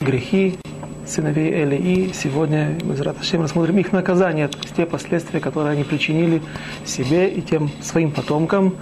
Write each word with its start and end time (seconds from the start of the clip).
грехи 0.00 0.58
сыновей 1.06 1.52
Эли. 1.52 1.76
И 1.76 2.12
сегодня 2.12 2.76
мы 2.84 2.96
с 2.96 3.00
рассмотрим 3.00 3.78
их 3.78 3.92
наказание, 3.92 4.48
то 4.48 4.58
есть 4.58 4.76
те 4.76 4.84
последствия, 4.84 5.40
которые 5.40 5.72
они 5.72 5.84
причинили 5.84 6.42
себе 6.84 7.30
и 7.30 7.40
тем 7.40 7.70
своим 7.80 8.10
потомкам. 8.10 8.76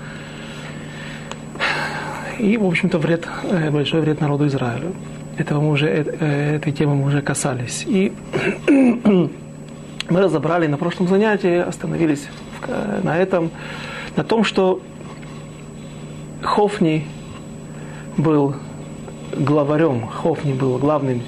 И, 2.40 2.56
в 2.56 2.64
общем-то, 2.64 2.98
вред, 2.98 3.28
э, 3.44 3.70
большой 3.70 4.00
вред 4.00 4.20
народу 4.20 4.48
Израилю. 4.48 4.92
Этого 5.38 5.60
мы 5.60 5.70
уже, 5.70 5.86
э, 5.88 6.56
этой 6.56 6.72
темы 6.72 6.96
мы 6.96 7.06
уже 7.06 7.22
касались. 7.22 7.84
И 7.86 8.12
мы 8.68 9.30
разобрали 10.20 10.66
на 10.66 10.78
прошлом 10.78 11.06
занятии, 11.06 11.58
остановились 11.58 12.26
на 13.04 13.18
этом, 13.18 13.52
на 14.16 14.24
том, 14.24 14.42
что 14.42 14.80
Хофни 16.42 17.06
был 18.16 18.56
главарем, 19.36 20.06
Хофни 20.06 20.52
был 20.52 20.78
главным 20.78 21.22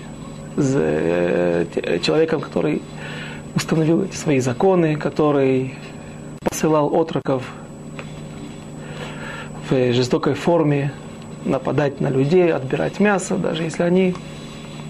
э, 0.56 1.98
человеком, 2.02 2.40
который 2.40 2.82
установил 3.54 4.02
эти 4.02 4.16
свои 4.16 4.40
законы, 4.40 4.96
который 4.96 5.74
посылал 6.40 6.94
отроков 6.94 7.42
в 9.68 9.92
жестокой 9.92 10.34
форме 10.34 10.92
нападать 11.44 12.00
на 12.00 12.08
людей, 12.08 12.52
отбирать 12.52 13.00
мясо, 13.00 13.36
даже 13.36 13.62
если 13.62 13.82
они 13.82 14.14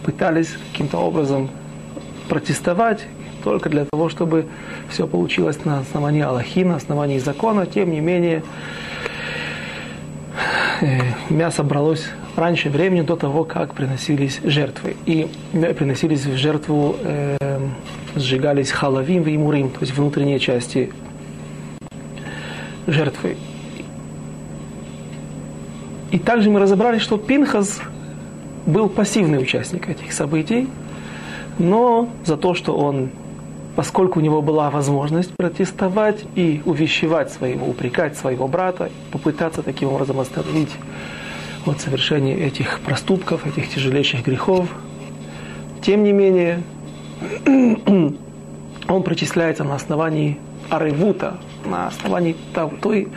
пытались 0.04 0.56
каким-то 0.72 0.98
образом 0.98 1.48
протестовать, 2.28 3.06
только 3.44 3.68
для 3.68 3.84
того, 3.84 4.08
чтобы 4.08 4.46
все 4.88 5.06
получилось 5.06 5.64
на 5.64 5.78
основании 5.78 6.22
Аллахи, 6.22 6.60
на 6.60 6.76
основании 6.76 7.18
закона, 7.18 7.66
тем 7.66 7.90
не 7.90 8.00
менее 8.00 8.42
э, 10.80 11.00
мясо 11.30 11.62
бралось 11.62 12.06
раньше 12.36 12.70
времени, 12.70 13.00
до 13.00 13.16
того, 13.16 13.44
как 13.44 13.74
приносились 13.74 14.40
жертвы. 14.44 14.96
И 15.06 15.28
приносились 15.52 16.24
в 16.24 16.36
жертву, 16.36 16.96
э, 17.02 17.36
сжигались 18.14 18.70
халавим 18.70 19.24
и 19.24 19.36
мурим, 19.36 19.70
то 19.70 19.80
есть 19.80 19.96
внутренние 19.96 20.38
части 20.38 20.92
жертвы. 22.86 23.36
И 26.10 26.18
также 26.18 26.50
мы 26.50 26.60
разобрали, 26.60 26.98
что 26.98 27.18
Пинхас 27.18 27.80
был 28.64 28.88
пассивный 28.88 29.38
участник 29.38 29.88
этих 29.88 30.12
событий, 30.12 30.68
но 31.58 32.08
за 32.24 32.36
то, 32.36 32.54
что 32.54 32.76
он, 32.76 33.10
поскольку 33.74 34.20
у 34.20 34.22
него 34.22 34.40
была 34.40 34.70
возможность 34.70 35.34
протестовать 35.36 36.24
и 36.34 36.62
увещевать 36.64 37.32
своего, 37.32 37.66
упрекать 37.66 38.16
своего 38.16 38.46
брата, 38.46 38.90
попытаться 39.10 39.62
таким 39.62 39.88
образом 39.88 40.20
остановить 40.20 40.70
от 41.66 41.80
совершения 41.80 42.36
этих 42.36 42.80
проступков, 42.80 43.46
этих 43.46 43.68
тяжелейших 43.68 44.24
грехов, 44.24 44.68
тем 45.82 46.04
не 46.04 46.12
менее, 46.12 46.62
он 48.88 49.02
причисляется 49.02 49.64
на 49.64 49.74
основании 49.74 50.38
аревута, 50.70 51.38
на 51.64 51.88
основании 51.88 52.36
той 52.80 53.08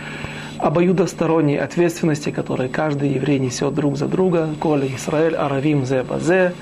обоюдосторонней 0.58 1.58
ответственности, 1.58 2.32
которую 2.32 2.70
каждый 2.70 3.12
еврей 3.12 3.40
несет 3.40 3.74
друг 3.74 3.98
за 3.98 4.08
друга, 4.08 4.50
коли 4.60 4.88
Израиль, 4.96 5.36
Аравим, 5.36 5.86
Зе, 5.86 6.04
Базе. 6.04 6.54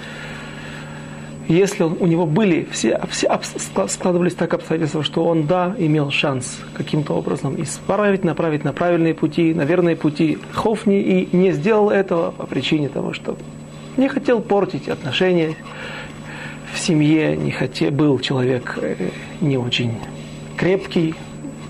Если 1.47 1.83
у 1.83 2.05
него 2.05 2.25
были 2.25 2.67
все, 2.71 2.99
все 3.09 3.39
складывались 3.87 4.33
так 4.33 4.53
обстоятельства, 4.53 5.01
что 5.01 5.23
он, 5.23 5.47
да, 5.47 5.73
имел 5.77 6.11
шанс 6.11 6.59
каким-то 6.73 7.13
образом 7.13 7.61
исправить, 7.61 8.25
направить 8.25 8.65
на 8.65 8.73
правильные 8.73 9.13
пути, 9.13 9.53
на 9.53 9.63
верные 9.63 9.95
пути 9.95 10.39
Хофни, 10.51 10.99
и 10.99 11.35
не 11.35 11.53
сделал 11.53 11.89
этого 11.89 12.31
по 12.31 12.45
причине 12.45 12.89
того, 12.89 13.13
что 13.13 13.37
не 13.95 14.09
хотел 14.09 14.41
портить 14.41 14.89
отношения 14.89 15.55
в 16.73 16.79
семье, 16.79 17.37
не 17.37 17.51
хотел, 17.51 17.91
был 17.91 18.19
человек 18.19 18.77
э, 18.81 19.09
не 19.39 19.57
очень 19.57 19.93
крепкий, 20.57 21.15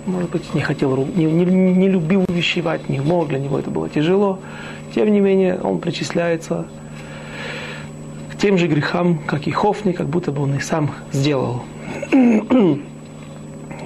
может 0.08 0.32
быть, 0.32 0.54
не 0.56 0.62
хотел, 0.62 1.06
не, 1.16 1.26
не, 1.26 1.46
не 1.46 1.88
любил 1.88 2.26
увещевать, 2.28 2.90
не 2.90 3.00
мог, 3.00 3.28
для 3.28 3.38
него 3.38 3.60
это 3.60 3.70
было 3.70 3.90
тяжело. 3.90 4.40
Тем 4.96 5.12
не 5.12 5.20
менее, 5.20 5.60
он 5.62 5.80
причисляется 5.80 6.66
тем 8.38 8.58
же 8.58 8.68
грехам, 8.68 9.20
как 9.20 9.48
и 9.48 9.52
Хофни, 9.52 9.92
как 9.92 10.08
будто 10.08 10.32
бы 10.32 10.44
он 10.44 10.56
их 10.56 10.64
сам 10.64 10.92
сделал. 11.12 11.64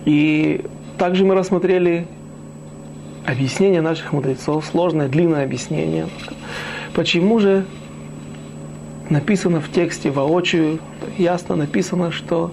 И 0.05 0.65
также 0.97 1.25
мы 1.25 1.35
рассмотрели 1.35 2.07
объяснение 3.25 3.81
наших 3.81 4.13
мудрецов, 4.13 4.65
сложное, 4.65 5.07
длинное 5.07 5.43
объяснение. 5.43 6.07
Почему 6.93 7.39
же 7.39 7.65
написано 9.09 9.61
в 9.61 9.69
тексте 9.71 10.09
воочию, 10.09 10.79
ясно 11.17 11.55
написано, 11.55 12.11
что 12.11 12.51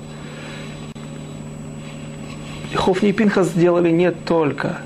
Хофни 2.75 3.11
и 3.11 3.13
Пинхас 3.13 3.49
сделали 3.49 3.91
не 3.91 4.11
только 4.11 4.79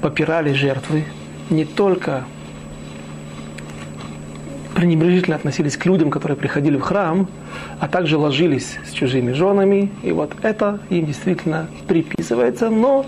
попирали 0.00 0.52
жертвы, 0.52 1.04
не 1.50 1.64
только 1.64 2.24
пренебрежительно 4.76 5.36
относились 5.36 5.76
к 5.78 5.86
людям, 5.86 6.10
которые 6.10 6.36
приходили 6.36 6.76
в 6.76 6.82
храм, 6.82 7.26
а 7.80 7.88
также 7.88 8.18
ложились 8.18 8.76
с 8.86 8.92
чужими 8.92 9.32
женами. 9.32 9.90
И 10.02 10.12
вот 10.12 10.32
это 10.42 10.80
им 10.90 11.06
действительно 11.06 11.68
приписывается. 11.88 12.68
Но 12.68 13.06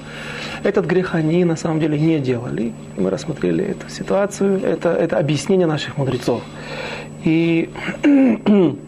этот 0.65 0.87
грех 0.87 1.15
они 1.15 1.45
на 1.45 1.57
самом 1.57 1.79
деле 1.79 2.01
не 2.01 2.19
делали. 2.21 2.73
Мы 2.97 3.11
рассмотрели 3.11 3.63
эту 3.65 3.91
ситуацию. 3.91 4.61
Это, 4.65 4.89
это 4.89 5.19
объяснение 5.19 5.67
наших 5.67 5.99
мудрецов. 5.99 6.43
И 7.25 7.69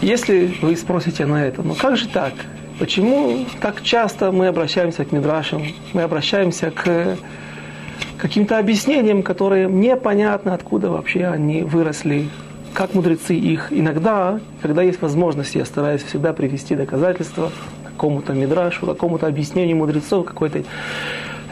Если 0.00 0.52
вы 0.62 0.76
спросите 0.76 1.26
на 1.26 1.44
это, 1.44 1.62
ну 1.62 1.74
как 1.74 1.96
же 1.96 2.08
так? 2.08 2.34
Почему 2.80 3.46
так 3.60 3.82
часто 3.82 4.32
мы 4.32 4.48
обращаемся 4.48 5.04
к 5.04 5.12
Мидрашам, 5.12 5.62
мы 5.92 6.02
обращаемся 6.02 6.72
к 6.72 7.16
каким-то 8.22 8.58
объяснениям, 8.58 9.24
которые 9.24 9.68
непонятны, 9.68 10.50
откуда 10.50 10.90
вообще 10.90 11.26
они 11.26 11.62
выросли, 11.62 12.28
как 12.72 12.94
мудрецы 12.94 13.34
их. 13.34 13.72
Иногда, 13.72 14.38
когда 14.62 14.82
есть 14.82 15.02
возможность, 15.02 15.56
я 15.56 15.64
стараюсь 15.64 16.04
всегда 16.04 16.32
привести 16.32 16.76
доказательства 16.76 17.50
какому-то 17.84 18.32
мидрашу, 18.32 18.86
какому-то 18.86 19.26
объяснению 19.26 19.78
мудрецов, 19.78 20.24
какой-то 20.24 20.62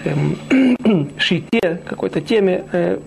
эм, 0.04 1.10
шите, 1.18 1.80
какой-то 1.84 2.20
теме. 2.20 2.62
Э, 2.70 3.00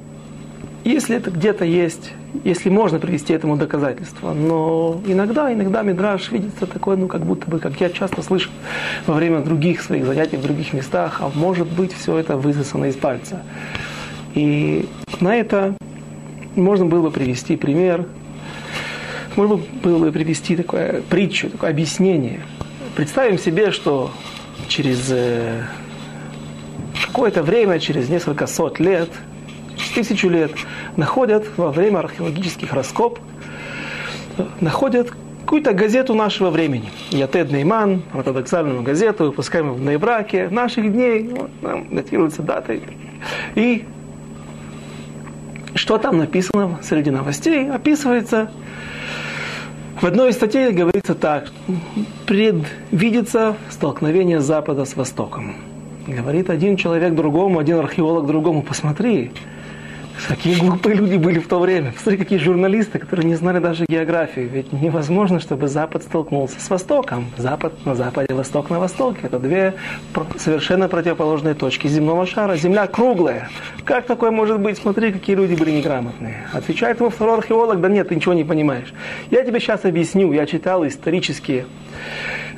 если 0.83 1.15
это 1.15 1.31
где-то 1.31 1.65
есть, 1.65 2.11
если 2.43 2.69
можно 2.69 2.99
привести 2.99 3.33
этому 3.33 3.55
доказательства. 3.55 4.33
Но 4.33 5.01
иногда, 5.05 5.53
иногда 5.53 5.81
Мидраш 5.81 6.31
видится 6.31 6.65
такой, 6.65 6.97
ну, 6.97 7.07
как 7.07 7.21
будто 7.21 7.49
бы, 7.49 7.59
как 7.59 7.79
я 7.79 7.89
часто 7.89 8.21
слышу 8.21 8.49
во 9.07 9.13
время 9.13 9.39
других 9.41 9.81
своих 9.81 10.05
занятий 10.05 10.37
в 10.37 10.41
других 10.41 10.73
местах, 10.73 11.17
а 11.21 11.31
может 11.33 11.67
быть, 11.67 11.93
все 11.93 12.17
это 12.17 12.37
высосано 12.37 12.85
из 12.85 12.95
пальца. 12.95 13.43
И 14.35 14.87
на 15.21 15.35
это 15.35 15.75
можно 16.55 16.85
было 16.85 17.09
привести 17.09 17.55
пример, 17.55 18.05
можно 19.35 19.59
было 19.81 19.97
бы 19.99 20.11
привести 20.11 20.55
такое 20.55 21.01
притчу, 21.09 21.49
такое 21.49 21.69
объяснение. 21.69 22.41
Представим 22.95 23.39
себе, 23.39 23.71
что 23.71 24.11
через 24.67 25.09
э, 25.09 25.63
какое-то 27.07 27.41
время, 27.41 27.79
через 27.79 28.09
несколько 28.09 28.47
сот 28.47 28.79
лет, 28.79 29.09
тысячу 29.93 30.29
лет, 30.29 30.51
находят 30.97 31.45
во 31.57 31.71
время 31.71 31.99
археологических 31.99 32.73
раскоп, 32.73 33.19
находят 34.59 35.11
какую-то 35.41 35.73
газету 35.73 36.13
нашего 36.13 36.49
времени. 36.49 36.89
Ятед 37.11 37.51
Нейман, 37.51 38.03
ортодоксальную 38.13 38.81
газету, 38.81 39.25
выпускаемую 39.25 39.75
в 39.75 39.81
Нейбраке, 39.81 40.49
наших 40.49 40.91
дней, 40.91 41.29
там 41.61 41.93
датируется 41.95 42.41
датой. 42.41 42.81
И 43.55 43.85
что 45.75 45.97
там 45.97 46.17
написано 46.17 46.79
среди 46.81 47.11
новостей? 47.11 47.69
Описывается 47.69 48.49
в 50.03 50.05
одной 50.05 50.31
из 50.31 50.35
статей 50.35 50.71
говорится 50.71 51.15
так, 51.15 51.49
предвидится 52.25 53.55
столкновение 53.69 54.41
Запада 54.41 54.83
с 54.83 54.97
Востоком. 54.97 55.55
Говорит 56.05 56.49
один 56.49 56.75
человек 56.75 57.15
другому, 57.15 57.59
один 57.59 57.79
археолог 57.79 58.27
другому, 58.27 58.63
посмотри, 58.63 59.31
Какие 60.27 60.55
глупые 60.55 60.95
люди 60.95 61.15
были 61.15 61.39
в 61.39 61.47
то 61.47 61.59
время. 61.59 61.91
Посмотри, 61.91 62.17
какие 62.17 62.39
журналисты, 62.39 62.99
которые 62.99 63.27
не 63.27 63.35
знали 63.35 63.59
даже 63.59 63.85
географию. 63.87 64.47
Ведь 64.49 64.71
невозможно, 64.71 65.39
чтобы 65.39 65.67
Запад 65.67 66.03
столкнулся 66.03 66.59
с 66.59 66.69
Востоком. 66.69 67.31
Запад 67.37 67.85
на 67.85 67.95
Западе, 67.95 68.33
Восток 68.33 68.69
на 68.69 68.79
Востоке. 68.79 69.19
Это 69.23 69.39
две 69.39 69.73
совершенно 70.37 70.87
противоположные 70.87 71.55
точки 71.55 71.87
земного 71.87 72.25
шара. 72.25 72.55
Земля 72.55 72.87
круглая. 72.87 73.49
Как 73.85 74.05
такое 74.05 74.31
может 74.31 74.59
быть? 74.59 74.77
Смотри, 74.77 75.11
какие 75.11 75.35
люди 75.35 75.55
были 75.55 75.71
неграмотные. 75.71 76.47
Отвечает 76.53 76.99
ему 76.99 77.09
второй 77.09 77.37
археолог, 77.39 77.81
да 77.81 77.89
нет, 77.89 78.09
ты 78.09 78.15
ничего 78.15 78.33
не 78.33 78.43
понимаешь. 78.43 78.93
Я 79.31 79.43
тебе 79.43 79.59
сейчас 79.59 79.83
объясню. 79.83 80.31
Я 80.31 80.45
читал 80.45 80.87
исторические 80.87 81.65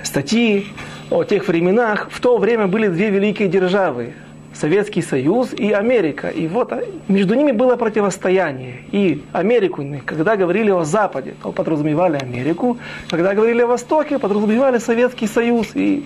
статьи 0.04 0.68
о 1.10 1.24
тех 1.24 1.48
временах. 1.48 2.10
В 2.12 2.20
то 2.20 2.38
время 2.38 2.68
были 2.68 2.88
две 2.88 3.10
великие 3.10 3.48
державы 3.48 4.14
Советский 4.56 5.02
Союз 5.02 5.54
и 5.54 5.72
Америка. 5.72 6.30
И 6.30 6.48
вот 6.48 6.72
а, 6.72 6.82
между 7.08 7.36
ними 7.36 7.52
было 7.52 7.76
противостояние. 7.76 8.86
И 8.92 9.24
Америку, 9.34 9.84
когда 10.06 10.36
говорили 10.36 10.72
о 10.72 10.84
Западе, 10.86 11.36
то 11.44 11.52
подразумевали 11.52 12.18
Америку. 12.18 12.78
Когда 13.10 13.34
говорили 13.34 13.62
о 13.62 13.68
Востоке, 13.68 14.18
подразумевали 14.18 14.78
Советский 14.78 15.28
Союз 15.28 15.76
и 15.76 16.06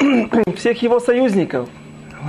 всех 0.56 0.82
его 0.82 0.98
союзников. 0.98 1.68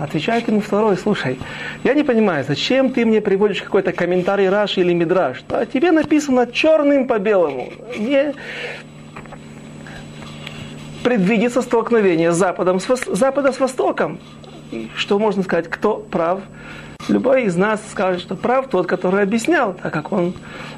Отвечает 0.01 0.47
ему 0.49 0.59
второй, 0.59 0.97
слушай, 0.97 1.39
я 1.85 1.93
не 1.93 2.03
понимаю, 2.03 2.43
зачем 2.45 2.91
ты 2.91 3.05
мне 3.05 3.21
приводишь 3.21 3.61
какой-то 3.61 3.93
комментарий 3.93 4.49
Раши 4.49 4.81
или 4.81 4.91
Мидраш? 4.91 5.45
А 5.49 5.65
тебе 5.65 5.91
написано 5.91 6.47
черным 6.51 7.07
по 7.07 7.17
белому. 7.17 7.69
Не, 7.97 8.33
предвидится 11.05 11.61
столкновение 11.61 12.31
с, 12.31 12.37
Запада 12.37 13.51
с 13.51 13.59
Востоком. 13.59 14.17
И 14.71 14.89
что 14.95 15.19
можно 15.19 15.43
сказать, 15.43 15.69
кто 15.69 15.97
прав? 15.97 16.41
Любой 17.07 17.45
из 17.45 17.55
нас 17.55 17.81
скажет, 17.91 18.21
что 18.21 18.35
прав 18.35 18.67
тот, 18.67 18.87
который 18.87 19.21
объяснял, 19.21 19.73
так 19.73 19.93
как 19.93 20.11
он, 20.11 20.33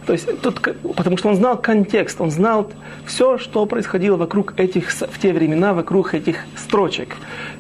то 0.06 0.12
есть, 0.12 0.42
тут, 0.42 0.60
потому 0.96 1.16
что 1.16 1.30
он 1.30 1.36
знал 1.36 1.58
контекст, 1.58 2.20
он 2.20 2.32
знал 2.32 2.70
все, 3.06 3.38
что 3.38 3.66
происходило 3.66 4.18
вокруг 4.18 4.60
этих, 4.60 4.92
в 4.92 5.20
те 5.22 5.32
времена, 5.32 5.74
вокруг 5.74 6.14
этих 6.14 6.40
строчек. 6.58 7.16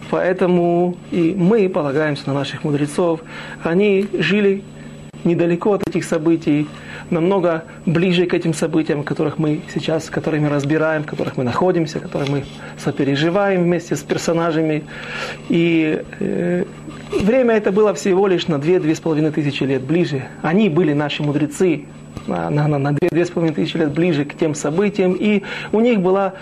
Поэтому 0.09 0.97
и 1.11 1.33
мы 1.37 1.69
полагаемся 1.69 2.23
на 2.27 2.33
наших 2.33 2.65
мудрецов. 2.65 3.21
Они 3.63 4.07
жили 4.13 4.63
недалеко 5.23 5.73
от 5.73 5.87
этих 5.87 6.03
событий, 6.03 6.67
намного 7.09 7.63
ближе 7.85 8.25
к 8.25 8.33
этим 8.33 8.53
событиям, 8.53 9.03
которых 9.03 9.37
мы 9.37 9.61
сейчас, 9.73 10.09
которые 10.09 10.41
мы 10.41 10.49
разбираем, 10.49 11.03
в 11.03 11.05
которых 11.05 11.37
мы 11.37 11.43
находимся, 11.43 11.99
которые 11.99 12.29
мы 12.29 12.43
сопереживаем 12.77 13.63
вместе 13.63 13.95
с 13.95 14.01
персонажами. 14.01 14.83
И 15.49 16.01
э, 16.19 16.65
время 17.21 17.55
это 17.55 17.71
было 17.71 17.93
всего 17.93 18.27
лишь 18.27 18.47
на 18.47 18.55
2-2,5 18.55 19.31
тысячи 19.31 19.63
лет 19.63 19.81
ближе. 19.81 20.23
Они 20.41 20.69
были 20.69 20.93
наши 20.93 21.23
мудрецы, 21.23 21.85
на, 22.27 22.49
на, 22.49 22.67
на 22.67 22.89
2-2,5 22.89 23.53
тысячи 23.53 23.77
лет 23.77 23.91
ближе 23.91 24.25
к 24.25 24.35
тем 24.35 24.55
событиям, 24.55 25.13
и 25.13 25.43
у 25.71 25.79
них 25.79 26.01
была 26.01 26.33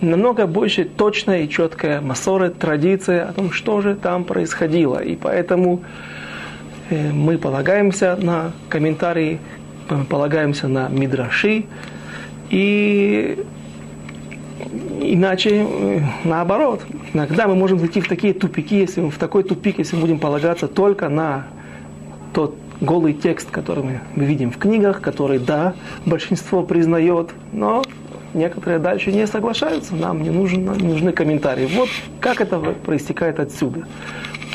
намного 0.00 0.46
больше 0.46 0.84
точная 0.84 1.42
и 1.42 1.48
четкая 1.48 2.00
массора, 2.00 2.50
традиция 2.50 3.28
о 3.28 3.32
том, 3.32 3.50
что 3.50 3.80
же 3.80 3.94
там 3.94 4.24
происходило. 4.24 4.98
И 4.98 5.16
поэтому 5.16 5.82
э, 6.90 7.10
мы 7.12 7.38
полагаемся 7.38 8.16
на 8.20 8.52
комментарии 8.68 9.38
полагаемся 10.08 10.68
на 10.68 10.88
мидраши, 10.88 11.66
и 12.50 13.44
иначе 15.00 15.66
э, 15.68 16.00
наоборот. 16.24 16.82
Иногда 17.12 17.46
мы 17.46 17.54
можем 17.54 17.78
зайти 17.78 18.00
в 18.00 18.08
такие 18.08 18.34
тупики, 18.34 18.74
если 18.74 19.00
мы 19.00 19.10
в 19.10 19.18
такой 19.18 19.44
тупик, 19.44 19.78
если 19.78 19.96
мы 19.96 20.02
будем 20.02 20.18
полагаться 20.18 20.68
только 20.68 21.08
на 21.08 21.46
тот 22.32 22.56
голый 22.80 23.14
текст, 23.14 23.50
который 23.50 23.84
мы, 23.84 24.00
видим 24.24 24.50
в 24.50 24.58
книгах, 24.58 25.00
который, 25.00 25.38
да, 25.38 25.74
большинство 26.04 26.62
признает, 26.62 27.30
но 27.52 27.82
некоторые 28.34 28.78
дальше 28.78 29.12
не 29.12 29.26
соглашаются, 29.26 29.94
нам 29.94 30.22
не, 30.22 30.30
нужен, 30.30 30.64
не 30.72 30.88
нужны 30.88 31.12
комментарии. 31.12 31.68
Вот 31.72 31.88
как 32.20 32.40
это 32.40 32.58
проистекает 32.58 33.38
отсюда. 33.38 33.86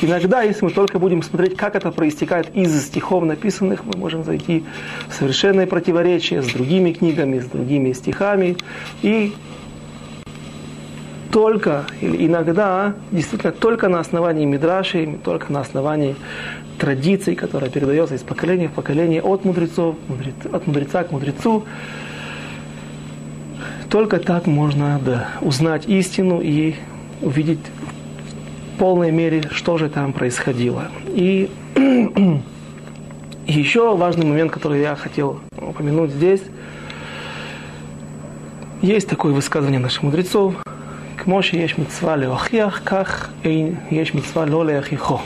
Иногда, 0.02 0.42
если 0.42 0.64
мы 0.64 0.70
только 0.70 0.98
будем 0.98 1.22
смотреть, 1.22 1.56
как 1.56 1.76
это 1.76 1.90
проистекает 1.90 2.54
из 2.54 2.86
стихов 2.86 3.24
написанных, 3.24 3.84
мы 3.84 3.98
можем 3.98 4.24
зайти 4.24 4.64
в 5.08 5.14
совершенное 5.14 5.66
противоречие 5.66 6.42
с 6.42 6.46
другими 6.46 6.92
книгами, 6.92 7.38
с 7.38 7.44
другими 7.44 7.92
стихами. 7.92 8.56
И 9.02 9.34
только, 11.30 11.84
или 12.00 12.26
иногда, 12.26 12.94
действительно, 13.10 13.52
только 13.52 13.88
на 13.88 14.00
основании 14.00 14.46
Мидраши, 14.46 15.18
только 15.22 15.52
на 15.52 15.60
основании 15.60 16.16
традиций, 16.78 17.36
которая 17.36 17.70
передается 17.70 18.14
из 18.14 18.22
поколения 18.22 18.68
в 18.68 18.72
поколение 18.72 19.20
от 19.20 19.44
мудрецов, 19.44 19.96
от 20.50 20.66
мудреца 20.66 21.04
к 21.04 21.12
мудрецу, 21.12 21.64
только 23.90 24.18
так 24.18 24.46
можно 24.46 24.98
да, 25.04 25.28
узнать 25.42 25.86
истину 25.86 26.40
и 26.40 26.74
увидеть 27.20 27.60
полной 28.80 29.10
мере, 29.10 29.42
что 29.52 29.76
же 29.76 29.90
там 29.90 30.14
происходило. 30.14 30.88
И 31.08 31.50
еще 33.46 33.94
важный 33.94 34.24
момент, 34.24 34.50
который 34.50 34.80
я 34.80 34.96
хотел 34.96 35.38
упомянуть 35.60 36.12
здесь. 36.12 36.40
Есть 38.80 39.06
такое 39.06 39.34
высказывание 39.34 39.78
наших 39.78 40.02
мудрецов. 40.02 40.54
к 41.18 41.26
Моше 41.26 41.58
есть 41.58 41.76
митцва 41.76 42.16
леохиах, 42.16 42.82
как 42.82 43.28
есть 43.44 44.14
митцва 44.14 44.46
лолеохихо. 44.46 45.20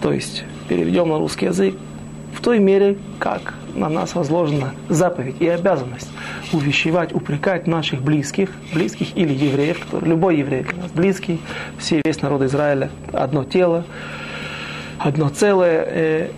То 0.00 0.12
есть, 0.12 0.44
переведем 0.68 1.08
на 1.08 1.18
русский 1.18 1.46
язык, 1.46 1.74
в 2.32 2.40
той 2.40 2.60
мере, 2.60 2.96
как 3.18 3.54
на 3.74 3.88
нас 3.88 4.14
возложена 4.14 4.72
заповедь 4.88 5.34
и 5.40 5.48
обязанность 5.48 6.10
увещевать, 6.52 7.14
упрекать 7.14 7.66
наших 7.66 8.02
близких, 8.02 8.50
близких 8.72 9.16
или 9.16 9.32
евреев, 9.32 9.86
любой 10.02 10.38
еврей 10.38 10.62
для 10.62 10.82
нас 10.82 10.92
близкий, 10.92 11.40
все, 11.78 12.00
весь 12.04 12.20
народ 12.22 12.42
Израиля, 12.42 12.90
одно 13.12 13.44
тело, 13.44 13.84
одно 14.98 15.28
целое, 15.28 15.84
э, 15.86 16.28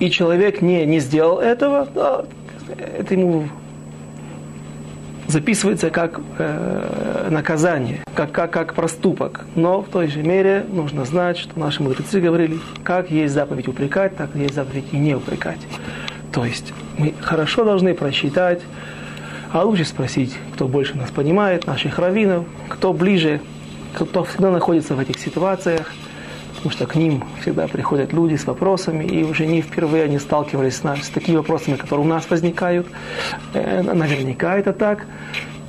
и 0.00 0.10
человек 0.10 0.62
не, 0.62 0.86
не 0.86 1.00
сделал 1.00 1.38
этого, 1.40 1.88
да, 1.94 2.24
это 2.98 3.14
ему 3.14 3.48
записывается 5.28 5.90
как 5.90 6.20
э, 6.38 7.28
наказание, 7.30 8.02
как, 8.14 8.32
как, 8.32 8.50
как 8.50 8.74
проступок. 8.74 9.44
Но 9.54 9.82
в 9.82 9.88
той 9.88 10.08
же 10.08 10.22
мере 10.22 10.64
нужно 10.68 11.04
знать, 11.04 11.36
что 11.36 11.58
наши 11.58 11.82
мудрецы 11.82 12.20
говорили, 12.20 12.58
как 12.82 13.10
есть 13.10 13.34
заповедь 13.34 13.68
упрекать, 13.68 14.16
так 14.16 14.34
есть 14.34 14.54
заповедь 14.54 14.86
и 14.92 14.96
не 14.96 15.14
упрекать. 15.14 15.60
То 16.32 16.44
есть 16.44 16.72
мы 16.96 17.14
хорошо 17.20 17.64
должны 17.64 17.94
просчитать, 17.94 18.60
а 19.52 19.64
лучше 19.64 19.84
спросить, 19.84 20.36
кто 20.54 20.68
больше 20.68 20.96
нас 20.96 21.10
понимает, 21.10 21.66
наших 21.66 21.98
раввинов, 21.98 22.44
кто 22.68 22.92
ближе, 22.92 23.40
кто 23.94 24.24
всегда 24.24 24.50
находится 24.50 24.94
в 24.94 25.00
этих 25.00 25.18
ситуациях, 25.18 25.92
потому 26.56 26.70
что 26.72 26.86
к 26.86 26.96
ним 26.96 27.24
всегда 27.40 27.68
приходят 27.68 28.12
люди 28.12 28.34
с 28.34 28.46
вопросами, 28.46 29.04
и 29.04 29.22
уже 29.22 29.46
не 29.46 29.62
впервые 29.62 30.04
они 30.04 30.18
сталкивались 30.18 30.76
с, 30.76 30.82
нас, 30.82 31.04
с 31.04 31.08
такими 31.08 31.36
вопросами, 31.36 31.76
которые 31.76 32.04
у 32.04 32.08
нас 32.08 32.28
возникают. 32.28 32.86
Э, 33.54 33.82
наверняка 33.82 34.58
это 34.58 34.72
так. 34.72 35.06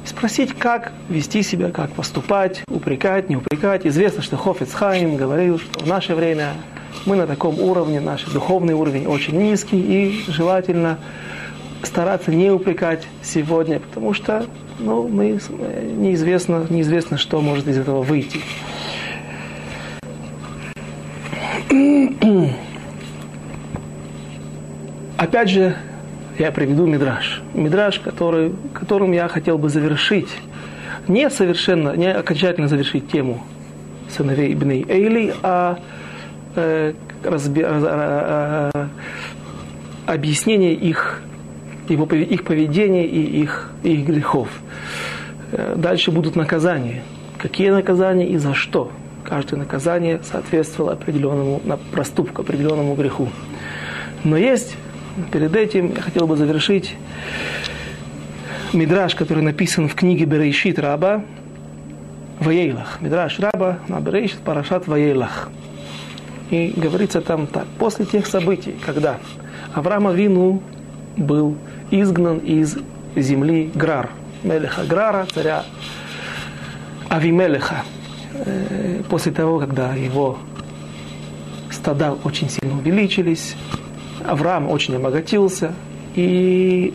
Спросить, 0.03 0.53
как 0.53 0.91
вести 1.07 1.43
себя, 1.43 1.69
как 1.69 1.91
поступать, 1.91 2.63
упрекать, 2.67 3.29
не 3.29 3.35
упрекать. 3.35 3.85
Известно, 3.85 4.23
что 4.23 4.37
Хофиц 4.37 4.73
Хайм 4.73 5.15
говорил, 5.15 5.59
что 5.59 5.83
в 5.83 5.87
наше 5.87 6.15
время 6.15 6.53
мы 7.05 7.15
на 7.15 7.27
таком 7.27 7.59
уровне, 7.59 7.99
наш 7.99 8.23
духовный 8.23 8.73
уровень 8.73 9.05
очень 9.05 9.37
низкий, 9.37 9.79
и 9.79 10.23
желательно 10.31 10.97
стараться 11.83 12.31
не 12.31 12.51
упрекать 12.51 13.07
сегодня, 13.21 13.80
потому 13.80 14.13
что 14.13 14.45
ну, 14.80 15.07
мы, 15.07 15.39
неизвестно, 15.97 16.65
неизвестно, 16.69 17.18
что 17.18 17.42
может 17.42 17.68
из 17.68 17.77
этого 17.77 18.01
выйти. 18.01 18.39
Опять 25.18 25.49
же, 25.49 25.75
я 26.37 26.51
приведу 26.51 26.85
мидраж. 26.85 27.42
Мидраж, 27.54 27.99
который, 27.99 28.54
которым 28.73 29.11
я 29.11 29.27
хотел 29.27 29.57
бы 29.57 29.69
завершить, 29.69 30.30
не 31.07 31.30
совершенно, 31.30 31.95
не 31.95 32.11
окончательно 32.11 32.68
завершить 32.68 33.09
тему 33.11 33.44
сыновей 34.09 34.54
Ибн 34.54 34.71
Эйли, 34.87 35.33
а 35.44 35.80
э, 36.56 36.94
разби, 37.23 37.61
э, 37.65 38.69
э, 38.73 38.87
объяснение 40.06 40.73
их 40.73 41.21
его, 41.93 42.05
их 42.05 42.43
поведения 42.43 43.05
и 43.05 43.41
их, 43.41 43.71
их 43.83 44.05
грехов. 44.05 44.49
Э, 45.51 45.75
дальше 45.75 46.11
будут 46.11 46.35
наказания. 46.35 47.01
Какие 47.37 47.69
наказания 47.69 48.27
и 48.27 48.37
за 48.37 48.53
что? 48.53 48.91
Каждое 49.23 49.57
наказание 49.57 50.19
соответствовало 50.23 50.93
определенному 50.93 51.61
проступку, 51.91 52.41
определенному 52.41 52.95
греху. 52.95 53.29
Но 54.23 54.37
есть, 54.37 54.75
перед 55.31 55.55
этим 55.55 55.93
я 55.95 56.01
хотел 56.01 56.27
бы 56.27 56.35
завершить 56.35 56.95
мидраж, 58.73 59.15
который 59.15 59.43
написан 59.43 59.87
в 59.87 59.95
книге 59.95 60.25
Берейшит 60.25 60.79
Раба, 60.79 61.23
Ваейлах. 62.39 63.01
Мидраш 63.01 63.39
Раба 63.39 63.79
на 63.87 63.99
Берейшит 63.99 64.39
Парашат 64.39 64.87
Ваейлах. 64.87 65.49
И 66.49 66.73
говорится 66.75 67.21
там 67.21 67.47
так. 67.47 67.65
После 67.77 68.05
тех 68.05 68.25
событий, 68.25 68.75
когда 68.85 69.17
Авраам 69.73 70.13
Вину 70.15 70.63
был 71.15 71.55
изгнан 71.91 72.39
из 72.39 72.77
земли 73.15 73.71
Грар, 73.73 74.09
Мелеха 74.43 74.83
Грара, 74.83 75.27
царя 75.33 75.63
Авимелеха. 77.09 77.83
Э, 78.33 79.01
после 79.09 79.31
того, 79.31 79.59
когда 79.59 79.95
его 79.95 80.37
стада 81.71 82.13
очень 82.23 82.49
сильно 82.49 82.77
увеличились, 82.77 83.55
Авраам 84.25 84.69
очень 84.69 84.95
обогатился, 84.95 85.73
и 86.15 86.93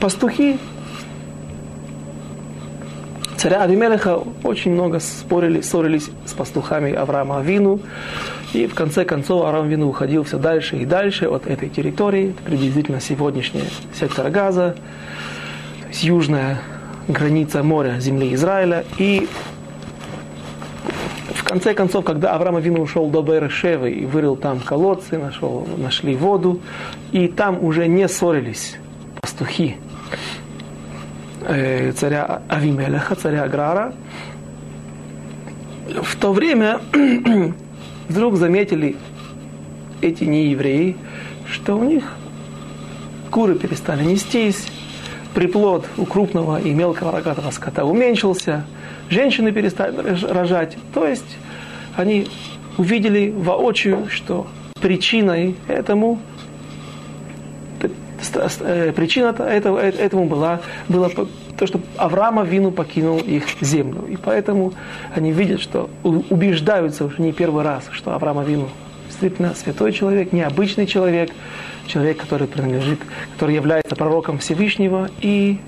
пастухи 0.00 0.58
царя 3.36 3.62
Авимелеха 3.62 4.22
очень 4.44 4.72
много 4.72 5.00
спорили, 5.00 5.60
ссорились 5.60 6.10
с 6.26 6.32
пастухами 6.32 6.92
Авраама 6.92 7.38
Авину, 7.38 7.80
И 8.52 8.66
в 8.66 8.74
конце 8.74 9.04
концов 9.04 9.46
Арам 9.46 9.68
Вину 9.68 9.88
уходил 9.88 10.24
все 10.24 10.38
дальше 10.38 10.76
и 10.76 10.84
дальше 10.84 11.26
от 11.26 11.46
этой 11.46 11.68
территории, 11.68 12.34
приблизительно 12.44 13.00
сегодняшняя 13.00 13.64
сектор 13.94 14.28
Газа, 14.30 14.74
то 15.82 15.88
есть 15.88 16.02
южная 16.02 16.58
граница 17.06 17.62
моря 17.62 18.00
земли 18.00 18.34
Израиля. 18.34 18.84
И 18.98 19.28
в 21.32 21.44
конце 21.44 21.74
концов, 21.74 22.04
когда 22.04 22.34
Авраам 22.34 22.56
Авину 22.56 22.80
ушел 22.80 23.08
до 23.08 23.22
Берешевы 23.22 23.92
и 23.92 24.04
вырыл 24.04 24.36
там 24.36 24.58
колодцы, 24.58 25.16
нашел, 25.18 25.66
нашли 25.76 26.16
воду, 26.16 26.60
и 27.12 27.28
там 27.28 27.62
уже 27.64 27.86
не 27.86 28.08
ссорились 28.08 28.78
пастухи 29.20 29.76
э, 31.46 31.92
царя 31.92 32.42
Авимелеха, 32.48 33.14
царя 33.14 33.44
Аграра, 33.44 33.94
в 36.02 36.16
то 36.16 36.32
время 36.32 36.80
вдруг 38.10 38.36
заметили 38.36 38.96
эти 40.02 40.24
неевреи, 40.24 40.96
что 41.48 41.76
у 41.76 41.84
них 41.84 42.16
куры 43.30 43.54
перестали 43.54 44.02
нестись, 44.02 44.66
приплод 45.32 45.86
у 45.96 46.04
крупного 46.04 46.60
и 46.60 46.70
мелкого 46.72 47.12
рогатого 47.12 47.50
скота 47.52 47.84
уменьшился, 47.84 48.64
женщины 49.08 49.52
перестали 49.52 49.94
рожать. 50.26 50.76
То 50.92 51.06
есть 51.06 51.36
они 51.96 52.26
увидели 52.76 53.30
воочию, 53.30 54.08
что 54.10 54.48
причиной 54.80 55.54
этому 55.68 56.18
э, 58.60 58.92
причина 58.92 59.28
этого, 59.38 59.78
этому 59.78 60.24
была, 60.24 60.60
была 60.88 61.10
то, 61.60 61.66
что 61.66 61.78
Авраама 61.98 62.42
Вину 62.42 62.70
покинул 62.70 63.18
их 63.18 63.44
землю. 63.60 64.06
И 64.08 64.16
поэтому 64.16 64.72
они 65.14 65.30
видят, 65.30 65.60
что 65.60 65.90
убеждаются 66.02 67.04
уже 67.04 67.20
не 67.20 67.32
первый 67.32 67.62
раз, 67.62 67.84
что 67.92 68.14
Авраама 68.14 68.44
Вину 68.44 68.70
действительно 69.06 69.54
святой 69.54 69.92
человек, 69.92 70.32
необычный 70.32 70.86
человек, 70.86 71.30
человек, 71.86 72.16
который 72.16 72.46
принадлежит, 72.46 73.00
который 73.34 73.54
является 73.54 73.94
пророком 73.94 74.38
Всевышнего, 74.38 75.10
и 75.20 75.58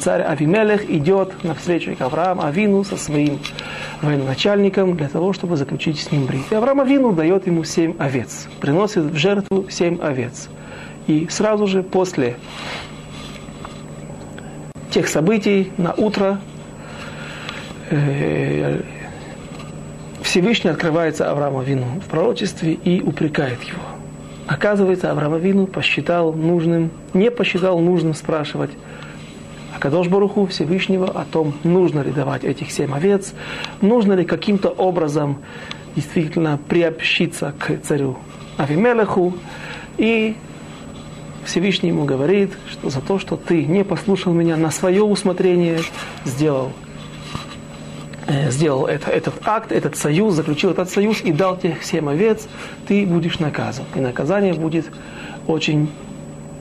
царь 0.00 0.20
Авимелех 0.20 0.90
идет 0.90 1.42
навстречу 1.44 1.96
к 1.96 2.02
Аврааму 2.02 2.44
Авину 2.44 2.84
со 2.84 2.98
своим 2.98 3.38
военачальником 4.02 4.98
для 4.98 5.08
того, 5.08 5.32
чтобы 5.32 5.56
заключить 5.56 5.98
с 5.98 6.12
ним 6.12 6.26
брит. 6.26 6.42
И 6.50 6.54
Авраам 6.54 6.82
Авину 6.82 7.12
дает 7.12 7.46
ему 7.46 7.64
семь 7.64 7.94
овец, 7.98 8.48
приносит 8.60 9.04
в 9.04 9.16
жертву 9.16 9.66
семь 9.70 9.98
овец. 10.02 10.50
И 11.06 11.26
сразу 11.30 11.66
же 11.66 11.82
после 11.82 12.36
тех 14.92 15.08
событий 15.08 15.72
на 15.78 15.94
утро 15.94 16.38
э, 17.90 18.82
Всевышний 20.22 20.70
открывается 20.70 21.30
Аврааму 21.30 21.62
Вину 21.62 22.00
в 22.04 22.08
пророчестве 22.08 22.74
и 22.74 23.00
упрекает 23.00 23.62
его. 23.62 23.80
Оказывается, 24.46 25.10
Авраам 25.10 25.38
Вину 25.38 25.66
посчитал 25.66 26.34
нужным, 26.34 26.90
не 27.14 27.30
посчитал 27.30 27.78
нужным 27.78 28.12
спрашивать 28.12 28.70
Акадош 29.74 30.08
Баруху 30.08 30.46
Всевышнего 30.46 31.08
о 31.08 31.24
том, 31.24 31.54
нужно 31.64 32.00
ли 32.00 32.12
давать 32.12 32.44
этих 32.44 32.70
семь 32.70 32.92
овец, 32.94 33.32
нужно 33.80 34.12
ли 34.12 34.26
каким-то 34.26 34.68
образом 34.68 35.38
действительно 35.96 36.58
приобщиться 36.68 37.54
к 37.58 37.78
царю 37.82 38.18
Авимелеху. 38.58 39.32
И 39.96 40.36
Всевышний 41.44 41.88
ему 41.88 42.04
говорит, 42.04 42.52
что 42.70 42.90
за 42.90 43.00
то, 43.00 43.18
что 43.18 43.36
ты 43.36 43.64
не 43.64 43.84
послушал 43.84 44.32
меня 44.32 44.56
на 44.56 44.70
свое 44.70 45.02
усмотрение, 45.02 45.80
сделал, 46.24 46.72
э, 48.26 48.50
сделал 48.50 48.86
это, 48.86 49.10
этот 49.10 49.34
акт, 49.44 49.72
этот 49.72 49.96
союз, 49.96 50.34
заключил 50.34 50.70
этот 50.70 50.90
союз 50.90 51.20
и 51.22 51.32
дал 51.32 51.56
тебе 51.56 51.76
семь 51.82 52.08
овец, 52.08 52.46
ты 52.86 53.04
будешь 53.06 53.38
наказан. 53.38 53.84
И 53.94 54.00
наказание 54.00 54.54
будет 54.54 54.86
очень 55.46 55.90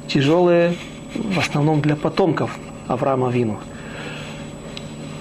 тяжелое, 0.08 0.76
в 1.14 1.38
основном 1.38 1.82
для 1.82 1.96
потомков 1.96 2.58
Авраама 2.88 3.30
Вину. 3.30 3.60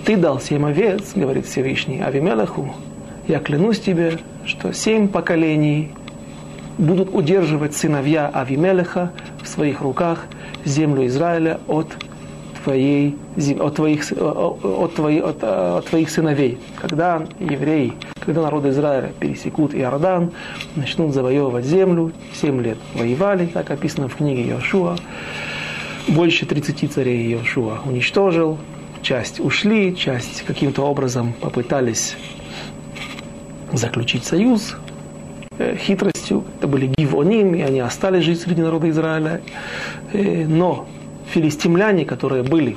Ты 0.04 0.16
дал 0.16 0.40
семь 0.40 0.66
овец, 0.66 1.12
говорит 1.14 1.46
Всевышний 1.46 2.00
Авимелеху, 2.00 2.74
я 3.28 3.38
клянусь 3.38 3.78
тебе, 3.78 4.18
что 4.44 4.72
семь 4.72 5.06
поколений 5.06 5.92
будут 6.80 7.14
удерживать 7.14 7.76
сыновья 7.76 8.28
Авимелеха 8.28 9.12
в 9.42 9.48
своих 9.48 9.82
руках 9.82 10.24
землю 10.64 11.06
Израиля 11.06 11.60
от 11.68 11.88
твоей, 12.64 13.16
от, 13.58 13.76
твоих, 13.76 14.12
от, 14.12 14.94
твоих, 14.94 15.24
от, 15.24 15.44
от 15.44 15.86
твоих 15.86 16.10
сыновей. 16.10 16.58
Когда 16.80 17.26
евреи, 17.38 17.92
когда 18.24 18.42
народы 18.42 18.70
Израиля 18.70 19.12
пересекут 19.18 19.74
Иордан, 19.74 20.32
начнут 20.74 21.14
завоевывать 21.14 21.64
землю, 21.64 22.12
семь 22.34 22.62
лет 22.62 22.78
воевали, 22.94 23.46
так 23.46 23.70
описано 23.70 24.08
в 24.08 24.16
книге 24.16 24.48
Иошуа. 24.48 24.96
Больше 26.08 26.46
30 26.46 26.92
царей 26.92 27.32
Иошуа 27.32 27.80
уничтожил, 27.84 28.58
часть 29.02 29.38
ушли, 29.38 29.94
часть 29.94 30.42
каким-то 30.42 30.82
образом 30.82 31.34
попытались 31.40 32.16
заключить 33.72 34.24
союз, 34.24 34.76
Э, 34.76 34.89
хитростью. 35.76 36.44
Это 36.58 36.68
были 36.68 36.86
гивоним, 36.86 37.54
и 37.54 37.62
они 37.62 37.80
остались 37.80 38.24
жить 38.24 38.40
среди 38.40 38.62
народа 38.62 38.88
Израиля. 38.90 39.40
Э, 40.12 40.44
но 40.46 40.86
филистимляне, 41.28 42.04
которые 42.04 42.42
были 42.42 42.76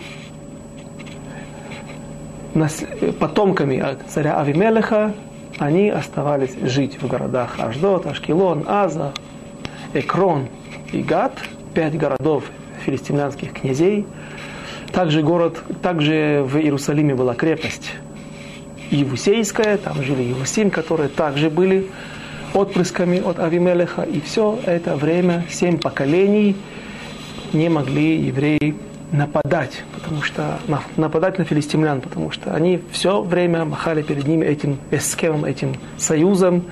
э, 2.55 3.11
потомками 3.19 3.83
царя 4.07 4.39
Авимелеха, 4.39 5.13
они 5.59 5.89
оставались 5.89 6.55
жить 6.63 7.01
в 7.01 7.07
городах 7.07 7.59
Аждот, 7.59 8.05
Ашкелон, 8.05 8.65
Аза, 8.67 9.13
Экрон 9.93 10.47
и 10.91 11.01
Гат, 11.01 11.33
пять 11.73 11.97
городов 11.97 12.45
филистимлянских 12.85 13.53
князей. 13.53 14.05
Также 14.91 15.21
город, 15.23 15.59
также 15.81 16.43
в 16.45 16.57
Иерусалиме 16.57 17.15
была 17.15 17.33
крепость 17.33 17.93
Евусейская, 18.91 19.77
там 19.77 20.03
жили 20.03 20.21
Евусим, 20.21 20.69
которые 20.69 21.09
также 21.09 21.49
были 21.49 21.87
отпрысками 22.53 23.19
от 23.19 23.39
Авимелеха. 23.39 24.03
И 24.03 24.21
все 24.21 24.59
это 24.65 24.95
время, 24.95 25.45
семь 25.49 25.77
поколений, 25.79 26.55
не 27.53 27.69
могли 27.69 28.17
евреи 28.17 28.75
нападать, 29.11 29.83
потому 29.93 30.23
что 30.23 30.59
нападать 30.97 31.37
на 31.37 31.45
филистимлян, 31.45 32.01
потому 32.01 32.31
что 32.31 32.53
они 32.53 32.81
все 32.91 33.21
время 33.21 33.63
махали 33.63 34.01
перед 34.01 34.27
ними 34.27 34.45
этим 34.45 34.79
эскемом, 34.91 35.45
этим 35.45 35.75
союзом, 35.97 36.65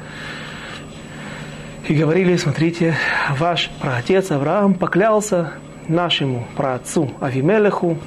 и 1.88 1.94
говорили, 1.94 2.36
смотрите, 2.38 2.96
ваш 3.38 3.70
праотец 3.80 4.32
Авраам 4.32 4.74
поклялся 4.74 5.54
нашему 5.88 6.48
праотцу 6.56 7.12
Авимелеху 7.20 7.98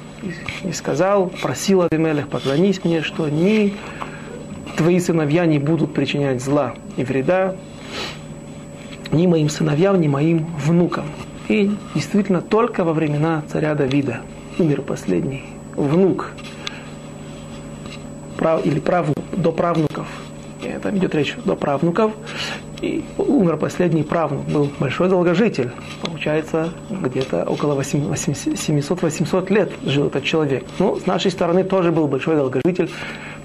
и 0.63 0.71
сказал, 0.71 1.27
просил 1.27 1.83
Авимелех, 1.83 2.27
поклонись 2.27 2.83
мне, 2.83 3.01
что 3.03 3.29
ни 3.29 3.73
твои 4.75 4.99
сыновья 4.99 5.45
не 5.45 5.59
будут 5.59 5.93
причинять 5.93 6.41
зла 6.41 6.73
и 6.97 7.03
вреда 7.03 7.55
ни 9.11 9.27
моим 9.27 9.49
сыновьям, 9.49 9.99
ни 10.01 10.07
моим 10.07 10.45
внукам. 10.57 11.05
И 11.47 11.71
действительно 11.93 12.41
только 12.41 12.83
во 12.83 12.93
времена 12.93 13.43
царя 13.51 13.75
Давида 13.75 14.21
умер 14.57 14.81
последний 14.81 15.43
внук 15.75 16.31
прав, 18.37 18.65
или 18.65 18.79
правнук, 18.79 19.17
до 19.31 19.51
правнуков. 19.51 20.07
Там 20.81 20.97
идет 20.97 21.15
речь 21.15 21.35
до 21.45 21.55
правнуков. 21.55 22.11
И 22.85 23.03
умер 23.17 23.57
последний 23.57 24.03
правнук, 24.03 24.45
был 24.45 24.69
большой 24.79 25.09
долгожитель. 25.09 25.71
Получается, 26.03 26.69
где-то 26.91 27.43
около 27.43 27.81
700-800 27.81 29.51
лет 29.51 29.71
жил 29.83 30.07
этот 30.07 30.23
человек. 30.23 30.63
Ну, 30.77 30.99
с 30.99 31.07
нашей 31.07 31.31
стороны 31.31 31.63
тоже 31.63 31.91
был 31.91 32.07
большой 32.07 32.35
долгожитель 32.35 32.89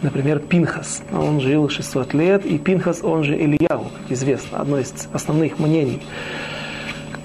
Например, 0.02 0.38
Пинхас, 0.38 1.02
он 1.12 1.40
жил 1.40 1.68
600 1.68 2.14
лет, 2.14 2.46
и 2.46 2.56
Пинхас, 2.56 3.00
он 3.02 3.22
же 3.22 3.36
Ильяу, 3.36 3.88
известно, 4.08 4.58
одно 4.58 4.78
из 4.78 4.94
основных 5.12 5.58
мнений, 5.58 6.00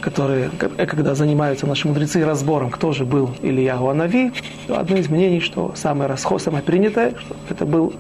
которые, 0.02 0.50
когда 0.50 1.16
занимаются 1.16 1.68
наши 1.68 1.88
мудрецы 1.88 2.26
разбором, 2.26 2.72
кто 2.72 2.92
же 2.92 3.06
был 3.06 3.30
Ильяу 3.42 3.88
Анави, 3.88 4.34
одно 4.68 4.98
из 4.98 5.08
мнений, 5.08 5.40
что 5.40 5.72
самое 5.76 6.10
расход, 6.10 6.42
самое 6.42 6.64
принятое, 6.64 7.12
что 7.18 7.38
это 7.50 7.66
был 7.66 7.94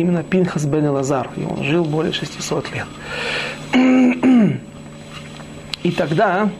именно 0.00 0.22
Пинхас 0.22 0.64
бен 0.66 0.88
Лазар, 0.88 1.30
и 1.36 1.44
он 1.44 1.64
жил 1.64 1.84
более 1.84 2.12
600 2.12 2.66
лет. 2.72 2.86
И 5.82 5.90
тогда 5.92 6.50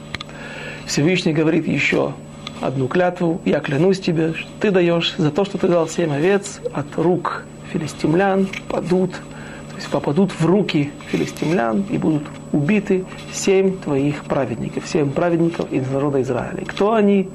Всевышний 0.87 1.33
говорит 1.33 1.67
еще 1.67 2.13
одну 2.61 2.89
клятву, 2.89 3.41
я 3.45 3.61
клянусь 3.61 4.01
тебе, 4.01 4.35
что 4.35 4.49
ты 4.61 4.71
даешь 4.71 5.15
за 5.19 5.31
то, 5.31 5.45
что 5.45 5.59
ты 5.59 5.69
дал 5.69 5.89
семь 5.89 6.13
овец 6.13 6.61
от 6.73 6.87
рук 6.97 7.45
филистимлян, 7.73 8.49
падут, 8.69 9.13
то 9.13 9.77
есть 9.77 9.89
попадут 9.89 10.33
в 10.33 10.47
руки 10.47 10.91
филистимлян 11.11 11.85
и 11.91 11.99
будут 11.99 12.23
убиты 12.53 13.05
семь 13.33 13.77
твоих 13.77 14.25
праведников, 14.25 14.85
семь 14.87 15.11
праведников 15.11 15.71
из 15.73 15.89
народа 15.91 16.23
Израиля. 16.23 16.65
Кто 16.65 16.95
они? 16.95 17.29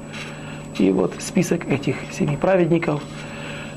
И 0.78 0.90
вот 0.90 1.14
список 1.18 1.70
этих 1.70 1.96
семи 2.10 2.36
праведников. 2.36 3.02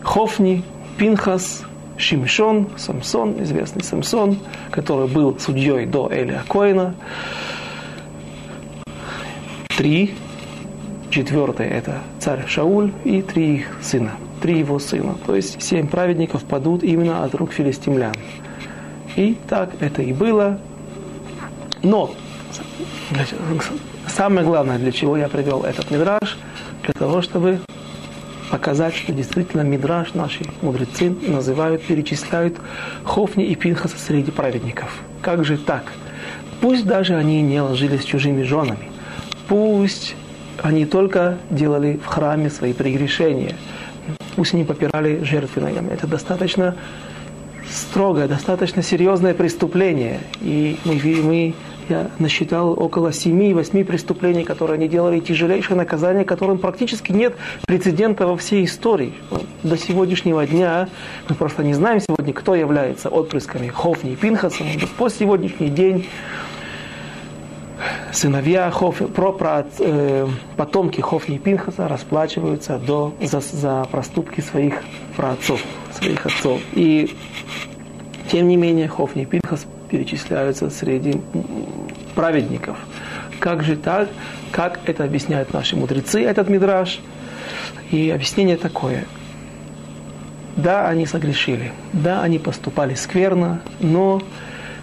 Хофни, 0.01 0.63
Пинхас, 0.97 1.63
Шимшон, 1.97 2.69
Самсон, 2.77 3.41
известный 3.43 3.83
Самсон, 3.83 4.37
который 4.71 5.07
был 5.07 5.37
судьей 5.39 5.85
до 5.85 6.09
Элия 6.11 6.43
Коина. 6.47 6.95
Три. 9.77 10.13
Четвертый– 11.09 11.67
это 11.69 11.99
царь 12.19 12.45
Шауль 12.45 12.91
и 13.05 13.21
три 13.21 13.55
их 13.57 13.77
сына, 13.81 14.11
три 14.41 14.59
его 14.59 14.79
сына. 14.79 15.15
То 15.25 15.33
есть 15.33 15.61
семь 15.61 15.87
праведников 15.87 16.43
падут 16.43 16.83
именно 16.83 17.23
от 17.23 17.33
рук 17.35 17.53
филистимлян. 17.53 18.13
И 19.15 19.37
так 19.47 19.71
это 19.79 20.01
и 20.01 20.11
было. 20.11 20.59
Но 21.83 22.13
самое 24.07 24.45
главное, 24.45 24.77
для 24.77 24.91
чего 24.91 25.15
я 25.15 25.29
привел 25.29 25.63
этот 25.63 25.89
мидраж, 25.89 26.37
для 26.83 26.93
того, 26.93 27.21
чтобы 27.21 27.59
показать, 28.49 28.95
что 28.95 29.11
действительно 29.11 29.61
Мидраш 29.61 30.13
наши 30.13 30.45
мудрецы 30.61 31.09
называют, 31.09 31.83
перечисляют 31.83 32.57
Хофни 33.03 33.45
и 33.45 33.55
Пинхаса 33.55 33.97
среди 33.97 34.31
праведников. 34.31 35.01
Как 35.21 35.43
же 35.45 35.57
так? 35.57 35.91
Пусть 36.61 36.85
даже 36.85 37.15
они 37.15 37.41
не 37.41 37.61
ложились 37.61 38.01
с 38.01 38.05
чужими 38.05 38.43
женами, 38.43 38.89
пусть 39.47 40.15
они 40.61 40.85
только 40.85 41.37
делали 41.49 41.99
в 42.03 42.05
храме 42.05 42.49
свои 42.49 42.73
прегрешения, 42.73 43.55
пусть 44.35 44.53
они 44.53 44.63
попирали 44.63 45.23
жертвы 45.23 45.61
ногами. 45.61 45.91
Это 45.91 46.07
достаточно 46.07 46.75
строгое, 47.69 48.27
достаточно 48.27 48.81
серьезное 48.81 49.33
преступление. 49.33 50.21
И 50.41 50.77
мы, 50.85 50.95
мы 50.95 51.53
я 51.89 52.09
насчитал 52.19 52.71
около 52.71 53.09
7-8 53.09 53.83
преступлений, 53.85 54.43
которые 54.43 54.75
они 54.75 54.87
делали, 54.87 55.19
тяжелейшее 55.19 55.77
наказание, 55.77 56.25
которым 56.25 56.57
практически 56.57 57.11
нет 57.11 57.35
прецедента 57.65 58.27
во 58.27 58.37
всей 58.37 58.65
истории. 58.65 59.13
До 59.63 59.77
сегодняшнего 59.77 60.45
дня 60.45 60.89
мы 61.29 61.35
просто 61.35 61.63
не 61.63 61.73
знаем 61.73 61.99
сегодня, 61.99 62.33
кто 62.33 62.55
является 62.55 63.09
отпрысками 63.09 63.67
Хофни 63.67 64.13
и 64.13 64.15
Пинхаса. 64.15 64.63
По 64.97 65.09
сегодняшний 65.09 65.69
день 65.69 66.07
сыновья 68.11 68.71
Хоф, 68.71 68.97
про, 69.13 69.31
про, 69.31 69.65
э, 69.79 70.27
потомки 70.57 71.01
Хофни 71.01 71.35
и 71.35 71.39
Пинхаса 71.39 71.87
расплачиваются 71.87 72.77
до, 72.77 73.13
за, 73.21 73.39
за 73.39 73.85
проступки 73.91 74.41
своих 74.41 74.81
праотцов, 75.15 75.61
своих 75.99 76.25
отцов. 76.25 76.61
И 76.73 77.15
тем 78.31 78.47
не 78.47 78.57
менее 78.57 78.87
Хофни 78.87 79.23
и 79.23 79.25
Пинхас 79.25 79.67
перечисляются 79.89 80.69
среди 80.69 81.21
праведников. 82.15 82.77
Как 83.39 83.63
же 83.63 83.75
так? 83.75 84.09
Как 84.51 84.79
это 84.85 85.03
объясняют 85.03 85.53
наши 85.53 85.75
мудрецы, 85.75 86.23
этот 86.23 86.49
мидраж? 86.49 86.99
И 87.91 88.09
объяснение 88.09 88.57
такое. 88.57 89.05
Да, 90.55 90.87
они 90.87 91.05
согрешили, 91.05 91.73
да, 91.91 92.21
они 92.21 92.39
поступали 92.39 92.95
скверно, 92.95 93.61
но 93.81 94.21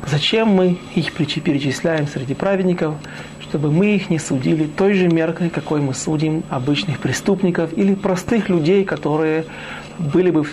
зачем 0.07 0.49
мы 0.49 0.79
их 0.95 1.15
перечисляем 1.15 2.07
среди 2.07 2.35
праведников, 2.35 2.97
чтобы 3.41 3.73
мы 3.73 3.95
их 3.95 4.11
не 4.11 4.19
судили 4.19 4.67
той 4.67 4.93
же 4.93 5.09
меркой, 5.09 5.49
какой 5.49 5.81
мы 5.81 5.95
судим 5.95 6.43
обычных 6.51 6.99
преступников 6.99 7.77
или 7.77 7.95
простых 7.95 8.51
людей, 8.51 8.85
которые 8.85 9.47
были 9.99 10.31
бы 10.31 10.45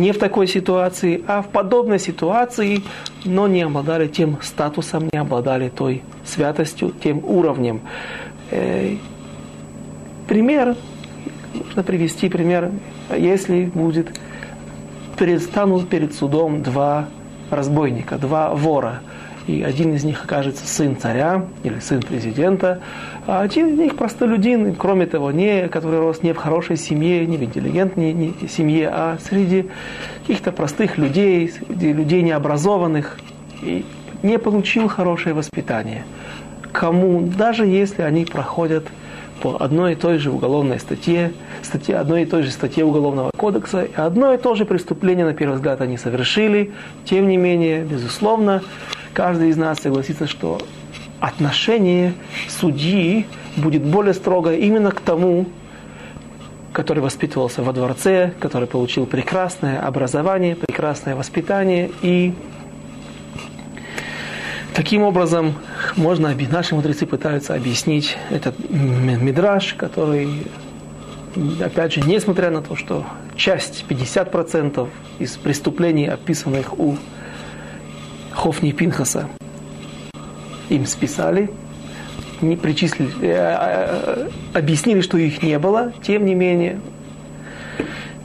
не 0.00 0.12
в 0.12 0.18
такой 0.18 0.46
ситуации, 0.46 1.22
а 1.26 1.42
в 1.42 1.48
подобной 1.48 1.98
ситуации, 1.98 2.82
но 3.24 3.46
не 3.46 3.62
обладали 3.62 4.08
тем 4.08 4.38
статусом, 4.42 5.08
не 5.12 5.18
обладали 5.18 5.68
той 5.68 6.02
святостью, 6.24 6.92
тем 7.02 7.24
уровнем. 7.24 7.80
Э, 8.50 8.96
пример, 10.26 10.76
можно 11.54 11.82
привести 11.82 12.28
пример, 12.28 12.70
если 13.16 13.64
будет, 13.64 14.08
предстанут 15.16 15.88
перед 15.88 16.14
судом 16.14 16.62
два 16.62 17.08
разбойника, 17.50 18.18
два 18.18 18.54
вора– 18.54 19.00
и 19.48 19.62
один 19.62 19.94
из 19.94 20.04
них 20.04 20.22
окажется 20.22 20.66
сын 20.66 20.96
царя 20.96 21.46
или 21.64 21.80
сын 21.80 22.00
президента, 22.02 22.80
а 23.26 23.40
один 23.40 23.68
из 23.68 23.78
них 23.78 23.96
простолюдин, 23.96 24.74
кроме 24.74 25.06
того, 25.06 25.32
не, 25.32 25.68
который 25.68 26.00
рос 26.00 26.22
не 26.22 26.34
в 26.34 26.36
хорошей 26.36 26.76
семье, 26.76 27.26
не 27.26 27.38
в 27.38 27.42
интеллигентной 27.42 28.12
не 28.12 28.34
семье, 28.48 28.90
а 28.92 29.18
среди 29.26 29.70
каких-то 30.20 30.52
простых 30.52 30.98
людей, 30.98 31.48
среди 31.48 31.94
людей 31.94 32.22
необразованных, 32.22 33.18
и 33.62 33.84
не 34.22 34.38
получил 34.38 34.86
хорошее 34.86 35.34
воспитание. 35.34 36.04
Кому, 36.70 37.22
даже 37.22 37.64
если 37.64 38.02
они 38.02 38.26
проходят 38.26 38.86
по 39.40 39.56
одной 39.58 39.92
и 39.92 39.94
той 39.94 40.18
же 40.18 40.30
уголовной 40.30 40.78
статье, 40.80 41.32
статье 41.62 41.96
одной 41.96 42.22
и 42.22 42.26
той 42.26 42.42
же 42.42 42.50
статье 42.50 42.84
Уголовного 42.84 43.30
кодекса, 43.36 43.84
и 43.84 43.94
одно 43.94 44.34
и 44.34 44.36
то 44.38 44.54
же 44.54 44.64
преступление, 44.64 45.24
на 45.24 45.34
первый 45.34 45.54
взгляд, 45.54 45.80
они 45.80 45.96
совершили, 45.96 46.72
тем 47.04 47.28
не 47.28 47.36
менее, 47.36 47.84
безусловно, 47.84 48.62
каждый 49.12 49.50
из 49.50 49.56
нас 49.56 49.78
согласится, 49.78 50.26
что 50.26 50.58
отношение 51.20 52.14
судьи 52.48 53.26
будет 53.56 53.82
более 53.82 54.14
строгое 54.14 54.56
именно 54.56 54.90
к 54.90 55.00
тому, 55.00 55.46
который 56.72 57.00
воспитывался 57.00 57.62
во 57.62 57.72
дворце, 57.72 58.32
который 58.38 58.68
получил 58.68 59.06
прекрасное 59.06 59.80
образование, 59.80 60.54
прекрасное 60.54 61.16
воспитание. 61.16 61.90
И 62.02 62.34
таким 64.78 65.02
образом 65.02 65.54
можно, 65.96 66.32
наши 66.52 66.76
мудрецы 66.76 67.04
пытаются 67.04 67.56
объяснить 67.56 68.16
этот 68.30 68.54
мидраж, 68.70 69.74
который, 69.74 70.46
опять 71.60 71.94
же, 71.94 72.00
несмотря 72.02 72.50
на 72.50 72.62
то, 72.62 72.76
что 72.76 73.04
часть, 73.34 73.84
50% 73.88 74.88
из 75.18 75.36
преступлений, 75.36 76.06
описанных 76.06 76.78
у 76.78 76.96
Хофни 78.30 78.70
Пинхаса. 78.70 79.28
Им 80.68 80.86
списали, 80.86 81.50
не 82.40 82.54
причислили, 82.54 83.10
э, 83.20 83.34
э, 83.34 84.28
объяснили, 84.54 85.00
что 85.00 85.18
их 85.18 85.42
не 85.42 85.58
было, 85.58 85.92
тем 86.04 86.24
не 86.24 86.36
менее, 86.36 86.78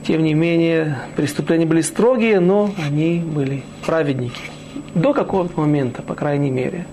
тем 0.06 0.22
не 0.22 0.34
менее, 0.34 0.98
преступления 1.16 1.66
были 1.66 1.80
строгие, 1.80 2.38
но 2.38 2.72
они 2.78 3.18
были 3.18 3.64
праведники. 3.84 4.53
До 4.94 5.12
какого-то 5.12 5.60
момента, 5.60 6.02
по 6.02 6.14
крайней 6.14 6.50
мере. 6.50 6.86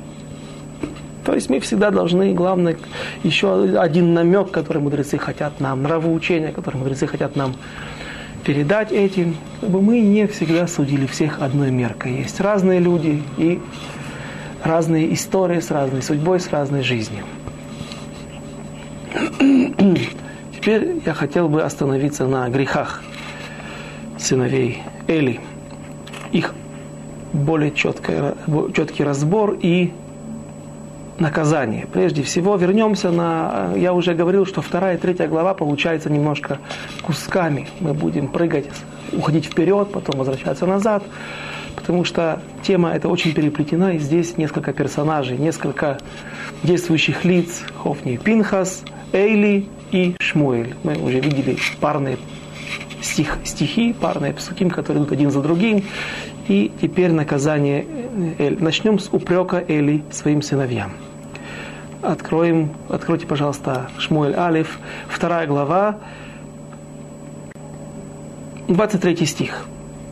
То 1.23 1.35
есть 1.35 1.49
мы 1.49 1.59
всегда 1.59 1.91
должны, 1.91 2.33
главное, 2.33 2.77
еще 3.23 3.79
один 3.79 4.13
намек, 4.13 4.49
который 4.49 4.81
мудрецы 4.81 5.17
хотят 5.17 5.59
нам, 5.59 5.83
нравоучение, 5.83 6.51
которое 6.51 6.79
мудрецы 6.79 7.05
хотят 7.05 7.35
нам 7.35 7.55
передать 8.43 8.91
этим, 8.91 9.35
чтобы 9.59 9.81
мы 9.81 9.99
не 9.99 10.25
всегда 10.27 10.67
судили 10.67 11.05
всех 11.05 11.41
одной 11.41 11.69
меркой. 11.69 12.13
Есть 12.17 12.39
разные 12.39 12.79
люди 12.79 13.21
и 13.37 13.59
разные 14.63 15.13
истории 15.13 15.59
с 15.59 15.69
разной 15.69 16.01
судьбой, 16.01 16.39
с 16.39 16.49
разной 16.49 16.81
жизнью. 16.81 17.23
Теперь 20.55 21.01
я 21.05 21.13
хотел 21.13 21.49
бы 21.49 21.61
остановиться 21.61 22.25
на 22.25 22.49
грехах 22.49 23.03
сыновей 24.17 24.81
Эли, 25.07 25.39
их 26.31 26.53
более 27.33 27.71
четкий, 27.71 28.13
четкий 28.73 29.03
разбор 29.03 29.57
и 29.61 29.91
наказание. 31.19 31.87
Прежде 31.91 32.23
всего 32.23 32.55
вернемся 32.55 33.11
на... 33.11 33.73
Я 33.75 33.93
уже 33.93 34.13
говорил, 34.13 34.45
что 34.45 34.61
вторая 34.61 34.97
и 34.97 34.99
третья 34.99 35.27
глава 35.27 35.53
получается 35.53 36.09
немножко 36.09 36.59
кусками. 37.03 37.67
Мы 37.79 37.93
будем 37.93 38.27
прыгать, 38.27 38.65
уходить 39.13 39.45
вперед, 39.45 39.91
потом 39.91 40.17
возвращаться 40.17 40.65
назад, 40.65 41.03
потому 41.75 42.03
что 42.05 42.41
тема 42.63 42.91
эта 42.91 43.07
очень 43.07 43.33
переплетена, 43.33 43.93
и 43.93 43.99
здесь 43.99 44.37
несколько 44.37 44.73
персонажей, 44.73 45.37
несколько 45.37 45.99
действующих 46.63 47.23
лиц. 47.23 47.61
Хофни 47.83 48.17
Пинхас, 48.17 48.83
Эйли 49.13 49.67
и 49.91 50.15
Шмуэль. 50.19 50.75
Мы 50.83 50.97
уже 50.97 51.19
видели 51.19 51.57
парные 51.79 52.17
стих, 53.01 53.37
стихи, 53.43 53.93
парные 53.93 54.33
псуким, 54.33 54.69
которые 54.69 55.03
идут 55.03 55.11
один 55.11 55.31
за 55.31 55.41
другим. 55.41 55.83
И 56.47 56.71
теперь 56.81 57.11
наказание 57.11 57.85
Эль. 58.39 58.57
Начнем 58.61 58.99
с 58.99 59.09
упрека 59.11 59.63
Эли 59.67 60.03
своим 60.11 60.41
сыновьям 60.41 60.91
откроем, 62.01 62.71
откройте, 62.89 63.27
пожалуйста, 63.27 63.89
Шмуэль 63.97 64.35
Алиф, 64.35 64.79
вторая 65.07 65.47
глава, 65.47 65.97
23 68.67 69.25
стих. 69.25 69.65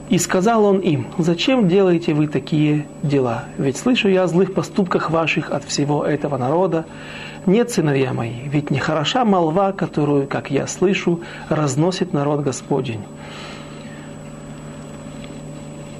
«И 0.09 0.17
сказал 0.17 0.65
он 0.65 0.79
им, 0.79 1.07
зачем 1.19 1.67
делаете 1.67 2.15
вы 2.15 2.27
такие 2.27 2.87
дела? 3.03 3.45
Ведь 3.59 3.77
слышу 3.77 4.09
я 4.09 4.23
о 4.23 4.27
злых 4.27 4.55
поступках 4.55 5.11
ваших 5.11 5.51
от 5.51 5.63
всего 5.63 6.03
этого 6.03 6.37
народа. 6.37 6.85
Нет, 7.45 7.69
сыновья 7.69 8.11
мои, 8.11 8.41
ведь 8.45 8.71
не 8.71 8.79
хороша 8.79 9.23
молва, 9.23 9.71
которую, 9.71 10.27
как 10.27 10.49
я 10.49 10.65
слышу, 10.65 11.21
разносит 11.47 12.11
народ 12.11 12.41
Господень. 12.41 13.01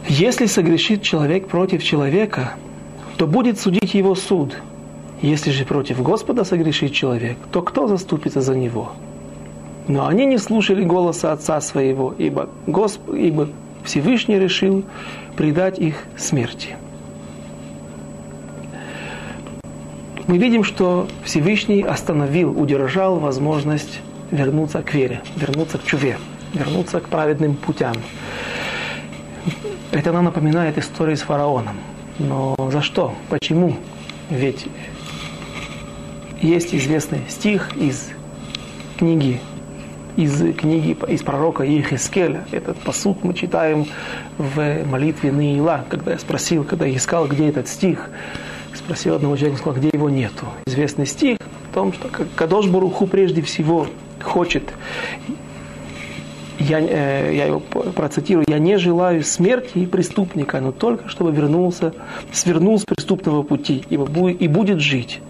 Если 0.10 0.48
согрешит 0.48 1.04
человек 1.04 1.48
против 1.48 1.84
человека, 1.84 2.56
то 3.18 3.28
будет 3.28 3.60
судить 3.60 3.94
его 3.94 4.16
суд– 4.16 4.58
если 5.22 5.52
же 5.52 5.66
против 5.66 6.02
Господа 6.02 6.46
согрешит 6.46 6.94
человек, 6.94 7.38
то 7.52 7.62
кто 7.62 7.88
заступится 7.88 8.40
за 8.40 8.56
него? 8.56 8.94
Но 9.88 10.08
они 10.08 10.26
не 10.26 10.38
слушали 10.38 10.84
голоса 10.84 11.34
отца 11.34 11.60
своего, 11.60 12.16
ибо, 12.18 12.50
Госп... 12.68 13.02
ибо 13.10 13.50
Всевышний 13.84 14.40
решил 14.40 14.84
предать 15.36 15.78
их 15.78 16.06
смерти. 16.18 16.78
Мы 20.28 20.38
видим, 20.38 20.64
что 20.64 21.08
Всевышний 21.24 21.82
остановил, 21.82 22.58
удержал 22.58 23.20
возможность 23.20 24.00
вернуться 24.32 24.82
к 24.84 24.94
вере, 24.94 25.22
вернуться 25.36 25.80
к 25.80 25.84
чуве, 25.84 26.18
вернуться 26.54 27.02
к 27.02 27.10
праведным 27.10 27.56
путям. 27.56 27.96
Это 29.92 30.12
нам 30.12 30.26
напоминает 30.26 30.78
историю 30.78 31.18
с 31.18 31.22
фараоном. 31.22 31.78
Но 32.20 32.56
за 32.72 32.82
что? 32.82 33.14
Почему? 33.30 33.76
Ведь 34.30 34.68
есть 36.42 36.76
известный 36.76 37.22
стих 37.28 37.76
из 37.76 38.10
книги 38.98 39.40
из 40.20 40.38
книги, 40.56 40.98
из 41.08 41.22
пророка 41.22 41.64
Ехискеля. 41.64 42.46
Этот 42.52 42.78
посуд 42.78 43.24
мы 43.24 43.34
читаем 43.34 43.86
в 44.38 44.84
молитве 44.86 45.32
Наила, 45.32 45.86
когда 45.88 46.12
я 46.12 46.20
спросил, 46.20 46.66
когда 46.66 46.86
я 46.86 46.98
искал, 46.98 47.26
где 47.28 47.48
этот 47.48 47.70
стих, 47.70 48.10
спросил 48.74 49.16
одного 49.16 49.38
человека, 49.38 49.62
сказал, 49.62 49.80
где 49.80 49.90
его 49.94 50.10
нету. 50.10 50.46
Известный 50.66 51.06
стих 51.06 51.38
о 51.72 51.74
том, 51.74 51.94
что 51.94 52.10
Кадош 52.36 52.68
Баруху 52.68 53.08
прежде 53.08 53.42
всего 53.42 53.88
хочет 54.22 54.74
я, 56.69 56.81
э, 56.81 57.35
я 57.35 57.47
его 57.47 57.61
процитирую, 57.61 58.45
я 58.49 58.59
не 58.59 58.79
желаю 58.79 59.23
смерти 59.23 59.87
преступника, 59.87 60.61
но 60.61 60.73
только 60.73 61.09
чтобы 61.09 61.33
вернулся, 61.33 61.93
свернул 62.33 62.79
с 62.79 62.85
преступного 62.85 63.43
пути 63.43 63.85
и, 63.91 63.95
и 63.95 64.49
будет 64.49 64.81
жить. 64.81 65.21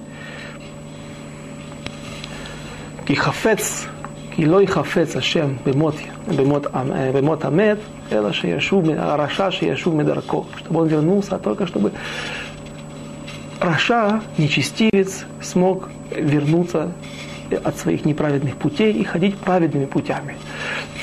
И 3.06 3.14
хафец 3.14 3.86
כי 4.34 4.46
לא 4.46 4.62
יחפץ 4.62 5.16
השם 5.16 5.52
במות, 5.66 5.94
במות, 6.36 6.66
במות 7.14 7.44
המת, 7.44 7.78
אלא 8.12 8.32
שישוב, 8.32 8.90
הרשע 8.90 9.50
שישוב 9.50 9.96
מדרכו. 9.96 10.44
Чтобы 10.58 10.80
он 10.80 10.88
вернулся, 10.88 11.36
а 11.36 11.38
только 11.38 11.66
чтобы 11.66 11.92
Раша, 13.60 14.20
нечестивец, 14.36 15.24
смог 15.40 15.88
вернуться 16.10 16.92
от 17.55 17.77
своих 17.77 18.05
неправедных 18.05 18.55
путей 18.55 18.93
и 18.93 19.03
ходить 19.03 19.37
праведными 19.37 19.85
путями. 19.85 20.35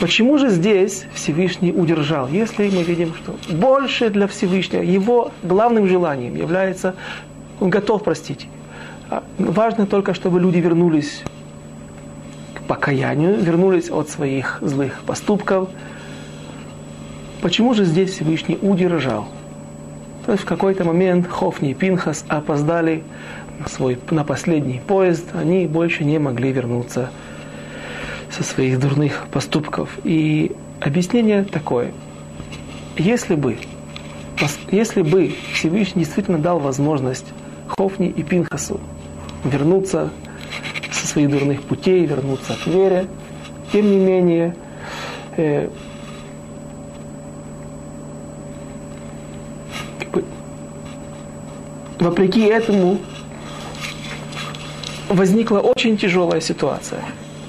Почему 0.01 0.39
же 0.39 0.51
здесь 0.51 1.07
Всевышний 1.15 1.73
удержал? 1.73 2.29
Если 2.29 2.69
мы 2.69 2.83
видим, 2.83 3.15
что 3.15 3.35
больше 3.53 4.11
для 4.11 4.27
Всевышнего, 4.27 4.83
его 4.83 5.33
главным 5.43 5.89
желанием 5.89 6.37
является, 6.37 6.95
он 7.61 7.71
готов 7.71 8.05
простить. 8.05 8.49
А 9.09 9.23
важно 9.39 9.87
только, 9.87 10.15
чтобы 10.15 10.41
люди 10.41 10.59
вернулись 10.59 11.23
покаянию, 12.67 13.37
вернулись 13.37 13.91
от 13.91 14.09
своих 14.09 14.59
злых 14.61 15.03
поступков. 15.07 15.69
Почему 17.41 17.75
же 17.75 17.85
здесь 17.85 18.11
Всевышний 18.11 18.59
удержал? 18.61 19.29
То 20.27 20.33
есть 20.33 20.43
в 20.43 20.47
какой-то 20.47 20.85
момент 20.85 21.29
Хофни 21.29 21.71
и 21.71 21.75
Пинхас 21.75 22.25
опоздали 22.29 23.05
свой, 23.67 23.99
на 24.11 24.25
последний 24.25 24.81
поезд, 24.87 25.25
они 25.35 25.67
больше 25.67 26.05
не 26.05 26.19
могли 26.19 26.53
вернуться 26.53 27.11
со 28.31 28.43
своих 28.43 28.79
дурных 28.81 29.27
поступков. 29.31 29.91
И 30.05 30.53
объяснение 30.81 31.45
такое. 31.45 31.93
Если 32.97 33.35
бы, 33.35 33.59
если 34.71 35.03
бы 35.03 35.35
Всевышний 35.53 36.05
действительно 36.05 36.39
дал 36.39 36.59
возможность 36.59 37.27
Хофни 37.69 38.09
и 38.09 38.23
Пинхасу 38.23 38.81
вернуться 39.45 40.11
своих 41.17 41.31
дурных 41.31 41.63
путей, 41.63 42.05
вернуться 42.05 42.55
к 42.63 42.67
вере. 42.67 43.07
Тем 43.73 43.91
не 43.91 43.97
менее, 43.97 44.55
э, 45.39 45.71
вопреки 51.99 52.43
этому 52.43 52.99
возникла 55.09 55.59
очень 55.59 55.97
тяжелая 55.97 56.41
ситуация. 56.41 57.03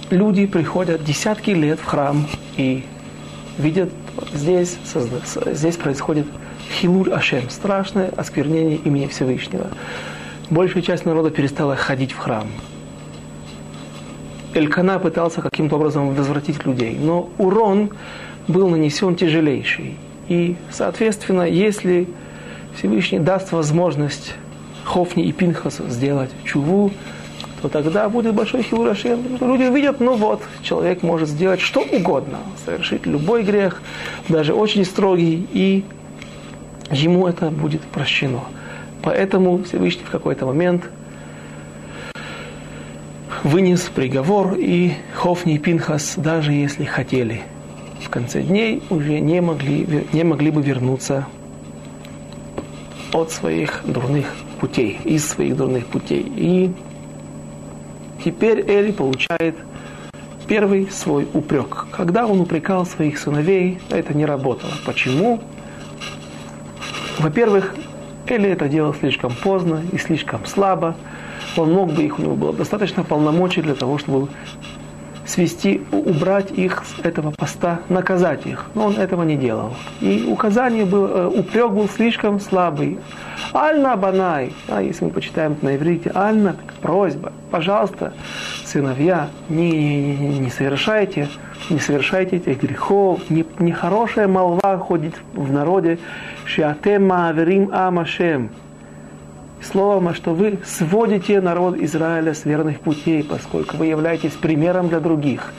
Люди 0.09 0.45
приходят 0.45 1.03
десятки 1.03 1.51
лет 1.51 1.79
в 1.79 1.85
храм 1.85 2.27
и 2.55 2.83
видят, 3.57 3.89
здесь, 4.33 4.77
здесь 5.51 5.75
происходит 5.75 6.27
хилуль 6.71 7.11
Ашем, 7.11 7.49
страшное 7.49 8.09
осквернение 8.15 8.77
имени 8.77 9.07
Всевышнего. 9.07 9.67
Большая 10.49 10.83
часть 10.83 11.05
народа 11.05 11.29
перестала 11.29 11.75
ходить 11.75 12.13
в 12.13 12.17
храм. 12.17 12.47
Элькана 14.53 14.97
пытался 14.97 15.41
каким-то 15.41 15.75
образом 15.75 16.15
возвратить 16.15 16.65
людей, 16.65 16.97
но 16.99 17.29
урон 17.37 17.91
был 18.47 18.69
нанесен 18.69 19.15
тяжелейший. 19.15 19.97
И, 20.29 20.55
соответственно, 20.71 21.43
если 21.43 22.07
Всевышний 22.75 23.19
даст 23.19 23.51
возможность 23.51 24.35
Хофни 24.85 25.25
и 25.25 25.33
Пинхасу 25.33 25.89
сделать 25.89 26.31
чуву, 26.45 26.91
то 27.61 27.69
тогда 27.69 28.07
будет 28.09 28.35
большой 28.35 28.63
хилурашем. 28.63 29.19
Люди 29.41 29.63
увидят, 29.63 29.99
ну 29.99 30.15
вот, 30.15 30.41
человек 30.61 31.03
может 31.03 31.29
сделать 31.29 31.59
что 31.59 31.81
угодно, 31.81 32.37
совершить 32.65 33.05
любой 33.05 33.43
грех, 33.43 33.81
даже 34.29 34.53
очень 34.53 34.85
строгий, 34.85 35.47
и 35.51 35.83
ему 36.91 37.27
это 37.27 37.49
будет 37.49 37.81
прощено. 37.81 38.41
Поэтому 39.01 39.63
Всевышний 39.63 40.03
в 40.03 40.09
какой-то 40.09 40.45
момент 40.45 40.89
вынес 43.43 43.81
приговор, 43.81 44.55
и 44.57 44.93
Хофни 45.13 45.55
и 45.55 45.57
Пинхас, 45.57 46.15
даже 46.17 46.51
если 46.51 46.83
хотели, 46.83 47.41
в 48.03 48.09
конце 48.09 48.41
дней 48.41 48.83
уже 48.89 49.19
не 49.19 49.41
могли, 49.41 50.05
не 50.13 50.23
могли 50.23 50.51
бы 50.51 50.61
вернуться 50.61 51.25
от 53.13 53.31
своих 53.31 53.81
дурных 53.85 54.27
путей, 54.59 54.99
из 55.03 55.27
своих 55.27 55.55
дурных 55.55 55.85
путей. 55.87 56.25
И 56.35 56.71
теперь 58.27 58.59
Эли 58.69 58.91
получает 58.91 59.55
первый 60.49 60.89
свой 60.91 61.25
упрек. 61.33 61.87
Когда 61.91 62.27
он 62.27 62.41
упрекал 62.41 62.85
своих 62.85 63.19
сыновей, 63.19 63.79
это 63.89 64.13
не 64.13 64.25
работало. 64.25 64.73
Почему? 64.85 65.39
Во-первых, 67.19 67.73
Эли 68.27 68.49
это 68.49 68.67
делал 68.67 68.93
слишком 68.93 69.33
поздно 69.33 69.81
и 69.93 69.97
слишком 69.97 70.45
слабо 70.45 70.97
он 71.55 71.71
мог 71.71 71.93
бы 71.93 72.03
их, 72.03 72.19
у 72.19 72.21
него 72.21 72.35
было 72.35 72.53
достаточно 72.53 73.03
полномочий 73.03 73.61
для 73.61 73.73
того, 73.73 73.97
чтобы 73.97 74.27
свести, 75.27 75.81
убрать 75.91 76.51
их 76.51 76.83
с 76.85 77.05
этого 77.05 77.31
поста, 77.31 77.81
наказать 77.89 78.45
их. 78.45 78.65
Но 78.73 78.85
он 78.85 78.93
этого 78.95 79.23
не 79.23 79.35
делал. 79.35 79.73
И 80.01 80.25
указание 80.27 80.85
было, 80.85 81.07
э, 81.07 81.27
упрек 81.27 81.71
был 81.71 81.87
слишком 81.89 82.39
слабый. 82.39 82.97
Альна 83.53 83.95
банай, 83.95 84.53
а 84.67 84.81
если 84.81 85.05
мы 85.05 85.11
почитаем 85.11 85.57
на 85.61 85.75
иврите, 85.75 86.11
альна, 86.15 86.55
просьба, 86.81 87.33
пожалуйста, 87.51 88.13
сыновья, 88.65 89.27
не, 89.49 90.15
не, 90.15 90.39
не 90.39 90.49
совершайте, 90.49 91.27
не 91.69 91.79
совершайте 91.79 92.37
этих 92.37 92.61
грехов, 92.61 93.29
не, 93.29 93.45
нехорошая 93.59 94.27
молва 94.27 94.77
ходит 94.77 95.15
в 95.33 95.51
народе, 95.51 95.99
шиатем 96.45 97.07
мааверим 97.07 97.69
амашем, 97.73 98.49
словом, 99.61 100.13
что 100.13 100.33
вы 100.33 100.59
сводите 100.65 101.41
народ 101.41 101.77
Израиля 101.77 102.33
с 102.33 102.45
верных 102.45 102.79
путей, 102.79 103.23
поскольку 103.23 103.77
вы 103.77 103.87
являетесь 103.87 104.33
примером 104.33 104.89
для 104.89 104.99
других. 104.99 105.53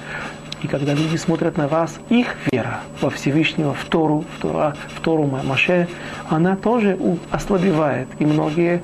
И 0.62 0.66
когда 0.66 0.92
люди 0.92 1.16
смотрят 1.16 1.56
на 1.56 1.68
вас, 1.68 1.98
их 2.08 2.34
вера 2.50 2.80
во 3.00 3.10
Всевышнего, 3.10 3.74
в 3.74 3.84
Тору, 3.84 4.24
в, 4.36 4.42
Тора, 4.42 4.76
в 4.88 5.00
Тору 5.00 5.24
Маше, 5.26 5.88
она 6.28 6.56
тоже 6.56 6.98
ослабевает. 7.30 8.08
И 8.18 8.26
многие 8.26 8.82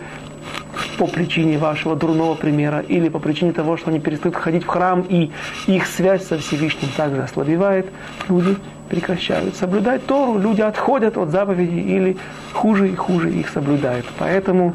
по 0.99 1.07
причине 1.07 1.59
вашего 1.59 1.97
дурного 1.97 2.35
примера 2.35 2.81
или 2.81 3.09
по 3.09 3.19
причине 3.19 3.53
того, 3.53 3.77
что 3.77 3.91
они 3.91 3.99
перестают 3.99 4.37
ходить 4.37 4.65
в 4.65 4.69
храм 4.69 5.05
и 5.09 5.31
их 5.67 5.87
связь 5.87 6.27
со 6.27 6.39
Всевышним 6.39 6.91
также 6.97 7.23
ослабевает, 7.23 7.87
люди 8.29 8.57
прекращают 8.89 9.57
соблюдать 9.57 10.07
Тору, 10.07 10.39
люди 10.39 10.61
отходят 10.61 11.17
от 11.17 11.31
заповедей 11.31 11.81
или 11.81 12.17
хуже 12.53 12.89
и 12.89 12.95
хуже 12.95 13.31
их 13.31 13.49
соблюдают. 13.49 14.07
Поэтому 14.19 14.75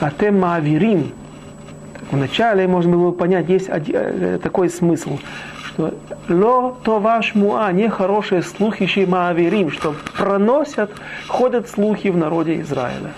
Атем 0.00 0.40
Маавирим, 0.40 1.12
вначале 2.10 2.66
можно 2.66 2.96
было 2.96 3.12
понять, 3.12 3.48
есть 3.48 3.68
э, 3.68 4.38
такой 4.42 4.68
смысл, 4.68 5.18
что 5.74 5.94
ло 6.28 6.76
то 6.84 7.00
ваш 7.00 7.34
муа, 7.34 7.70
нехорошие 7.72 8.42
слухи 8.42 9.04
маавирим, 9.04 9.70
что 9.70 9.94
проносят, 10.16 10.90
ходят 11.28 11.68
слухи 11.68 12.08
в 12.08 12.16
народе 12.16 12.60
Израиля. 12.60 13.12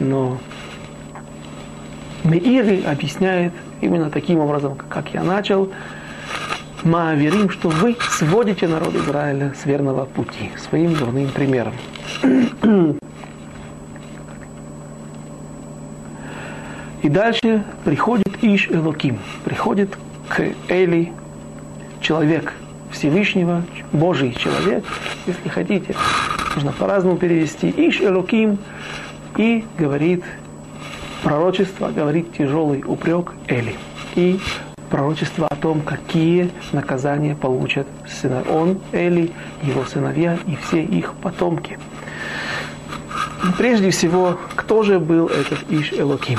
Но 0.00 0.38
Меири 2.24 2.82
объясняет 2.84 3.52
именно 3.80 4.10
таким 4.10 4.40
образом, 4.40 4.76
как 4.88 5.14
я 5.14 5.22
начал, 5.22 5.70
Мааверим, 6.86 7.50
что 7.50 7.68
вы 7.68 7.96
сводите 8.00 8.68
народ 8.68 8.94
Израиля 8.94 9.52
с 9.60 9.66
верного 9.66 10.04
пути, 10.04 10.50
своим 10.56 10.94
дурным 10.94 11.28
примером. 11.32 11.74
И 17.02 17.08
дальше 17.08 17.64
приходит 17.84 18.28
Иш 18.40 18.68
Элоким, 18.70 19.18
приходит 19.44 19.98
к 20.28 20.40
Эли 20.68 21.12
человек 22.00 22.52
Всевышнего, 22.92 23.64
Божий 23.90 24.32
человек, 24.32 24.84
если 25.26 25.48
хотите, 25.48 25.96
можно 26.54 26.70
по-разному 26.70 27.16
перевести, 27.16 27.68
Иш 27.76 28.00
Элоким, 28.00 28.58
и 29.36 29.64
говорит 29.76 30.22
пророчество, 31.24 31.88
говорит 31.88 32.32
тяжелый 32.36 32.84
упрек 32.86 33.32
Эли. 33.48 33.74
И 34.14 34.38
пророчество 34.86 35.46
о 35.48 35.56
том, 35.56 35.80
какие 35.80 36.50
наказания 36.72 37.34
получат 37.34 37.86
сына. 38.08 38.42
он, 38.48 38.80
Эли, 38.92 39.32
его 39.62 39.84
сыновья 39.84 40.38
и 40.46 40.56
все 40.56 40.82
их 40.82 41.14
потомки. 41.14 41.78
Прежде 43.58 43.90
всего, 43.90 44.38
кто 44.54 44.82
же 44.82 44.98
был 44.98 45.26
этот 45.26 45.70
Иш 45.70 45.92
Элоким? 45.92 46.38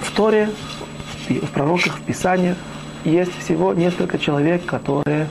В 0.00 0.12
Торе, 0.12 0.50
в 1.28 1.50
пророках, 1.52 1.98
в 1.98 2.02
Писаниях 2.02 2.56
есть 3.04 3.36
всего 3.38 3.74
несколько 3.74 4.18
человек, 4.18 4.64
которые 4.64 5.28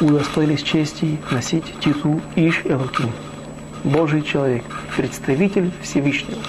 удостоились 0.00 0.62
чести 0.62 1.18
носить 1.30 1.64
титул 1.80 2.20
Иш 2.36 2.62
Элоким. 2.64 3.10
Божий 3.84 4.22
человек, 4.22 4.64
представитель 4.96 5.70
Всевышнего. 5.82 6.40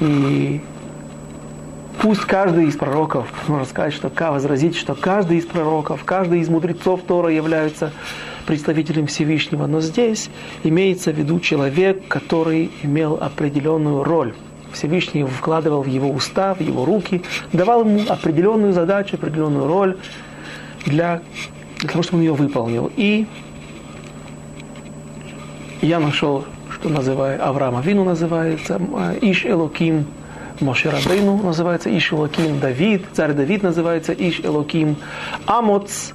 И 0.00 0.60
пусть 2.06 2.20
каждый 2.20 2.66
из 2.66 2.76
пророков, 2.76 3.26
можно 3.48 3.66
сказать, 3.66 3.92
что 3.92 4.12
возразить, 4.30 4.76
что 4.76 4.94
каждый 4.94 5.38
из 5.38 5.44
пророков, 5.44 6.04
каждый 6.04 6.38
из 6.38 6.48
мудрецов 6.48 7.00
Тора 7.02 7.30
являются 7.30 7.90
представителем 8.46 9.08
Всевышнего, 9.08 9.66
но 9.66 9.80
здесь 9.80 10.30
имеется 10.62 11.10
в 11.10 11.16
виду 11.16 11.40
человек, 11.40 12.06
который 12.06 12.70
имел 12.84 13.18
определенную 13.20 14.04
роль. 14.04 14.34
Всевышний 14.72 15.24
вкладывал 15.24 15.82
в 15.82 15.88
его 15.88 16.08
уста, 16.08 16.54
в 16.54 16.60
его 16.60 16.84
руки, 16.84 17.22
давал 17.52 17.80
ему 17.80 18.02
определенную 18.08 18.72
задачу, 18.72 19.16
определенную 19.16 19.66
роль 19.66 19.98
для, 20.84 21.22
для 21.80 21.88
того, 21.88 22.04
чтобы 22.04 22.18
он 22.18 22.22
ее 22.22 22.34
выполнил. 22.34 22.88
И 22.94 23.26
я 25.82 25.98
нашел, 25.98 26.44
что 26.72 26.88
называю, 26.88 27.44
Авраама 27.44 27.80
Вину 27.80 28.04
называется, 28.04 28.80
Иш 29.20 29.44
Элоким, 29.44 30.06
Моше 30.60 30.90
Рабейну 30.90 31.36
называется 31.42 31.96
Иш 31.96 32.12
Элоким, 32.12 32.60
Давид, 32.60 33.04
царь 33.12 33.32
Давид 33.32 33.62
называется 33.62 34.12
Иш 34.12 34.40
Элоким, 34.40 34.96
Амоц, 35.46 36.12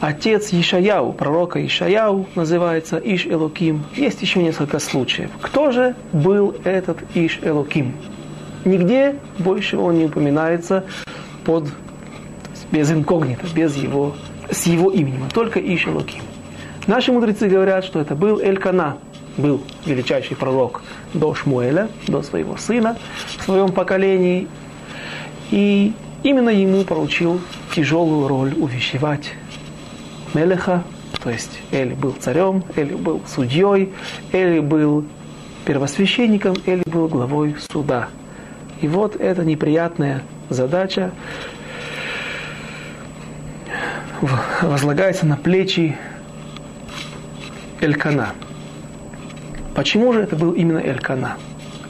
отец 0.00 0.52
Ишаяу, 0.52 1.12
пророка 1.12 1.64
Ишаяу, 1.64 2.26
называется 2.34 2.98
Иш 2.98 3.26
Элоким. 3.26 3.84
Есть 3.94 4.22
еще 4.22 4.42
несколько 4.42 4.78
случаев. 4.78 5.30
Кто 5.40 5.70
же 5.70 5.94
был 6.12 6.56
этот 6.64 6.98
Иш 7.14 7.40
Элоким? 7.42 7.94
Нигде 8.64 9.16
больше 9.38 9.76
он 9.76 9.98
не 9.98 10.06
упоминается 10.06 10.84
под, 11.44 11.68
без 12.72 12.90
инкогнито, 12.90 13.46
без 13.54 13.76
его, 13.76 14.14
с 14.50 14.66
его 14.66 14.90
именем, 14.90 15.28
только 15.32 15.60
Иш 15.60 15.86
Элоким. 15.86 16.22
Наши 16.86 17.12
мудрецы 17.12 17.48
говорят, 17.48 17.84
что 17.84 18.00
это 18.00 18.14
был 18.14 18.40
Элькана, 18.40 18.96
был 19.38 19.62
величайший 19.86 20.36
пророк 20.36 20.82
до 21.14 21.34
Шмуэля, 21.34 21.88
до 22.06 22.22
своего 22.22 22.56
сына 22.56 22.98
в 23.38 23.44
своем 23.44 23.72
поколении. 23.72 24.48
И 25.50 25.92
именно 26.22 26.50
ему 26.50 26.84
поручил 26.84 27.40
тяжелую 27.74 28.28
роль 28.28 28.54
увещевать 28.54 29.32
Мелеха, 30.34 30.84
то 31.22 31.30
есть 31.30 31.60
Эли 31.70 31.94
был 31.94 32.12
царем, 32.12 32.62
Эли 32.76 32.94
был 32.94 33.22
судьей, 33.26 33.94
Эли 34.32 34.60
был 34.60 35.04
первосвященником, 35.64 36.54
Эли 36.66 36.82
был 36.86 37.08
главой 37.08 37.56
суда. 37.70 38.08
И 38.80 38.88
вот 38.88 39.16
эта 39.16 39.44
неприятная 39.44 40.22
задача 40.50 41.12
возлагается 44.62 45.26
на 45.26 45.36
плечи 45.36 45.96
Элькана. 47.80 48.34
Почему 49.78 50.12
же 50.12 50.22
это 50.22 50.34
был 50.34 50.54
именно 50.54 50.78
Элькана? 50.78 51.36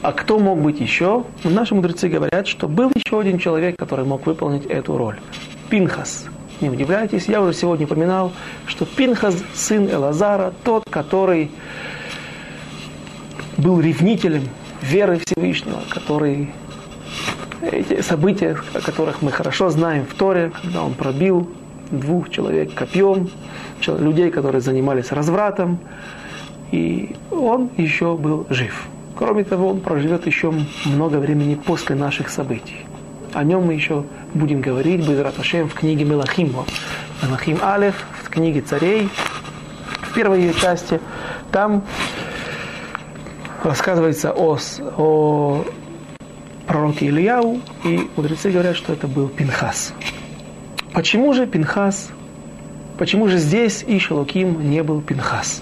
А 0.03 0.11
кто 0.11 0.37
мог 0.37 0.61
быть 0.61 0.79
еще? 0.79 1.23
Наши 1.43 1.73
мудрецы 1.73 2.07
говорят, 2.07 2.47
что 2.47 2.67
был 2.67 2.91
еще 2.93 3.19
один 3.19 3.39
человек, 3.39 3.79
который 3.79 4.05
мог 4.05 4.27
выполнить 4.27 4.67
эту 4.67 4.95
роль. 4.95 5.17
Пинхас. 5.71 6.27
Не 6.61 6.69
удивляйтесь, 6.69 7.25
я 7.25 7.41
уже 7.41 7.53
сегодня 7.53 7.87
упоминал, 7.87 8.31
что 8.67 8.85
Пинхас, 8.85 9.43
сын 9.55 9.89
Элазара, 9.89 10.53
тот, 10.63 10.83
который 10.87 11.49
был 13.57 13.79
ревнителем 13.79 14.43
веры 14.83 15.19
Всевышнего, 15.25 15.79
который 15.89 16.51
эти 17.63 18.01
события, 18.01 18.55
о 18.75 18.81
которых 18.81 19.23
мы 19.23 19.31
хорошо 19.31 19.71
знаем 19.71 20.05
в 20.05 20.13
Торе, 20.13 20.51
когда 20.61 20.83
он 20.83 20.93
пробил 20.93 21.49
двух 21.89 22.29
человек 22.29 22.71
копьем, 22.75 23.31
людей, 23.87 24.29
которые 24.29 24.61
занимались 24.61 25.11
развратом, 25.11 25.79
и 26.71 27.15
он 27.31 27.69
еще 27.77 28.15
был 28.15 28.45
жив. 28.49 28.87
Кроме 29.15 29.43
того, 29.43 29.69
он 29.69 29.81
проживет 29.81 30.25
еще 30.25 30.53
много 30.85 31.17
времени 31.17 31.55
после 31.55 31.95
наших 31.95 32.29
событий. 32.29 32.85
О 33.33 33.43
нем 33.43 33.65
мы 33.65 33.73
еще 33.73 34.05
будем 34.33 34.61
говорить, 34.61 35.07
Безрат 35.07 35.35
в 35.37 35.73
книге 35.73 36.05
Мелахим. 36.05 36.55
Мелахим 37.21 37.59
Алеф, 37.61 37.95
в 38.23 38.29
книге 38.29 38.61
царей, 38.61 39.09
в 40.01 40.13
первой 40.13 40.41
ее 40.41 40.53
части. 40.53 40.99
Там 41.51 41.83
рассказывается 43.63 44.31
о, 44.31 44.57
о 44.97 45.65
пророке 46.65 47.07
Ильяу, 47.07 47.59
и 47.83 48.09
мудрецы 48.15 48.51
говорят, 48.51 48.75
что 48.75 48.93
это 48.93 49.07
был 49.07 49.27
Пинхас. 49.27 49.93
Почему 50.93 51.33
же 51.33 51.45
Пинхас, 51.45 52.09
почему 52.97 53.27
же 53.27 53.37
здесь 53.37 53.83
Ишелоким 53.85 54.69
не 54.69 54.81
был 54.81 55.01
Пинхас? 55.01 55.61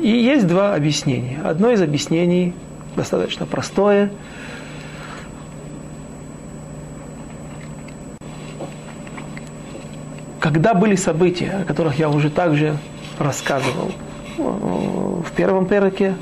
И 0.00 0.10
есть 0.10 0.46
два 0.46 0.74
объяснения. 0.74 1.40
Одно 1.44 1.70
из 1.70 1.82
объяснений 1.82 2.54
достаточно 2.94 3.46
простое. 3.46 4.10
Когда 10.38 10.74
были 10.74 10.94
события, 10.94 11.58
о 11.62 11.64
которых 11.64 11.98
я 11.98 12.08
уже 12.10 12.30
также 12.30 12.76
рассказывал 13.18 13.90
в 14.36 15.32
первом 15.36 15.66
переке, 15.66 16.14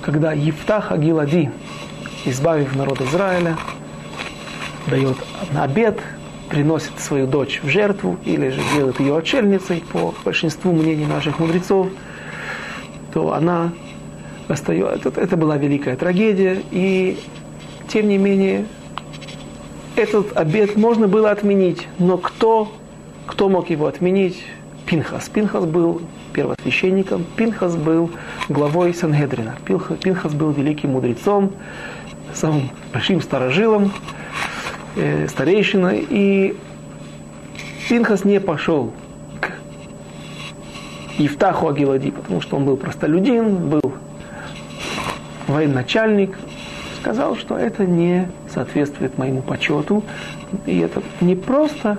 когда 0.00 0.32
Евтах 0.32 0.90
Агилади, 0.90 1.50
избавив 2.24 2.74
народ 2.74 3.02
Израиля, 3.02 3.58
дает 4.86 5.18
обед, 5.54 6.00
приносит 6.48 6.98
свою 6.98 7.26
дочь 7.26 7.60
в 7.62 7.68
жертву 7.68 8.16
или 8.24 8.48
же 8.48 8.60
делает 8.74 8.98
ее 9.00 9.18
отшельницей, 9.18 9.84
по 9.92 10.14
большинству 10.24 10.72
мнений 10.72 11.06
наших 11.06 11.38
мудрецов– 11.38 11.88
то 13.12 13.32
она 13.32 13.72
остается. 14.48 15.12
Это 15.16 15.36
была 15.36 15.56
великая 15.56 15.96
трагедия, 15.96 16.62
и 16.70 17.18
тем 17.88 18.08
не 18.08 18.18
менее 18.18 18.66
этот 19.96 20.36
обед 20.36 20.76
можно 20.76 21.08
было 21.08 21.30
отменить, 21.30 21.86
но 21.98 22.16
кто, 22.16 22.72
кто 23.26 23.48
мог 23.48 23.70
его 23.70 23.86
отменить? 23.86 24.42
Пинхас. 24.86 25.28
Пинхас 25.28 25.64
был 25.64 26.02
первосвященником, 26.32 27.24
Пинхас 27.36 27.76
был 27.76 28.10
главой 28.48 28.94
Сангедрина, 28.94 29.56
Пинхас 29.64 30.34
был 30.34 30.50
великим 30.50 30.92
мудрецом, 30.92 31.52
самым 32.34 32.70
большим 32.92 33.20
старожилом, 33.20 33.92
э, 34.96 35.28
старейшиной, 35.28 36.06
и 36.08 36.56
Пинхас 37.88 38.24
не 38.24 38.40
пошел 38.40 38.92
Евтаху 41.22 41.68
Агилади, 41.68 42.10
потому 42.10 42.40
что 42.40 42.56
он 42.56 42.64
был 42.64 42.76
простолюдин, 42.76 43.68
был 43.68 43.94
военачальник, 45.46 46.36
сказал, 47.00 47.36
что 47.36 47.56
это 47.56 47.84
не 47.86 48.28
соответствует 48.52 49.18
моему 49.18 49.42
почету, 49.42 50.02
и 50.66 50.78
это 50.78 51.02
не 51.20 51.36
просто 51.36 51.98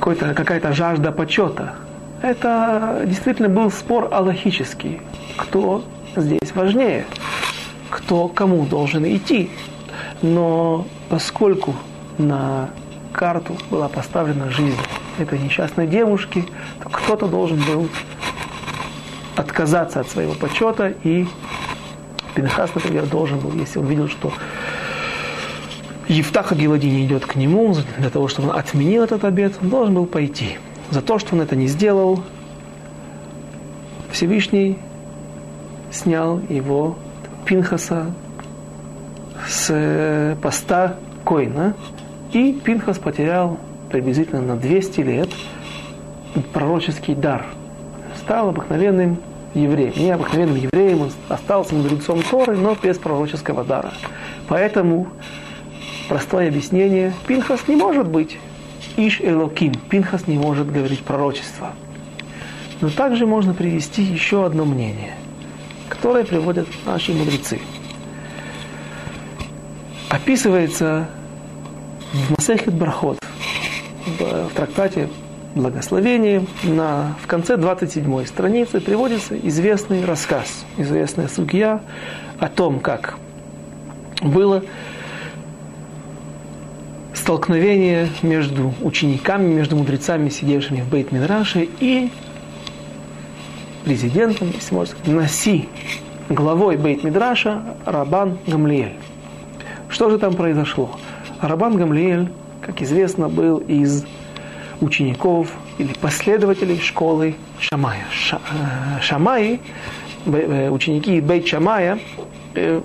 какая-то 0.00 0.72
жажда 0.72 1.12
почета. 1.12 1.74
Это 2.22 3.02
действительно 3.06 3.48
был 3.48 3.70
спор 3.70 4.08
аллахический. 4.12 5.00
Кто 5.36 5.84
здесь 6.16 6.54
важнее? 6.54 7.04
Кто 7.90 8.28
кому 8.28 8.64
должен 8.66 9.04
идти? 9.04 9.50
Но 10.22 10.86
поскольку 11.08 11.74
на 12.18 12.70
карту 13.12 13.56
была 13.70 13.88
поставлена 13.88 14.50
жизнь 14.50 14.78
этой 15.18 15.38
несчастной 15.38 15.86
девушки, 15.86 16.44
то 16.82 16.88
кто-то 16.88 17.26
должен 17.26 17.60
был 17.64 17.88
отказаться 19.36 20.00
от 20.00 20.08
своего 20.08 20.34
почета, 20.34 20.94
и 21.04 21.26
Пинхас, 22.34 22.74
например, 22.74 23.06
должен 23.06 23.38
был, 23.38 23.52
если 23.54 23.78
он 23.78 23.86
видел, 23.86 24.08
что 24.08 24.32
Евтаха 26.08 26.54
Геладини 26.54 27.06
идет 27.06 27.26
к 27.26 27.36
нему 27.36 27.74
для 27.98 28.10
того, 28.10 28.28
чтобы 28.28 28.50
он 28.50 28.56
отменил 28.56 29.02
этот 29.04 29.24
обед, 29.24 29.54
он 29.62 29.68
должен 29.68 29.94
был 29.94 30.06
пойти. 30.06 30.58
За 30.90 31.00
то, 31.00 31.18
что 31.18 31.34
он 31.34 31.42
это 31.42 31.56
не 31.56 31.68
сделал, 31.68 32.22
Всевышний 34.10 34.78
снял 35.90 36.40
его, 36.48 36.96
Пинхаса, 37.44 38.12
с 39.48 40.36
поста 40.42 40.96
Коина, 41.24 41.74
и 42.32 42.52
Пинхас 42.52 42.98
потерял 42.98 43.58
приблизительно 43.92 44.40
на 44.40 44.56
200 44.56 45.00
лет 45.02 45.28
пророческий 46.52 47.14
дар. 47.14 47.44
Стал 48.16 48.48
обыкновенным 48.48 49.18
евреем. 49.54 49.92
Не 49.96 50.10
обыкновенным 50.10 50.56
евреем, 50.56 51.02
он 51.02 51.12
остался 51.28 51.74
мудрецом 51.74 52.22
Торы, 52.22 52.56
но 52.56 52.74
без 52.74 52.98
пророческого 52.98 53.64
дара. 53.64 53.92
Поэтому 54.48 55.08
простое 56.08 56.48
объяснение, 56.48 57.12
Пинхас 57.26 57.68
не 57.68 57.76
может 57.76 58.08
быть 58.08 58.38
Иш 58.96 59.20
Элоким. 59.20 59.74
Пинхас 59.74 60.26
не 60.26 60.38
может 60.38 60.72
говорить 60.72 61.02
пророчество. 61.02 61.72
Но 62.80 62.90
также 62.90 63.26
можно 63.26 63.54
привести 63.54 64.02
еще 64.02 64.44
одно 64.44 64.64
мнение, 64.64 65.14
которое 65.88 66.24
приводят 66.24 66.66
наши 66.86 67.12
мудрецы. 67.12 67.60
Описывается 70.08 71.08
в 72.12 72.30
Масехет 72.32 72.74
Брахот, 72.74 73.18
в, 74.06 74.48
в 74.48 74.52
трактате 74.54 75.08
благословение, 75.54 76.44
на, 76.62 77.14
в 77.22 77.26
конце 77.26 77.56
27 77.56 78.26
страницы 78.26 78.80
приводится 78.80 79.36
известный 79.36 80.04
рассказ, 80.04 80.64
известная 80.78 81.28
судья 81.28 81.80
о 82.38 82.48
том, 82.48 82.80
как 82.80 83.18
было 84.22 84.62
столкновение 87.14 88.08
между 88.22 88.74
учениками, 88.82 89.52
между 89.52 89.76
мудрецами, 89.76 90.28
сидевшими 90.28 90.80
в 90.80 90.88
бейт 90.88 91.12
мидраше 91.12 91.68
и 91.80 92.10
президентом, 93.84 94.50
если 94.54 94.74
можно 94.74 94.96
сказать, 94.96 95.14
Наси, 95.14 95.68
главой 96.28 96.76
бейт 96.76 97.04
мидраша 97.04 97.62
Рабан 97.84 98.38
Гамлиэль. 98.46 98.96
Что 99.88 100.08
же 100.08 100.18
там 100.18 100.34
произошло? 100.34 100.90
Рабан 101.40 101.76
Гамлиэль, 101.76 102.28
как 102.62 102.80
известно, 102.80 103.28
был 103.28 103.58
из 103.58 104.04
учеников 104.80 105.52
или 105.78 105.92
последователей 105.94 106.80
школы 106.80 107.34
Шамая. 107.58 108.04
Э, 108.32 109.00
Шамай, 109.00 109.60
э, 110.26 110.70
ученики 110.70 111.20
Бейт 111.20 111.46
Шамая, 111.46 111.98
э, 112.54 112.80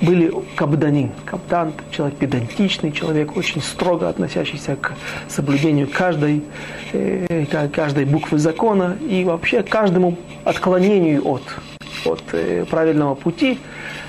были 0.00 0.32
кабданин. 0.56 1.12
Кабдан– 1.24 1.74
человек 1.92 2.18
педантичный, 2.18 2.90
человек 2.90 3.36
очень 3.36 3.62
строго 3.62 4.08
относящийся 4.08 4.74
к 4.74 4.94
соблюдению 5.28 5.88
каждой, 5.88 6.42
каждой 7.72 8.04
буквы 8.04 8.38
закона 8.38 8.98
и 9.08 9.22
вообще 9.22 9.62
каждому 9.62 10.18
отклонению 10.44 11.24
от, 11.24 11.42
от 12.04 12.68
правильного 12.68 13.14
пути. 13.14 13.60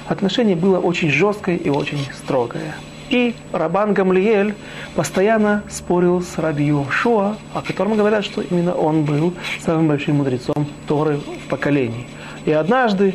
Отношение 0.08 0.56
было 0.56 0.80
очень 0.80 1.12
жесткое 1.12 1.58
и 1.58 1.69
очень 1.69 1.99
строгое. 2.12 2.73
И 3.13 3.36
Рабан 3.52 3.93
Гамлиэль 3.93 4.56
постоянно 4.95 5.62
спорил 5.69 6.23
с 6.23 6.39
Раби 6.39 6.65
Йошуа, 6.65 7.38
о 7.54 7.62
котором 7.62 7.95
говорят, 7.95 8.26
что 8.26 8.41
именно 8.41 8.73
он 8.73 9.04
был 9.06 9.36
самым 9.63 9.88
большим 9.88 10.15
мудрецом 10.15 10.65
Торы 10.88 11.17
в 11.17 11.47
поколении. 11.47 12.08
И 12.45 12.52
однажды, 12.52 13.13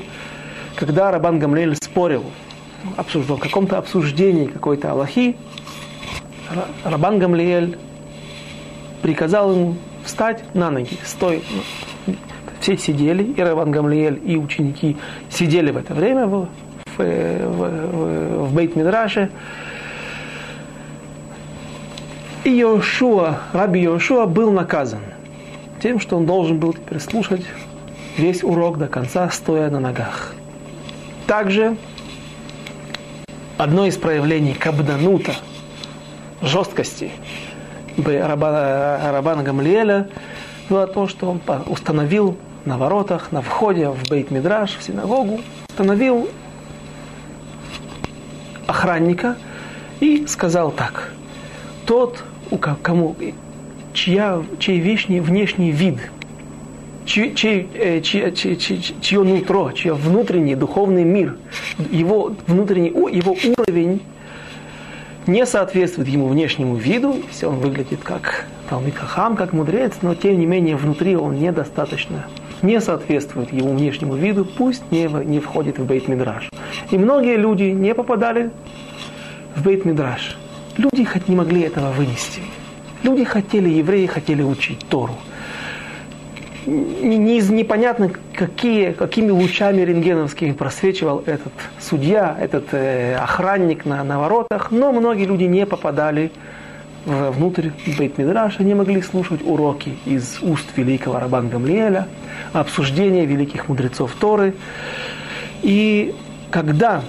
когда 0.77 1.11
Рабан 1.11 1.41
Гамлиэль 1.41 1.75
спорил, 1.75 2.23
обсуждал 2.97 3.39
в 3.39 3.41
каком-то 3.41 3.77
обсуждении 3.77 4.47
какой-то 4.47 4.93
Аллахи, 4.93 5.35
Рабан 6.85 7.19
Гамлиэль 7.19 7.77
приказал 9.03 9.51
ему 9.53 9.75
встать 10.05 10.45
на 10.55 10.71
ноги, 10.71 10.97
стой. 11.05 11.43
Все 12.61 12.79
сидели, 12.79 13.25
и 13.25 13.41
Рабан 13.41 13.73
Гамлиэль, 13.73 14.21
и 14.25 14.37
ученики 14.37 14.97
сидели 15.29 15.73
в 15.73 15.77
это 15.77 15.93
время 15.93 16.29
в, 16.29 16.49
в, 16.97 16.99
в, 16.99 18.47
в 18.47 18.57
Бейт-Мидраше, 18.57 19.31
и 22.49 22.51
Йошуа, 22.51 23.41
Раби 23.53 23.83
Йошуа 23.83 24.27
был 24.27 24.51
наказан 24.51 25.01
тем, 25.83 26.01
что 26.01 26.17
он 26.17 26.25
должен 26.25 26.59
был 26.59 26.73
теперь 26.73 26.99
слушать 26.99 27.45
весь 28.17 28.43
урок 28.43 28.79
до 28.79 28.89
конца, 28.89 29.29
стоя 29.31 29.69
на 29.71 29.81
ногах. 29.81 30.35
Также 31.27 31.77
одно 33.59 33.85
из 33.85 33.99
проявлений 33.99 34.55
кабданута, 34.55 35.35
жесткости 36.41 37.11
Рабана, 37.99 39.13
Рабана 39.13 39.43
Гамлиэля 39.43 40.09
было 40.71 40.87
то, 40.87 41.07
что 41.07 41.31
он 41.31 41.43
установил 41.67 42.39
на 42.65 42.79
воротах, 42.79 43.31
на 43.31 43.43
входе 43.43 43.91
в 43.91 44.11
Бейт-Мидраш, 44.11 44.79
в 44.79 44.83
синагогу, 44.83 45.41
установил 45.69 46.29
охранника 48.67 49.37
и 50.01 50.27
сказал 50.27 50.71
так– 50.71 51.13
тот, 51.89 52.23
у 52.51 52.59
кому, 52.59 53.17
чья, 53.93 54.43
чей 54.59 54.81
внешний, 54.81 55.21
внешний 55.21 55.71
вид, 55.71 55.99
чье, 57.05 57.33
э, 57.75 58.01
чье, 58.01 58.33
чье, 58.33 58.57
чье, 58.57 58.79
чье 59.01 59.23
нутро, 59.23 59.73
чье 59.73 59.95
внутренний 59.95 60.55
духовный 60.55 61.05
мир, 61.05 61.37
его 61.91 62.35
внутренний, 62.47 62.89
его 62.89 63.37
уровень 63.57 64.03
не 65.27 65.45
соответствует 65.47 66.09
ему 66.09 66.29
внешнему 66.29 66.77
виду, 66.77 67.17
если 67.31 67.47
он 67.47 67.57
выглядит 67.57 68.01
как 68.03 68.47
Талмит 68.69 68.95
как 68.95 69.53
мудрец, 69.53 69.95
но 70.03 70.15
тем 70.15 70.39
не 70.39 70.47
менее 70.47 70.77
внутри 70.77 71.17
он 71.17 71.39
недостаточно 71.39 72.27
не 72.63 72.81
соответствует 72.81 73.53
его 73.53 73.71
внешнему 73.71 74.15
виду, 74.15 74.45
пусть 74.45 74.83
не, 74.91 75.07
не 75.25 75.41
входит 75.41 75.79
в 75.79 75.87
Бейт-Мидраш. 75.87 76.51
И 76.91 76.99
многие 76.99 77.37
люди 77.37 77.65
не 77.65 77.95
попадали 77.95 78.51
в 79.55 79.65
Бейт-Мидраш. 79.67 80.37
Люди 80.79 81.05
хоть 81.05 81.29
не 81.29 81.37
могли 81.37 81.63
этого 81.63 81.91
вынести. 81.91 82.41
Люди 83.03 83.25
хотели, 83.25 83.69
евреи 83.69 84.07
хотели 84.07 84.43
учить 84.43 84.79
Тору. 84.89 85.15
Не, 86.67 87.17
не, 87.17 87.41
непонятно, 87.41 88.11
какие, 88.35 88.93
какими 88.93 89.31
лучами 89.31 89.81
рентгеновскими 89.81 90.53
просвечивал 90.53 91.23
этот 91.27 91.53
судья, 91.81 92.37
этот 92.41 92.73
э, 92.73 93.17
охранник 93.17 93.85
на, 93.87 94.05
на 94.05 94.19
воротах, 94.19 94.71
но 94.71 94.93
многие 94.93 95.25
люди 95.25 95.45
не 95.45 95.67
попадали 95.67 96.31
внутрь 97.09 97.71
Бейт-Мидраша, 97.99 98.63
не 98.63 98.75
могли 98.75 99.03
слушать 99.03 99.41
уроки 99.45 99.97
из 100.05 100.39
уст 100.43 100.67
великого 100.77 101.19
Рабан 101.19 101.49
Гамлиэля, 101.49 102.07
обсуждения 102.53 103.25
великих 103.25 103.69
мудрецов 103.69 104.15
Торы. 104.21 104.55
И 105.63 106.15
когда 106.51 107.03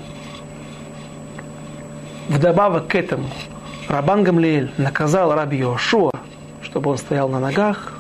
вдобавок 2.30 2.88
к 2.88 2.96
этому 2.96 3.26
Рабан 3.90 4.22
Гамлиэль 4.22 4.70
наказал 4.78 5.34
Раби 5.34 5.58
Йошуа, 5.58 6.12
чтобы 6.62 6.92
он 6.92 7.00
стоял 7.00 7.28
на 7.28 7.40
ногах, 7.40 7.94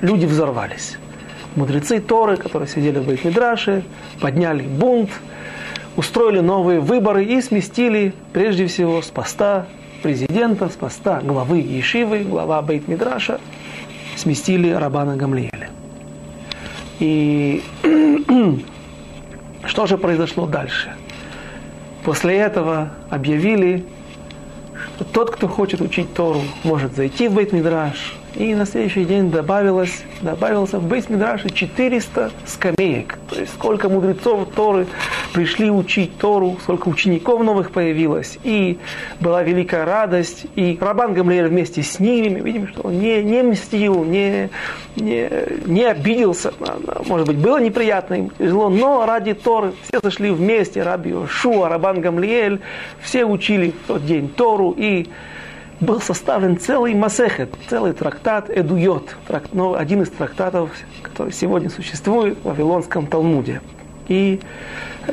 люди 0.00 0.26
взорвались. 0.26 0.98
Мудрецы 1.54 2.00
Торы, 2.00 2.36
которые 2.36 2.68
сидели 2.68 2.98
в 2.98 3.08
Бейт-Мидраше, 3.08 3.84
подняли 4.20 4.64
бунт, 4.64 5.10
устроили 5.94 6.40
новые 6.40 6.80
выборы 6.80 7.24
и 7.24 7.40
сместили 7.42 8.12
прежде 8.32 8.66
всего 8.66 9.02
с 9.02 9.06
поста 9.06 9.66
президента, 10.02 10.68
с 10.68 10.72
поста 10.72 11.20
главы 11.20 11.58
Ешивы, 11.58 12.24
глава 12.24 12.60
Бейт-Мидраша, 12.60 13.40
сместили 14.16 14.72
Рабана 14.72 15.14
Гамлиэля. 15.14 15.70
И 16.98 17.62
что 19.64 19.86
же 19.86 19.96
произошло 19.96 20.48
дальше? 20.48 20.92
После 22.02 22.36
этого 22.36 22.90
объявили 23.10 23.84
тот, 25.04 25.30
кто 25.30 25.48
хочет 25.48 25.80
учить 25.80 26.12
Тору, 26.14 26.42
может 26.64 26.94
зайти 26.94 27.28
в 27.28 27.34
Бейт-Мидраш, 27.36 28.14
и 28.40 28.54
на 28.54 28.64
следующий 28.64 29.04
день 29.04 29.30
добавилось, 29.30 30.02
добавился 30.22 30.78
в 30.78 30.88
Бейт 30.88 31.10
Мидраше 31.10 31.50
400 31.50 32.30
скамеек. 32.46 33.18
То 33.28 33.38
есть 33.38 33.52
сколько 33.52 33.90
мудрецов 33.90 34.48
Торы 34.56 34.86
пришли 35.34 35.70
учить 35.70 36.16
Тору, 36.16 36.56
сколько 36.62 36.88
учеников 36.88 37.42
новых 37.42 37.70
появилось. 37.70 38.38
И 38.42 38.78
была 39.20 39.42
великая 39.42 39.84
радость. 39.84 40.46
И 40.56 40.78
Рабан 40.80 41.12
Гамлиэль 41.12 41.48
вместе 41.48 41.82
с 41.82 42.00
ними, 42.00 42.30
мы 42.30 42.40
видим, 42.40 42.68
что 42.68 42.88
он 42.88 42.98
не, 42.98 43.22
не 43.22 43.42
мстил, 43.42 44.04
не, 44.04 44.48
не, 44.96 45.28
не 45.66 45.84
обиделся. 45.84 46.54
Может 47.06 47.26
быть, 47.26 47.36
было 47.36 47.60
неприятно 47.60 48.14
им, 48.14 48.30
тяжело, 48.30 48.70
но 48.70 49.04
ради 49.04 49.34
Торы 49.34 49.74
все 49.82 50.00
зашли 50.02 50.30
вместе. 50.30 50.82
Раби 50.82 51.14
Шуа, 51.28 51.68
Рабан 51.68 52.00
Гамлиэль, 52.00 52.60
все 53.02 53.26
учили 53.26 53.74
в 53.84 53.86
тот 53.86 54.06
день 54.06 54.30
Тору. 54.30 54.74
И 54.78 55.08
был 55.80 56.00
составлен 56.00 56.58
целый 56.58 56.94
масехет, 56.94 57.54
целый 57.68 57.92
трактат 57.92 58.50
Эдуйот, 58.50 59.16
тракт, 59.26 59.50
ну, 59.52 59.74
один 59.74 60.02
из 60.02 60.10
трактатов, 60.10 60.70
который 61.02 61.32
сегодня 61.32 61.70
существует 61.70 62.38
в 62.42 62.48
Вавилонском 62.48 63.06
Талмуде. 63.06 63.60
И 64.08 64.40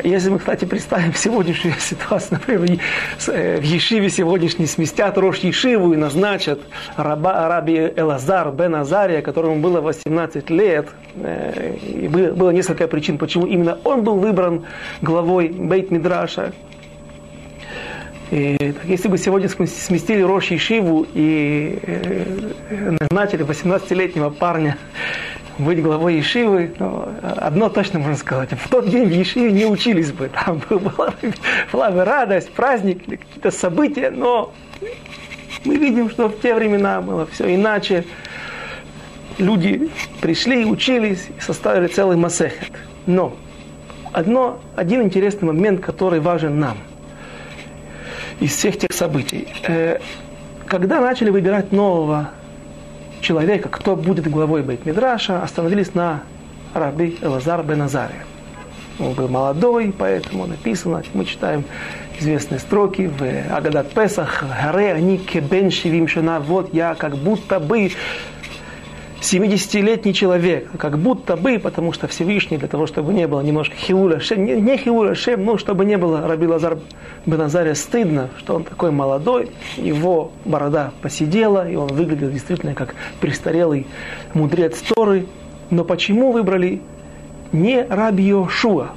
если 0.04 0.30
мы, 0.30 0.40
кстати, 0.40 0.66
представим 0.66 1.14
сегодняшнюю 1.14 1.76
ситуацию, 1.80 2.40
например, 2.40 2.80
э, 3.28 3.60
в 3.60 3.64
Ешиве 3.64 4.10
сегодняшний 4.10 4.66
сместят 4.66 5.18
Рош 5.18 5.38
Ешиву 5.40 5.94
и 5.94 5.98
назначат 5.98 6.60
раба, 6.98 7.48
раби 7.48 7.94
Элазар 7.96 8.52
бен 8.52 8.76
Азария, 8.76 9.22
которому 9.22 9.62
было 9.62 9.82
18 9.82 10.50
лет, 10.50 10.90
э, 11.16 11.76
и 11.78 12.08
было 12.08 12.50
несколько 12.50 12.88
причин, 12.88 13.18
почему 13.18 13.46
именно 13.46 13.78
он 13.84 14.04
был 14.04 14.16
выбран 14.16 14.66
главой 15.02 15.50
Бейт 15.50 15.92
Мидраша, 15.92 16.54
И 18.32 18.74
если 18.84 19.08
бы 19.08 19.18
сегодня 19.18 19.48
сместили 19.48 20.22
Рош 20.22 20.48
Ешиву 20.52 21.08
и 21.14 21.80
э, 21.82 22.98
назначили 23.00 23.46
18-летнего 23.46 24.30
парня 24.32 24.78
быть 25.58 25.82
главой 25.82 26.18
Ешивы, 26.18 26.74
ну, 26.78 27.08
одно 27.22 27.70
точно 27.70 28.00
можно 28.00 28.18
сказать. 28.18 28.50
В 28.52 28.70
тот 28.70 28.90
день 28.90 29.06
в 29.06 29.12
Ешиве 29.12 29.52
не 29.52 29.66
учились 29.66 30.12
бы. 30.12 30.30
Там 30.30 30.62
была, 30.70 31.14
была 31.72 31.92
бы 31.92 32.04
радость, 32.04 32.52
праздник 32.52 33.06
какие-то 33.06 33.52
события, 33.52 34.12
но 34.12 34.54
мы 35.64 35.78
видим, 35.78 36.10
что 36.10 36.28
в 36.28 36.40
те 36.42 36.54
времена 36.54 37.02
было 37.02 37.28
все 37.28 37.56
иначе. 37.56 38.04
Люди 39.38 39.90
пришли, 40.20 40.66
учились 40.66 41.28
и 41.38 41.40
составили 41.40 41.88
целый 41.88 42.18
масехет. 42.18 42.74
Но 43.06 43.38
одно, 44.12 44.60
один 44.76 45.04
интересный 45.04 45.48
момент, 45.48 45.80
который 45.80 46.20
важен 46.20 46.60
нам 46.60 46.78
из 48.40 48.52
всех 48.56 48.78
тех 48.78 48.92
событий. 48.92 49.48
Э, 49.68 50.00
когда 50.66 51.00
начали 51.00 51.30
выбирать 51.30 51.72
нового 51.72 52.30
человека, 53.22 53.70
кто 53.70 53.96
будет 53.96 54.30
главой 54.30 54.62
Бейт-Мидраша, 54.62 55.42
остановились 55.42 55.94
на 55.94 56.22
раби 56.74 57.18
Элазар 57.22 57.64
бен 57.64 57.82
Азаре. 57.84 58.26
Он 59.00 59.14
был 59.14 59.28
молодой, 59.28 59.94
поэтому 59.98 60.48
написано, 60.48 61.04
мы 61.14 61.26
читаем 61.26 61.64
известные 62.20 62.60
строки 62.60 63.08
в 63.08 63.56
Агадат 63.56 63.92
Песах, 63.92 64.44
«Харе 64.60 64.94
они 64.94 65.18
кебен 65.20 65.70
шивим 65.70 66.08
шана», 66.08 66.40
вот 66.40 66.74
я 66.74 66.96
как 66.96 67.16
будто 67.16 67.60
бы 67.60 67.92
70-летний 69.22 70.14
человек, 70.14 70.70
как 70.78 71.00
будто 71.00 71.36
бы, 71.36 71.60
потому 71.60 71.92
что 71.92 72.08
Всевышний, 72.08 72.58
для 72.58 72.68
того, 72.68 72.86
чтобы 72.86 73.14
не 73.14 73.28
было 73.28 73.42
немножко 73.42 73.76
хилуля 73.76 74.20
шем, 74.20 74.46
не, 74.46 74.62
не 74.62 74.78
хилуля 74.78 75.16
шем, 75.16 75.44
но 75.44 75.58
чтобы 75.58 75.86
не 75.86 75.98
было 75.98 76.28
Раби 76.28 76.48
Лазар 76.48 76.78
Беназаря 77.26 77.74
стыдно, 77.74 78.30
что 78.38 78.56
он 78.56 78.64
такой 78.64 78.92
молодой, 78.92 79.50
его 79.76 80.32
борода 80.46 80.92
посидела, 81.02 81.70
и 81.70 81.76
он 81.76 81.88
выглядел 81.88 82.30
действительно 82.30 82.76
как 82.76 82.96
престарелый 83.20 83.88
мудрец 84.34 84.80
Торы. 84.82 85.26
Но 85.70 85.84
почему 85.84 86.32
выбрали 86.32 86.82
не 87.52 87.84
Раби 87.84 88.24
Йошуа? 88.24 88.92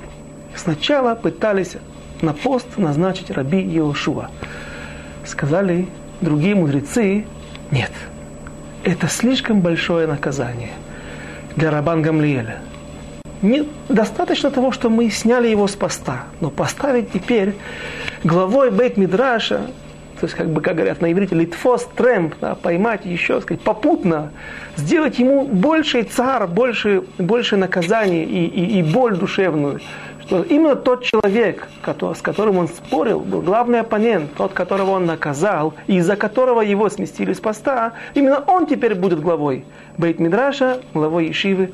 Сначала 0.55 1.15
пытались 1.15 1.77
на 2.21 2.35
пост 2.35 2.77
назначить 2.77 3.31
Раби 3.31 3.61
Йошуа. 3.61 4.31
Сказали 5.25 5.89
другие 6.21 6.55
мудрецы, 6.55 7.25
нет– 7.71 7.91
это 8.85 9.09
слишком 9.09 9.61
большое 9.61 10.07
наказание 10.07 10.71
для 11.57 11.71
Рабан 11.71 12.03
Гамлиэля. 12.03 12.61
Не, 13.43 13.67
достаточно 13.89 14.51
того, 14.51 14.71
что 14.71 14.91
мы 14.91 15.11
сняли 15.11 15.49
его 15.49 15.67
с 15.67 15.75
поста, 15.75 16.25
но 16.41 16.51
поставить 16.51 17.13
теперь 17.13 17.55
главой 18.23 18.71
Бейт 18.71 18.97
Мидраша, 18.97 19.71
то 20.21 20.27
есть, 20.27 20.37
как 20.37 20.51
бы, 20.51 20.61
как 20.61 20.77
говорят 20.77 21.01
на 21.01 21.11
иврите, 21.11 21.35
литфос, 21.35 21.89
трэмп, 21.97 22.35
да, 22.43 22.55
поймать 22.55 23.07
еще, 23.07 23.41
сказать, 23.41 23.63
попутно, 23.63 24.33
сделать 24.77 25.19
ему 25.19 25.47
больший 25.47 26.03
цар, 26.03 26.47
больше, 26.47 27.05
больше 27.17 27.57
наказаний 27.57 28.23
и, 28.25 28.45
и, 28.45 28.79
и 28.79 28.83
боль 28.83 29.17
душевную, 29.17 29.81
что 30.21 30.43
именно 30.43 30.77
тот 30.77 31.05
человек, 31.05 31.69
который, 31.81 32.15
с 32.15 32.21
которым 32.21 32.59
он 32.59 32.69
спорил, 32.69 33.21
был 33.21 33.41
главный 33.41 33.81
оппонент, 33.81 34.35
тот, 34.35 34.53
которого 34.53 34.91
он 34.91 35.07
наказал, 35.07 35.73
и 35.87 35.97
из-за 35.97 36.17
которого 36.17 36.61
его 36.61 36.91
сместили 36.91 37.33
с 37.33 37.41
поста, 37.41 37.95
именно 38.13 38.41
он 38.47 38.67
теперь 38.67 38.95
будет 38.95 39.21
главой 39.21 39.65
Бейт 39.97 40.19
Мидраша, 40.19 40.83
главой 40.93 41.29
Ешивы. 41.29 41.73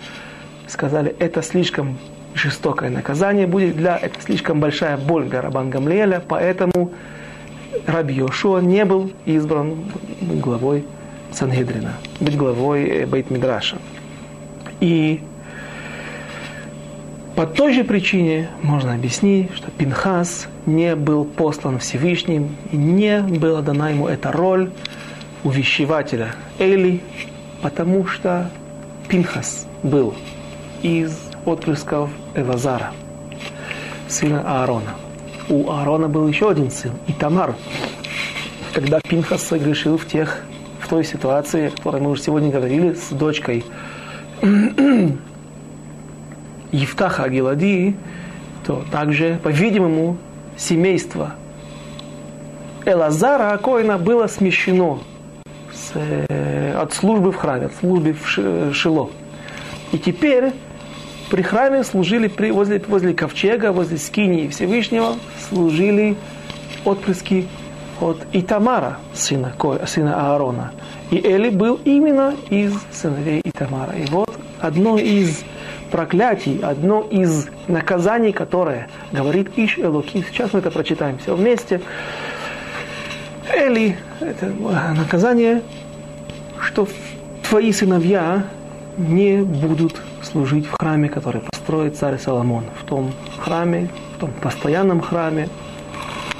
Сказали, 0.68 1.16
это 1.18 1.42
слишком 1.42 1.98
жестокое 2.34 2.90
наказание 2.90 3.48
будет 3.48 3.76
для, 3.76 3.96
это 3.96 4.20
слишком 4.20 4.60
большая 4.60 4.96
боль 4.96 5.24
для 5.24 5.42
Рабан 5.42 5.70
Гамлиэля, 5.70 6.22
поэтому 6.26 6.92
Раби 7.86 8.14
Йошуа 8.14 8.60
не 8.60 8.84
был 8.84 9.12
избран 9.26 9.76
главой 10.20 10.84
Сангедрина, 11.32 11.94
быть 12.20 12.36
главой 12.36 12.84
э, 12.88 13.06
Бейт 13.06 13.30
Мидраша. 13.30 13.78
И 14.80 15.20
по 17.34 17.46
той 17.46 17.74
же 17.74 17.84
причине 17.84 18.48
можно 18.62 18.94
объяснить, 18.94 19.54
что 19.54 19.70
Пинхас 19.70 20.48
не 20.64 20.96
был 20.96 21.24
послан 21.24 21.78
Всевышним, 21.78 22.56
и 22.72 22.76
не 22.76 23.20
была 23.20 23.60
дана 23.60 23.90
ему 23.90 24.08
эта 24.08 24.32
роль 24.32 24.70
увещевателя 25.44 26.34
Эли, 26.58 27.02
потому 27.60 28.06
что 28.06 28.50
Пинхас 29.08 29.66
был 29.82 30.14
из 30.82 31.18
отпрысков 31.44 32.10
Эвазара, 32.34 32.92
сына 34.08 34.42
Аарона. 34.46 34.94
У 35.48 35.70
Аарона 35.70 36.08
был 36.08 36.26
еще 36.26 36.50
один 36.50 36.72
сын, 36.72 36.90
Итамар. 37.06 37.54
Когда 38.72 39.00
Пинхас 39.00 39.42
согрешил 39.42 39.96
в, 39.96 40.04
тех, 40.06 40.42
в 40.80 40.88
той 40.88 41.04
ситуации, 41.04 41.68
о 41.68 41.70
которой 41.70 42.00
мы 42.00 42.10
уже 42.10 42.22
сегодня 42.22 42.50
говорили, 42.50 42.94
с 42.94 43.10
дочкой 43.10 43.64
Евтаха 46.72 47.22
Агилади, 47.22 47.94
то 48.66 48.84
также, 48.90 49.38
по-видимому, 49.42 50.16
семейство 50.56 51.34
Элазара 52.84 53.52
Акоина 53.52 53.98
было 53.98 54.26
смещено 54.26 54.98
с, 55.72 55.92
э, 55.94 56.74
от 56.76 56.92
службы 56.92 57.30
в 57.30 57.36
храме, 57.36 57.66
от 57.66 57.74
службы 57.76 58.14
в 58.14 58.72
Шило. 58.74 59.10
И 59.92 59.98
теперь 59.98 60.52
при 61.30 61.42
храме 61.42 61.82
служили 61.82 62.28
при, 62.28 62.50
возле, 62.50 62.80
возле 62.86 63.12
ковчега, 63.14 63.72
возле 63.72 63.98
скинии 63.98 64.48
Всевышнего, 64.48 65.16
служили 65.48 66.16
отпрыски 66.84 67.48
от 68.00 68.18
Итамара, 68.32 68.98
сына, 69.14 69.54
сына 69.86 70.30
Аарона. 70.32 70.72
И 71.10 71.16
Эли 71.16 71.50
был 71.50 71.80
именно 71.84 72.34
из 72.50 72.74
сыновей 72.92 73.40
Итамара. 73.44 73.92
И 73.92 74.06
вот 74.06 74.38
одно 74.60 74.98
из 74.98 75.42
проклятий, 75.90 76.60
одно 76.62 77.02
из 77.02 77.48
наказаний, 77.68 78.32
которое 78.32 78.88
говорит 79.12 79.50
Иш 79.56 79.78
Элоки. 79.78 80.24
Сейчас 80.28 80.52
мы 80.52 80.58
это 80.60 80.70
прочитаем 80.70 81.18
все 81.18 81.34
вместе. 81.34 81.80
Эли, 83.52 83.96
это 84.20 84.52
наказание, 84.96 85.62
что 86.60 86.88
твои 87.48 87.72
сыновья 87.72 88.44
не 88.96 89.38
будут 89.38 90.02
служить 90.26 90.66
в 90.66 90.72
храме, 90.72 91.08
который 91.08 91.40
построит 91.40 91.96
царь 91.96 92.18
Соломон. 92.18 92.64
В 92.80 92.84
том 92.84 93.12
храме, 93.38 93.88
в 94.16 94.20
том 94.20 94.30
постоянном 94.42 95.00
храме. 95.00 95.48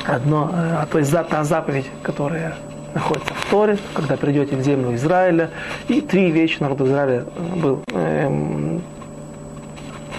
Одно, 0.07 0.51
а 0.53 0.87
то 0.87 0.99
есть 0.99 1.11
та 1.11 1.45
заповедь, 1.45 1.87
которая 2.03 2.55
находится 2.95 3.34
в 3.34 3.51
Торе, 3.51 3.78
когда 3.95 4.16
придете 4.16 4.57
в 4.57 4.62
землю 4.62 4.95
Израиля. 4.95 5.51
И 5.89 6.01
три 6.01 6.30
вещи 6.30 6.62
народу 6.62 6.87
Израиля 6.87 7.24
был 7.57 7.82
эм, 7.93 8.82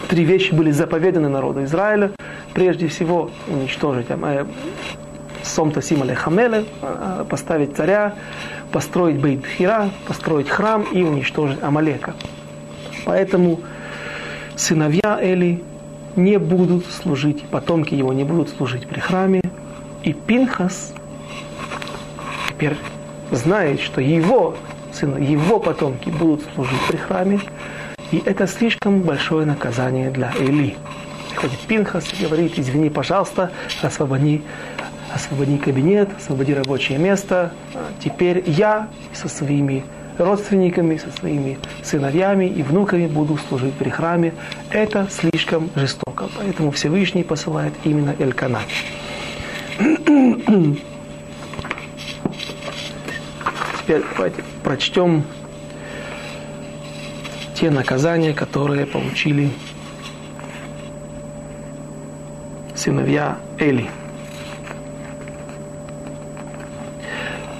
три 0.07 0.23
вещи 0.23 0.53
были 0.53 0.71
заповеданы 0.71 1.29
народу 1.29 1.63
Израиля. 1.63 2.11
Прежде 2.53 2.87
всего 2.87 3.31
уничтожить 3.47 4.07
э, 4.09 4.45
Сомта 5.43 5.81
Симале 5.81 6.15
Хамеле, 6.15 6.65
э, 6.81 7.25
поставить 7.29 7.75
царя, 7.75 8.13
построить 8.71 9.17
Бейдхира, 9.17 9.89
построить 10.07 10.49
храм 10.49 10.83
и 10.83 11.03
уничтожить 11.03 11.61
Амалека. 11.63 12.13
Поэтому 13.07 13.61
сыновья 14.57 15.17
Эли 15.21 15.63
не 16.17 16.37
будут 16.37 16.85
служить, 16.87 17.41
потомки 17.43 17.95
его 17.95 18.11
не 18.11 18.25
будут 18.25 18.49
служить 18.49 18.85
при 18.85 18.99
храме. 18.99 19.41
И 20.03 20.11
Пинхас 20.11 20.93
теперь 22.49 22.75
знает, 23.31 23.79
что 23.79 24.01
его, 24.01 24.57
сына, 24.91 25.19
его 25.19 25.57
потомки 25.59 26.09
будут 26.09 26.43
служить 26.53 26.81
при 26.89 26.97
храме, 26.97 27.39
и 28.11 28.21
это 28.25 28.45
слишком 28.45 29.03
большое 29.03 29.45
наказание 29.45 30.11
для 30.11 30.33
Эли. 30.37 30.75
Приходит 31.29 31.59
Пинхас 31.59 32.11
и 32.11 32.25
говорит, 32.25 32.59
извини, 32.59 32.89
пожалуйста, 32.89 33.51
освободи, 33.81 34.41
освободи 35.15 35.57
кабинет, 35.57 36.09
освободи 36.17 36.53
рабочее 36.53 36.97
место. 36.97 37.53
Теперь 38.03 38.43
я 38.47 38.89
со 39.13 39.29
своими 39.29 39.85
родственниками, 40.17 40.97
со 40.97 41.11
своими 41.11 41.57
сыновьями 41.83 42.45
и 42.45 42.63
внуками 42.63 43.07
буду 43.07 43.37
служить 43.37 43.73
при 43.73 43.89
храме. 43.89 44.33
Это 44.71 45.07
слишком 45.09 45.69
жестоко. 45.75 46.29
Поэтому 46.37 46.71
Всевышний 46.71 47.23
посылает 47.23 47.73
именно 47.83 48.15
Элькана. 48.19 48.61
Теперь 53.79 54.03
давайте 54.15 54.43
прочтем 54.63 55.23
те 57.55 57.69
наказания, 57.71 58.33
которые 58.33 58.85
получили 58.85 59.49
сыновья 62.75 63.37
Эли. 63.57 63.89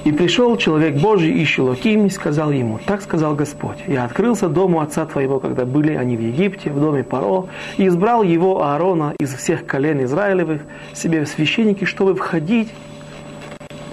И 0.08 0.12
пришел 0.14 0.56
человек 0.56 0.96
Божий, 0.96 1.44
ищу 1.44 1.66
Локим, 1.66 2.06
и 2.06 2.10
сказал 2.10 2.52
ему, 2.52 2.80
так 2.86 3.02
сказал 3.02 3.36
Господь, 3.36 3.80
я 3.88 4.06
открылся 4.06 4.48
дому 4.48 4.80
отца 4.80 5.06
твоего, 5.06 5.42
когда 5.42 5.66
были 5.66 5.96
они 5.96 6.16
в 6.16 6.22
Египте, 6.22 6.72
в 6.72 6.80
доме 6.80 7.04
Паро, 7.04 7.48
и 7.76 7.88
избрал 7.88 8.24
его 8.24 8.64
Аарона 8.64 9.16
из 9.20 9.34
всех 9.34 9.66
колен 9.66 10.02
Израилевых 10.06 10.62
себе 10.94 11.26
в 11.26 11.28
священники, 11.28 11.84
чтобы 11.84 12.16
входить 12.16 12.70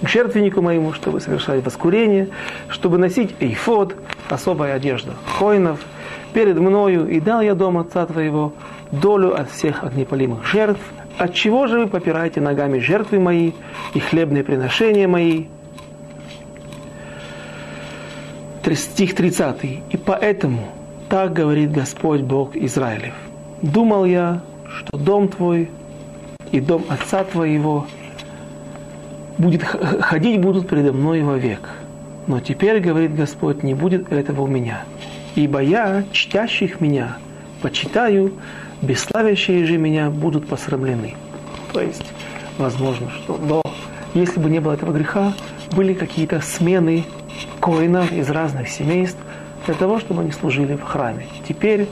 к 0.03 0.09
жертвеннику 0.09 0.63
моему, 0.63 0.93
чтобы 0.93 1.19
совершать 1.19 1.65
воскурение, 1.65 2.29
чтобы 2.69 2.99
носить 2.99 3.35
эйфод, 3.41 3.97
особая 4.31 4.75
одежда 4.75 5.15
коинов, 5.41 5.81
перед 6.33 6.57
мною, 6.61 7.09
и 7.09 7.19
дал 7.19 7.41
я 7.41 7.57
дом 7.57 7.77
отца 7.77 8.07
твоего 8.07 8.53
долю 8.93 9.37
от 9.37 9.51
всех 9.51 9.83
огнепалимых 9.83 10.47
жертв. 10.47 10.81
От 11.19 11.35
чего 11.35 11.67
же 11.67 11.81
вы 11.81 11.87
попираете 11.89 12.41
ногами 12.41 12.79
жертвы 12.79 13.19
мои 13.19 13.51
и 13.95 13.99
хлебные 13.99 14.45
приношения 14.45 15.09
мои? 15.09 15.47
Стих 18.73 19.15
30. 19.15 19.65
И 19.65 19.97
поэтому 19.97 20.69
так 21.11 21.35
говорит 21.35 21.73
Господь 21.73 22.23
Бог 22.23 22.57
Израилев. 22.57 23.15
Думал 23.61 24.07
я, 24.07 24.41
что 24.79 24.97
дом 24.97 25.29
твой 25.29 25.69
и 26.51 26.61
дом 26.61 26.85
отца 26.89 27.25
твоего 27.25 27.87
будет, 29.39 29.63
ходить 29.63 30.41
будут 30.41 30.69
передо 30.69 30.93
мной 30.93 31.23
вовек. 31.23 31.69
Но 32.27 32.41
теперь, 32.41 32.81
говорит 32.81 33.15
Господь, 33.15 33.63
не 33.63 33.75
будет 33.75 34.11
этого 34.11 34.43
у 34.43 34.47
меня. 34.47 34.85
Ибо 35.35 35.61
я, 35.61 36.05
чтящих 36.13 36.81
меня, 36.81 37.19
почитаю, 37.61 38.33
бесславящие 38.81 39.67
же 39.67 39.77
меня 39.77 40.11
будут 40.11 40.47
посрамлены. 40.47 41.15
То 41.73 41.81
есть, 41.81 42.07
возможно, 42.57 43.11
что 43.11 43.37
до, 43.37 43.63
если 44.15 44.41
бы 44.41 44.49
не 44.49 44.61
было 44.61 44.73
этого 44.73 44.93
греха, 44.93 45.35
были 45.73 45.93
какие-то 45.93 46.41
смены 46.41 47.05
коинов 47.61 48.13
из 48.13 48.31
разных 48.31 48.69
семейств 48.69 49.19
для 49.67 49.75
того, 49.75 49.99
чтобы 49.99 50.23
они 50.23 50.33
служили 50.33 50.75
в 50.75 50.83
храме. 50.83 51.27
Теперь 51.49 51.89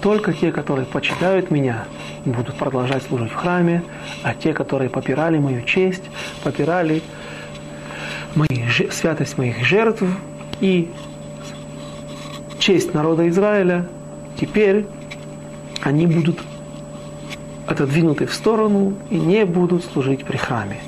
только 0.00 0.32
те, 0.32 0.52
которые 0.52 0.86
почитают 0.86 1.50
меня, 1.50 1.84
будут 2.24 2.56
продолжать 2.56 3.02
служить 3.02 3.30
в 3.30 3.34
храме, 3.34 3.82
а 4.22 4.34
те, 4.34 4.52
которые 4.52 4.90
попирали 4.90 5.38
мою 5.38 5.62
честь, 5.62 6.04
попирали 6.42 7.02
мои, 8.34 8.68
святость 8.90 9.38
моих 9.38 9.64
жертв 9.64 10.02
и 10.60 10.90
честь 12.58 12.94
народа 12.94 13.28
Израиля, 13.28 13.86
теперь 14.38 14.86
они 15.82 16.06
будут 16.06 16.40
отодвинуты 17.66 18.26
в 18.26 18.34
сторону 18.34 18.94
и 19.10 19.16
не 19.16 19.44
будут 19.44 19.84
служить 19.84 20.24
при 20.24 20.36
храме. 20.36 20.80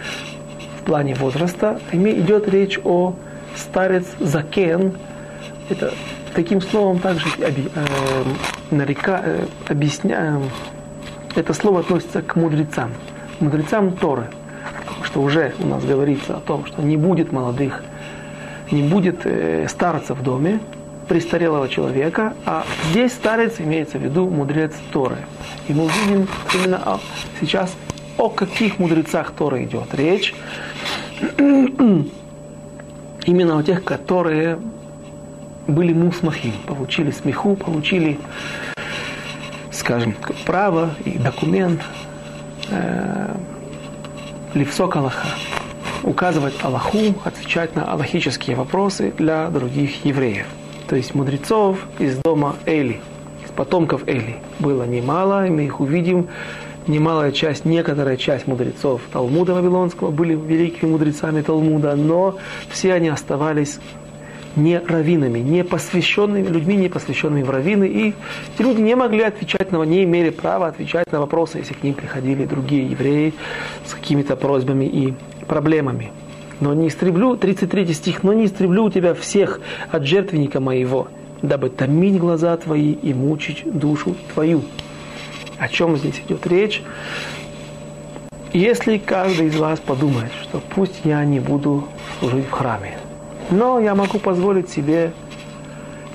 плане 0.85 1.14
возраста, 1.14 1.80
а 1.91 1.97
идет 1.97 2.49
речь 2.49 2.78
о 2.85 3.14
старец 3.57 4.07
Закен, 4.20 4.93
это 5.68 5.93
таким 6.35 6.61
словом 6.61 6.99
также 6.99 7.26
э, 7.39 7.53
нарека, 8.70 9.22
э, 9.24 9.47
объясняем, 9.68 10.51
это 11.35 11.53
слово 11.55 11.80
относится 11.80 12.22
к 12.22 12.37
мудрецам, 12.37 12.93
мудрецам 13.41 13.93
Торы, 13.93 14.26
что 15.03 15.22
уже 15.22 15.55
у 15.61 15.66
нас 15.66 15.85
говорится 15.85 16.37
о 16.37 16.41
том, 16.41 16.66
что 16.66 16.82
не 16.82 16.97
будет 16.97 17.32
молодых, 17.32 17.82
не 18.70 18.82
будет 18.82 19.20
э, 19.24 19.66
старца 19.68 20.14
в 20.14 20.22
доме, 20.22 20.61
престарелого 21.05 21.68
человека, 21.68 22.35
а 22.47 22.64
здесь 22.91 23.12
старец 23.12 23.57
имеется 23.59 23.99
в 23.99 24.03
виду 24.03 24.28
мудрец 24.28 24.72
Торы. 24.93 25.16
И 25.68 25.72
мы 25.72 25.85
увидим 25.85 26.26
именно 26.55 26.99
сейчас 27.41 27.74
о 28.16 28.28
каких 28.28 28.78
мудрецах 28.78 29.32
Торы 29.32 29.64
идет 29.64 29.94
речь 29.94 30.34
именно 33.26 33.56
у 33.56 33.62
тех, 33.62 33.84
которые 33.84 34.58
были 35.66 35.92
мусмахим, 35.92 36.52
получили 36.66 37.10
смеху, 37.10 37.56
получили, 37.56 38.18
скажем, 39.70 40.14
право 40.44 40.94
и 41.04 41.18
документ 41.18 41.80
э, 42.70 43.34
Ливсок 44.54 44.96
Аллаха, 44.96 45.28
указывать 46.02 46.54
Аллаху, 46.62 47.14
отвечать 47.24 47.74
на 47.74 47.90
аллахические 47.90 48.56
вопросы 48.56 49.12
для 49.16 49.48
других 49.48 50.04
евреев. 50.04 50.46
То 50.88 50.96
есть 50.96 51.14
мудрецов 51.14 51.78
из 51.98 52.18
дома 52.18 52.56
Эли, 52.66 53.00
из 53.44 53.50
потомков 53.50 54.06
Эли 54.06 54.36
было 54.58 54.84
немало, 54.84 55.46
и 55.46 55.50
мы 55.50 55.64
их 55.64 55.80
увидим 55.80 56.28
немалая 56.87 57.32
часть, 57.32 57.64
некоторая 57.64 58.16
часть 58.16 58.47
мудрецов 58.47 59.03
Талмуда 59.12 59.55
Вавилонского 59.55 60.11
были 60.11 60.35
великими 60.35 60.91
мудрецами 60.91 61.43
Талмуда, 61.43 61.97
но 61.97 62.39
все 62.68 62.95
они 62.95 63.09
оставались 63.09 63.78
не 64.57 64.78
раввинами, 64.78 65.41
не 65.41 65.64
посвященными 65.64 66.47
людьми, 66.47 66.76
не 66.76 66.89
посвященными 66.89 67.43
в 67.43 67.51
раввины. 67.51 67.89
И 67.89 68.14
эти 68.55 68.62
люди 68.62 68.80
не 68.80 68.95
могли 68.95 69.22
отвечать 69.22 69.72
на, 69.72 69.82
не 69.82 70.05
имели 70.05 70.30
права 70.30 70.68
отвечать 70.68 71.11
на 71.11 71.20
вопросы, 71.20 71.59
если 71.59 71.74
к 71.74 71.82
ним 71.82 71.95
приходили 71.95 72.45
другие 72.45 72.89
евреи 72.89 73.35
с 73.85 73.95
какими-то 73.95 74.37
просьбами 74.37 74.85
и 74.85 75.14
проблемами. 75.47 76.12
Но 76.61 76.72
не 76.72 76.89
истреблю, 76.89 77.37
33 77.37 77.93
стих, 77.93 78.22
но 78.22 78.32
не 78.32 78.47
истреблю 78.47 78.85
у 78.85 78.91
тебя 78.91 79.14
всех 79.14 79.61
от 79.91 80.05
жертвенника 80.05 80.61
моего, 80.61 81.09
дабы 81.43 81.68
томить 81.68 82.18
глаза 82.18 82.57
твои 82.57 82.93
и 82.93 83.12
мучить 83.12 83.62
душу 83.64 84.14
твою. 84.32 84.62
О 85.59 85.68
чем 85.68 85.96
здесь 85.96 86.20
идет 86.26 86.46
речь? 86.46 86.82
Если 88.52 88.98
каждый 88.98 89.48
из 89.48 89.57
вас 89.57 89.80
подумает, 89.80 90.30
что 90.42 90.61
пусть 90.61 91.00
я 91.05 91.24
не 91.24 91.40
буду 91.40 91.88
служить 92.18 92.46
в 92.46 92.50
храме, 92.50 92.98
но 93.50 93.80
я 93.80 93.94
могу 93.94 94.18
позволить 94.18 94.70
себе 94.70 95.12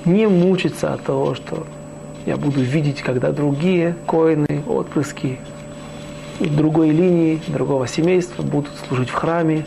не 0.04 0.26
мучиться 0.26 0.94
от 0.94 1.02
того, 1.02 1.34
что 1.34 1.66
я 2.26 2.36
буду 2.36 2.60
видеть, 2.60 3.02
когда 3.02 3.32
другие 3.32 3.94
коины, 4.06 4.62
отпрыски 4.66 5.38
другой 6.38 6.90
линии, 6.90 7.40
другого 7.48 7.86
семейства 7.86 8.42
будут 8.42 8.72
служить 8.88 9.10
в 9.10 9.14
храме, 9.14 9.66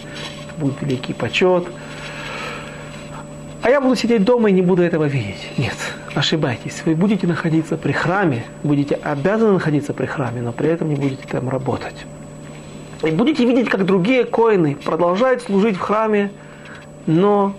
будет 0.58 0.82
великий 0.82 1.14
почет– 1.14 1.68
а 3.64 3.70
я 3.70 3.80
буду 3.80 3.96
сидеть 3.96 4.26
дома 4.26 4.50
и 4.50 4.52
не 4.52 4.62
буду 4.62 4.84
этого 4.84 5.06
видеть. 5.06 5.58
Нет, 5.58 5.76
ошибайтесь. 6.16 6.82
Вы 6.86 6.96
будете 6.96 7.28
находиться 7.28 7.78
при 7.78 7.92
храме, 7.92 8.44
будете 8.64 8.96
обязаны 8.96 9.54
находиться 9.54 9.94
при 9.94 10.06
храме, 10.06 10.42
но 10.42 10.52
при 10.52 10.70
этом 10.70 10.90
не 10.90 10.96
будете 10.96 11.28
там 11.28 11.50
работать. 11.50 12.06
И 13.04 13.12
будете 13.12 13.46
видеть, 13.46 13.70
как 13.70 13.86
другие 13.86 14.24
коины 14.24 14.76
продолжают 14.76 15.42
служить 15.42 15.76
в 15.76 15.80
храме, 15.80 16.32
но 17.06 17.54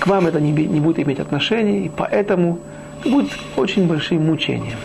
к 0.00 0.06
вам 0.06 0.26
это 0.26 0.40
не, 0.40 0.52
не 0.52 0.80
будет 0.80 0.98
иметь 0.98 1.20
отношения, 1.20 1.84
и 1.84 1.88
поэтому 1.88 2.58
будет 3.04 3.30
очень 3.56 3.86
большим 3.86 4.26
мучением. 4.26 4.78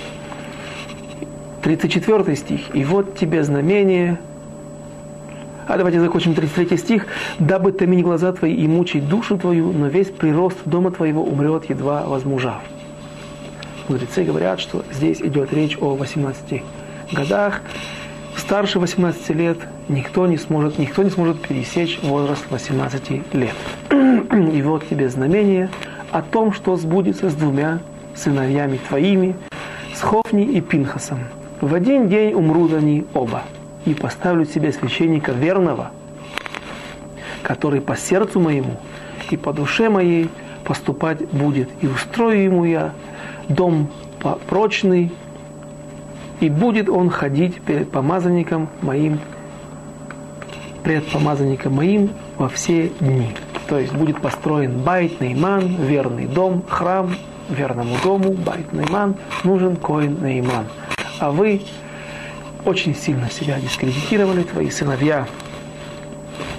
34 1.63 2.35
стих. 2.35 2.75
«И 2.75 2.83
вот 2.83 3.17
тебе 3.17 3.43
знамение, 3.43 4.19
А 5.67 5.77
давайте 5.77 5.99
закончим 5.99 6.35
33 6.35 6.77
стих. 6.77 7.07
«Дабы 7.39 7.71
томить 7.71 8.03
глаза 8.03 8.31
твои 8.33 8.53
и 8.53 8.67
мучить 8.67 9.07
душу 9.07 9.37
твою, 9.37 9.71
но 9.71 9.87
весь 9.87 10.09
прирост 10.09 10.57
дома 10.65 10.91
твоего 10.91 11.23
умрет, 11.23 11.69
едва 11.69 12.03
возмужав». 12.03 12.61
Мудрецы 13.87 14.23
говорят, 14.23 14.59
что 14.59 14.83
здесь 14.91 15.21
идет 15.21 15.53
речь 15.53 15.77
о 15.79 15.95
18 15.95 16.63
годах. 17.11 17.61
Старше 18.37 18.79
18 18.79 19.29
лет 19.31 19.57
никто 19.87 20.25
не 20.25 20.37
сможет, 20.37 20.79
никто 20.79 21.03
не 21.03 21.09
сможет 21.09 21.41
пересечь 21.41 21.99
возраст 22.01 22.43
18 22.49 23.33
лет. 23.33 23.55
И 23.91 24.61
вот 24.61 24.87
тебе 24.87 25.09
знамение 25.09 25.69
о 26.11 26.21
том, 26.21 26.53
что 26.53 26.75
сбудется 26.75 27.29
с 27.29 27.33
двумя 27.35 27.79
сыновьями 28.15 28.79
твоими, 28.87 29.35
с 29.93 30.01
Хофни 30.01 30.45
и 30.45 30.61
Пинхасом. 30.61 31.19
В 31.61 31.73
один 31.73 32.09
день 32.09 32.33
умрут 32.33 32.73
они 32.73 33.05
оба 33.13 33.43
и 33.85 33.93
поставлю 33.93 34.45
себе 34.45 34.71
священника 34.71 35.31
верного, 35.31 35.91
который 37.41 37.81
по 37.81 37.95
сердцу 37.95 38.39
моему 38.39 38.79
и 39.29 39.37
по 39.37 39.53
душе 39.53 39.89
моей 39.89 40.29
поступать 40.63 41.27
будет. 41.29 41.69
И 41.81 41.87
устрою 41.87 42.43
ему 42.43 42.65
я 42.65 42.93
дом 43.49 43.89
прочный, 44.47 45.11
и 46.39 46.49
будет 46.49 46.89
он 46.89 47.09
ходить 47.09 47.61
перед 47.61 47.91
помазанником 47.91 48.69
моим, 48.81 49.19
пред 50.83 51.05
помазанником 51.11 51.73
моим 51.73 52.11
во 52.37 52.49
все 52.49 52.89
дни. 52.99 53.29
То 53.67 53.79
есть 53.79 53.93
будет 53.93 54.21
построен 54.21 54.79
Байт 54.79 55.19
Нейман, 55.21 55.75
верный 55.77 56.25
дом, 56.25 56.63
храм 56.67 57.15
верному 57.49 57.95
дому, 58.03 58.33
Байт 58.33 58.71
Нейман, 58.73 59.15
нужен 59.43 59.75
Коин 59.75 60.17
Нейман. 60.21 60.65
А 61.19 61.31
вы 61.31 61.61
очень 62.65 62.95
сильно 62.95 63.29
себя 63.29 63.59
дискредитировали, 63.59 64.43
твои 64.43 64.69
сыновья 64.69 65.27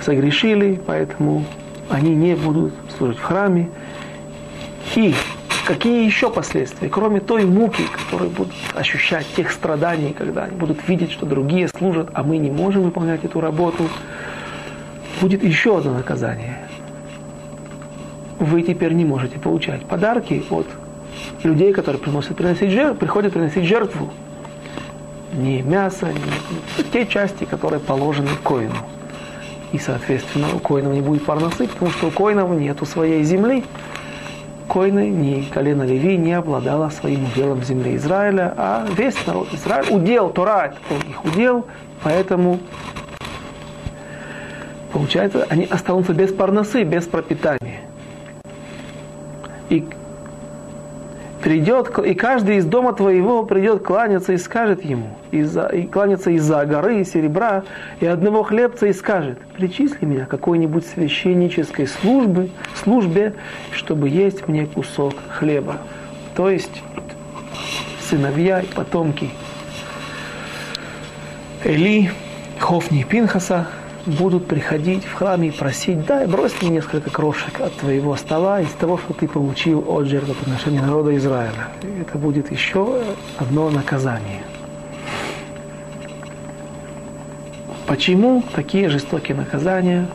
согрешили, 0.00 0.80
поэтому 0.86 1.44
они 1.88 2.14
не 2.14 2.34
будут 2.34 2.74
служить 2.96 3.18
в 3.18 3.22
храме. 3.22 3.70
И 4.96 5.14
какие 5.66 6.04
еще 6.04 6.30
последствия, 6.30 6.88
кроме 6.88 7.20
той 7.20 7.44
муки, 7.44 7.84
которую 7.84 8.30
будут 8.30 8.54
ощущать, 8.74 9.26
тех 9.34 9.50
страданий, 9.50 10.14
когда 10.16 10.44
они 10.44 10.56
будут 10.56 10.86
видеть, 10.86 11.10
что 11.10 11.26
другие 11.26 11.68
служат, 11.68 12.10
а 12.12 12.22
мы 12.22 12.36
не 12.36 12.50
можем 12.50 12.82
выполнять 12.82 13.24
эту 13.24 13.40
работу, 13.40 13.88
будет 15.20 15.42
еще 15.42 15.78
одно 15.78 15.94
наказание. 15.94 16.58
Вы 18.38 18.62
теперь 18.62 18.92
не 18.92 19.04
можете 19.04 19.38
получать 19.38 19.86
подарки 19.86 20.42
от 20.50 20.66
людей, 21.42 21.72
которые 21.72 22.00
приносят 22.00 22.36
приносить 22.36 22.70
жертву, 22.70 22.96
приходят 22.96 23.32
приносить 23.32 23.64
жертву 23.64 24.10
ни 25.36 25.62
мясо, 25.62 26.08
ни 26.12 26.82
те 26.82 27.06
части, 27.06 27.44
которые 27.44 27.80
положены 27.80 28.30
коину. 28.42 28.74
И, 29.72 29.78
соответственно, 29.78 30.48
у 30.54 30.58
коинов 30.58 30.94
не 30.94 31.00
будет 31.00 31.24
парносы, 31.24 31.66
потому 31.66 31.90
что 31.90 32.06
у 32.06 32.10
коинов 32.10 32.50
нету 32.50 32.86
своей 32.86 33.22
земли. 33.24 33.64
Коины, 34.68 35.10
ни 35.10 35.42
колено 35.42 35.82
Леви 35.82 36.16
не 36.16 36.32
обладала 36.32 36.88
своим 36.88 37.24
уделом 37.26 37.60
в 37.60 37.64
земле 37.64 37.96
Израиля, 37.96 38.54
а 38.56 38.86
весь 38.96 39.14
народ 39.26 39.48
Израиля, 39.52 39.92
удел 39.92 40.30
Тора, 40.30 40.74
это 40.88 41.06
их 41.06 41.24
удел, 41.24 41.66
поэтому 42.02 42.60
получается, 44.90 45.46
они 45.50 45.64
останутся 45.64 46.14
без 46.14 46.32
парносы, 46.32 46.84
без 46.84 47.04
пропитания. 47.04 47.80
И 49.68 49.84
придет, 51.44 51.98
и 51.98 52.14
каждый 52.14 52.56
из 52.56 52.64
дома 52.64 52.94
твоего 52.94 53.44
придет 53.44 53.82
кланяться 53.82 54.32
и 54.32 54.38
скажет 54.38 54.82
ему, 54.82 55.10
из-за, 55.30 55.66
и 55.66 55.86
кланяться 55.86 56.30
из-за 56.30 56.64
горы, 56.64 57.02
и 57.02 57.04
серебра, 57.04 57.64
и 58.00 58.06
одного 58.06 58.42
хлебца, 58.42 58.86
и 58.86 58.94
скажет, 58.94 59.38
причисли 59.54 60.06
меня 60.06 60.24
какой-нибудь 60.24 60.86
священнической 60.86 61.86
службы, 61.86 62.50
службе, 62.82 63.34
чтобы 63.72 64.08
есть 64.08 64.48
мне 64.48 64.64
кусок 64.64 65.12
хлеба. 65.28 65.76
То 66.34 66.48
есть 66.48 66.82
сыновья 68.00 68.60
и 68.60 68.66
потомки 68.66 69.28
Эли, 71.62 72.10
Хофни 72.58 73.02
и 73.02 73.04
Пинхаса 73.04 73.66
будут 74.06 74.46
приходить 74.46 75.04
в 75.04 75.14
храм 75.14 75.42
и 75.42 75.50
просить, 75.50 76.04
дай, 76.04 76.26
брось 76.26 76.54
мне 76.60 76.70
несколько 76.70 77.10
крошек 77.10 77.60
от 77.60 77.72
твоего 77.74 78.16
стола 78.16 78.60
из 78.60 78.70
того, 78.70 78.98
что 78.98 79.14
ты 79.14 79.28
получил 79.28 79.84
от 79.86 80.06
жертвоприношения 80.06 80.82
народа 80.82 81.16
Израиля. 81.16 81.68
И 81.82 82.02
это 82.02 82.18
будет 82.18 82.50
еще 82.50 83.02
одно 83.38 83.70
наказание. 83.70 84.42
Почему 87.86 88.42
такие 88.54 88.88
жестокие 88.88 89.36
наказания, 89.36 90.06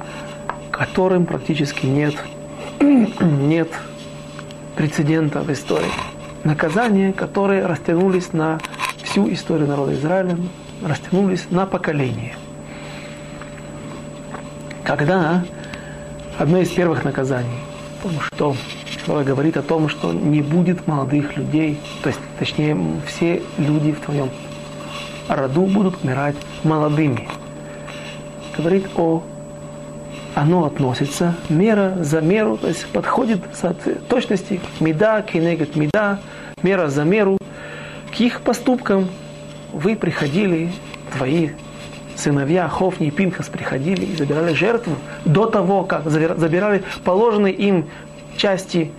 которым 0.72 1.26
практически 1.26 1.86
нет, 1.86 2.16
нет 2.80 3.70
прецедента 4.76 5.42
в 5.42 5.52
истории? 5.52 5.92
Наказания, 6.44 7.12
которые 7.14 7.66
растянулись 7.66 8.34
на 8.34 8.60
всю 9.04 9.32
историю 9.32 9.68
народа 9.68 9.94
Израиля, 9.94 10.38
растянулись 10.84 11.48
на 11.52 11.66
поколение– 11.66 12.36
когда 14.90 15.44
одно 16.40 16.58
из 16.58 16.70
первых 16.70 17.04
наказаний, 17.04 17.60
что 18.34 18.56
Шора 19.06 19.24
говорит 19.24 19.56
о 19.56 19.62
том, 19.62 19.88
что 19.88 20.12
не 20.12 20.42
будет 20.42 20.88
молодых 20.88 21.38
людей, 21.38 21.80
то 22.02 22.10
есть, 22.10 22.20
точнее, 22.40 22.76
все 23.06 23.44
люди 23.60 23.92
в 23.92 24.00
твоем 24.00 24.32
роду 25.28 25.68
будут 25.68 26.04
умирать 26.04 26.36
молодыми. 26.64 27.30
Говорит 28.58 28.88
о 28.96 29.22
оно 30.34 30.66
относится 30.66 31.36
мера 31.50 31.96
за 32.00 32.22
меру, 32.22 32.58
то 32.58 32.68
есть 32.68 32.88
подходит 32.88 33.42
в 33.62 34.08
точности 34.08 34.60
меда, 34.80 35.22
кинегет 35.22 35.76
меда, 35.76 36.20
мера 36.64 36.90
за 36.90 37.04
меру. 37.04 37.38
К 38.12 38.20
их 38.22 38.42
поступкам 38.42 39.08
вы 39.72 39.96
приходили, 39.96 40.72
твои 41.16 41.50
сыновья 42.20 42.68
Хофни 42.68 43.08
и 43.08 43.12
Пинхас 43.12 43.48
приходили 43.48 44.06
и 44.06 44.16
забирали 44.16 44.54
жертву 44.54 44.96
до 45.26 45.46
того, 45.46 45.84
как 45.84 46.10
забирали 46.10 46.84
положенные 47.04 47.54
им 47.54 47.86
части 48.38 48.92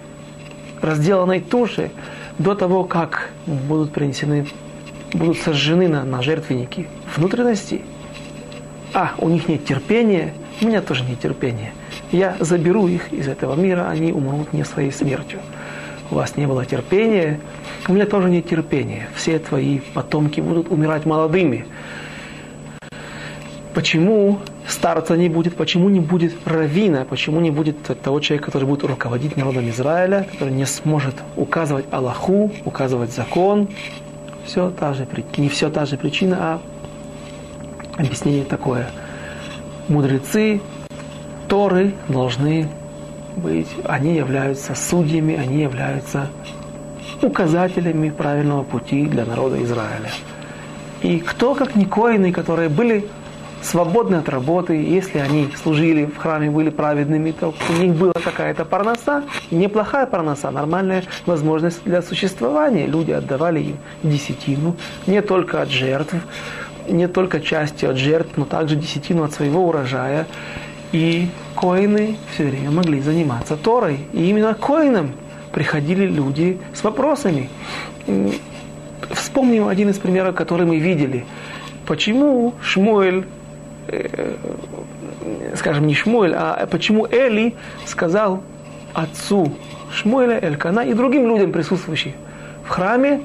разделанной 0.80 1.40
туши, 1.40 1.90
до 2.38 2.54
того, 2.54 2.84
как 2.84 3.30
будут 3.46 3.92
принесены, 3.92 4.46
будут 5.12 5.38
сожжены 5.38 5.88
на, 5.88 6.04
на 6.04 6.22
жертвенники 6.22 6.88
внутренности. 7.14 7.82
А, 8.94 9.12
у 9.18 9.28
них 9.28 9.46
нет 9.48 9.64
терпения, 9.64 10.32
у 10.60 10.66
меня 10.66 10.80
тоже 10.80 11.04
нет 11.04 11.20
терпения. 11.20 11.72
Я 12.12 12.36
заберу 12.40 12.88
их 12.88 13.12
из 13.12 13.28
этого 13.28 13.54
мира, 13.54 13.88
они 13.88 14.12
умрут 14.12 14.52
не 14.52 14.64
своей 14.64 14.90
смертью. 14.90 15.40
У 16.10 16.16
вас 16.16 16.36
не 16.36 16.46
было 16.46 16.64
терпения, 16.64 17.40
у 17.88 17.92
меня 17.92 18.06
тоже 18.06 18.30
нет 18.30 18.48
терпения. 18.48 19.08
Все 19.14 19.38
твои 19.38 19.80
потомки 19.94 20.40
будут 20.40 20.70
умирать 20.70 21.06
молодыми. 21.06 21.66
Почему 23.74 24.40
старца 24.66 25.16
не 25.16 25.28
будет, 25.28 25.54
почему 25.56 25.88
не 25.88 26.00
будет 26.00 26.32
равина, 26.44 27.04
почему 27.08 27.40
не 27.40 27.52
будет 27.52 27.76
того 28.02 28.18
человека, 28.18 28.46
который 28.46 28.64
будет 28.64 28.84
руководить 28.84 29.36
народом 29.36 29.68
Израиля, 29.70 30.26
который 30.32 30.52
не 30.52 30.66
сможет 30.66 31.14
указывать 31.36 31.86
Аллаху, 31.92 32.50
указывать 32.64 33.12
закон. 33.12 33.68
Все 34.44 34.70
та 34.70 34.92
же, 34.92 35.06
не 35.36 35.48
все 35.48 35.70
та 35.70 35.86
же 35.86 35.96
причина, 35.96 36.36
а 36.40 36.60
объяснение 37.96 38.44
такое. 38.44 38.90
Мудрецы 39.88 40.60
Торы 41.48 41.94
должны 42.08 42.68
быть, 43.36 43.68
они 43.84 44.16
являются 44.16 44.74
судьями, 44.74 45.36
они 45.36 45.62
являются 45.62 46.28
указателями 47.22 48.10
правильного 48.10 48.64
пути 48.64 49.04
для 49.04 49.24
народа 49.24 49.62
Израиля. 49.62 50.10
И 51.02 51.18
кто, 51.18 51.54
как 51.54 51.76
не 51.76 51.84
коины, 51.84 52.32
которые 52.32 52.68
были 52.68 53.06
свободны 53.62 54.16
от 54.16 54.28
работы, 54.28 54.74
если 54.74 55.18
они 55.18 55.48
служили 55.62 56.06
в 56.06 56.16
храме, 56.16 56.50
были 56.50 56.70
праведными, 56.70 57.32
то 57.32 57.54
у 57.68 57.72
них 57.72 57.94
была 57.94 58.12
какая-то 58.12 58.64
парноса, 58.64 59.24
неплохая 59.50 60.06
парноса, 60.06 60.50
нормальная 60.50 61.04
возможность 61.26 61.82
для 61.84 62.02
существования. 62.02 62.86
Люди 62.86 63.12
отдавали 63.12 63.60
им 63.60 63.76
десятину, 64.02 64.76
не 65.06 65.22
только 65.22 65.62
от 65.62 65.70
жертв, 65.70 66.14
не 66.88 67.08
только 67.08 67.40
части 67.40 67.84
от 67.84 67.96
жертв, 67.96 68.32
но 68.36 68.44
также 68.44 68.76
десятину 68.76 69.24
от 69.24 69.32
своего 69.32 69.66
урожая. 69.68 70.26
И 70.92 71.28
коины 71.54 72.16
все 72.34 72.44
время 72.46 72.70
могли 72.70 73.00
заниматься 73.00 73.56
Торой. 73.56 74.00
И 74.12 74.28
именно 74.28 74.54
коинам 74.54 75.12
приходили 75.52 76.06
люди 76.06 76.58
с 76.74 76.82
вопросами. 76.82 77.48
Вспомним 79.10 79.68
один 79.68 79.90
из 79.90 79.98
примеров, 79.98 80.34
который 80.34 80.66
мы 80.66 80.78
видели. 80.78 81.24
Почему 81.86 82.54
Шмуэль 82.60 83.24
скажем, 85.56 85.86
не 85.86 85.94
Шмуэль, 85.94 86.34
а 86.34 86.66
почему 86.70 87.06
Эли 87.06 87.54
сказал 87.86 88.42
отцу 88.94 89.52
Шмуэля, 89.92 90.38
Элькана 90.40 90.80
и 90.80 90.94
другим 90.94 91.26
людям, 91.26 91.52
присутствующим 91.52 92.12
в 92.64 92.68
храме, 92.68 93.22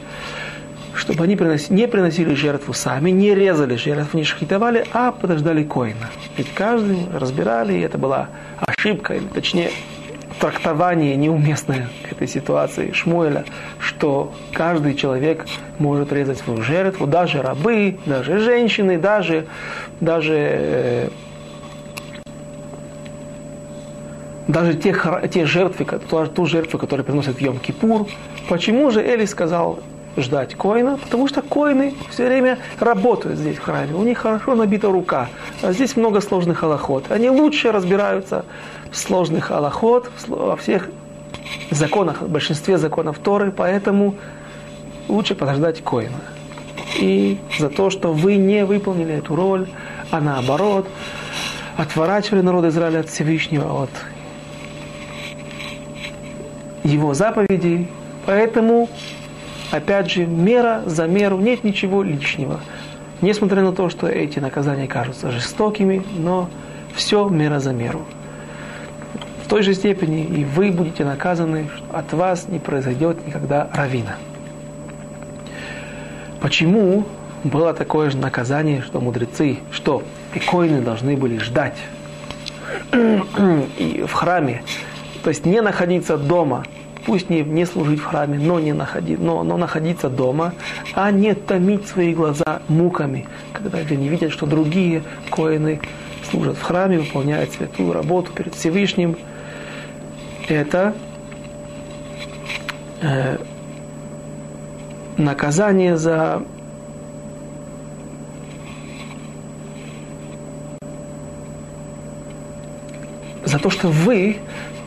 чтобы 0.96 1.24
они 1.24 1.36
не 1.70 1.88
приносили 1.88 2.34
жертву 2.34 2.74
сами, 2.74 3.12
не 3.12 3.36
резали 3.36 3.76
жертву, 3.76 4.18
не 4.18 4.24
шхитовали, 4.24 4.86
а 4.94 5.12
подождали 5.12 5.64
коина. 5.64 6.10
Ведь 6.38 6.54
каждый 6.54 7.00
разбирали, 7.14 7.74
и 7.74 7.82
это 7.82 7.98
была 7.98 8.30
ошибка, 8.60 9.14
или 9.14 9.26
точнее 9.26 9.72
трактование 10.46 11.16
неуместное 11.16 11.88
к 12.08 12.12
этой 12.12 12.28
ситуации 12.28 12.92
Шмуэля, 12.92 13.46
что 13.80 14.32
каждый 14.54 14.94
человек 14.94 15.48
может 15.80 16.14
резать 16.14 16.38
свою 16.38 16.62
жертву, 16.62 17.08
даже 17.08 17.42
рабы, 17.42 17.98
даже 18.06 18.38
женщины, 18.38 19.00
даже, 19.00 19.48
даже 20.02 20.36
э, 20.38 21.10
даже 24.48 24.76
те, 24.76 24.96
те 25.34 25.48
жертвы, 25.48 25.86
ту, 25.86 26.46
жертву, 26.46 26.78
которую 26.78 27.06
приносят 27.06 27.38
в 27.38 27.42
Йом-Кипур. 27.42 28.08
Почему 28.48 28.92
же 28.92 29.02
Эли 29.02 29.26
сказал 29.26 29.80
ждать 30.18 30.56
коина? 30.56 30.98
Потому 30.98 31.28
что 31.28 31.42
коины 31.42 31.94
все 32.10 32.28
время 32.28 32.58
работают 32.80 33.38
здесь 33.38 33.58
в 33.58 33.62
храме. 33.62 33.94
У 33.94 34.04
них 34.04 34.20
хорошо 34.20 34.56
набита 34.56 34.88
рука. 34.88 35.30
А 35.62 35.72
здесь 35.74 35.96
много 35.96 36.22
сложных 36.22 36.64
аллахот. 36.64 37.12
Они 37.12 37.30
лучше 37.30 37.72
разбираются 37.72 38.46
в 38.92 38.98
сложных 38.98 39.52
аллахот, 39.52 40.10
во 40.28 40.56
всех 40.56 40.90
законах, 41.72 42.22
в 42.22 42.30
большинстве 42.30 42.78
законов 42.78 43.20
Торы, 43.20 43.52
поэтому 43.52 44.16
лучше 45.08 45.36
подождать 45.36 45.84
коина. 45.84 46.22
И 47.00 47.38
за 47.60 47.70
то, 47.70 47.90
что 47.90 48.14
вы 48.14 48.38
не 48.38 48.66
выполнили 48.66 49.16
эту 49.16 49.36
роль, 49.36 49.68
а 50.12 50.22
наоборот, 50.22 50.88
отворачивали 51.78 52.42
народ 52.42 52.66
Израиля 52.66 53.00
от 53.00 53.10
Всевышнего, 53.10 53.84
от 53.84 53.90
его 56.84 57.14
заповедей. 57.14 57.90
Поэтому, 58.26 58.90
опять 59.72 60.12
же, 60.12 60.26
мера 60.26 60.84
за 60.86 61.08
меру, 61.08 61.38
нет 61.38 61.64
ничего 61.64 62.04
лишнего. 62.04 62.60
Несмотря 63.22 63.62
на 63.62 63.72
то, 63.72 63.90
что 63.90 64.08
эти 64.08 64.40
наказания 64.40 64.88
кажутся 64.88 65.32
жестокими, 65.32 66.04
но 66.18 66.50
все 66.94 67.28
мера 67.30 67.60
за 67.60 67.72
меру. 67.72 68.06
В 69.44 69.48
той 69.48 69.62
же 69.62 69.74
степени 69.74 70.24
и 70.24 70.44
вы 70.44 70.72
будете 70.72 71.06
наказаны, 71.06 71.70
от 71.92 72.14
вас 72.14 72.48
не 72.48 72.60
произойдет 72.60 73.26
никогда 73.28 73.70
равина. 73.74 74.16
Почему 76.42 77.06
было 77.44 77.74
такое 77.74 78.10
же 78.10 78.18
наказание, 78.18 78.82
что 78.82 79.00
мудрецы, 79.00 79.60
что 79.72 80.04
икоины 80.34 80.82
должны 80.82 81.16
были 81.16 81.38
ждать 81.38 81.78
и 82.92 84.04
в 84.08 84.12
храме, 84.12 84.64
то 85.24 85.30
есть 85.30 85.46
не 85.46 85.62
находиться 85.62 86.18
дома, 86.18 86.66
пусть 87.06 87.30
не, 87.30 87.42
не 87.42 87.66
служить 87.66 88.00
в 88.00 88.06
храме, 88.06 88.40
но, 88.40 88.60
не 88.60 88.74
находи, 88.74 89.16
но, 89.16 89.44
но 89.44 89.58
находиться 89.58 90.10
дома, 90.10 90.54
а 90.94 91.12
не 91.12 91.34
томить 91.34 91.88
свои 91.88 92.14
глаза 92.14 92.62
муками, 92.68 93.28
когда 93.54 93.80
они 93.80 94.10
видят, 94.10 94.32
что 94.32 94.46
другие 94.46 95.04
коины 95.30 95.80
служат 96.30 96.58
в 96.58 96.62
храме, 96.62 97.00
выполняют 97.00 97.52
святую 97.52 97.94
работу 97.94 98.32
перед 98.32 98.56
Всевышним. 98.56 99.18
Это 100.48 100.96
э, 103.02 103.38
наказание 105.18 105.98
за 105.98 106.44
за 113.44 113.60
то, 113.60 113.70
что 113.70 113.90
вы 113.90 114.38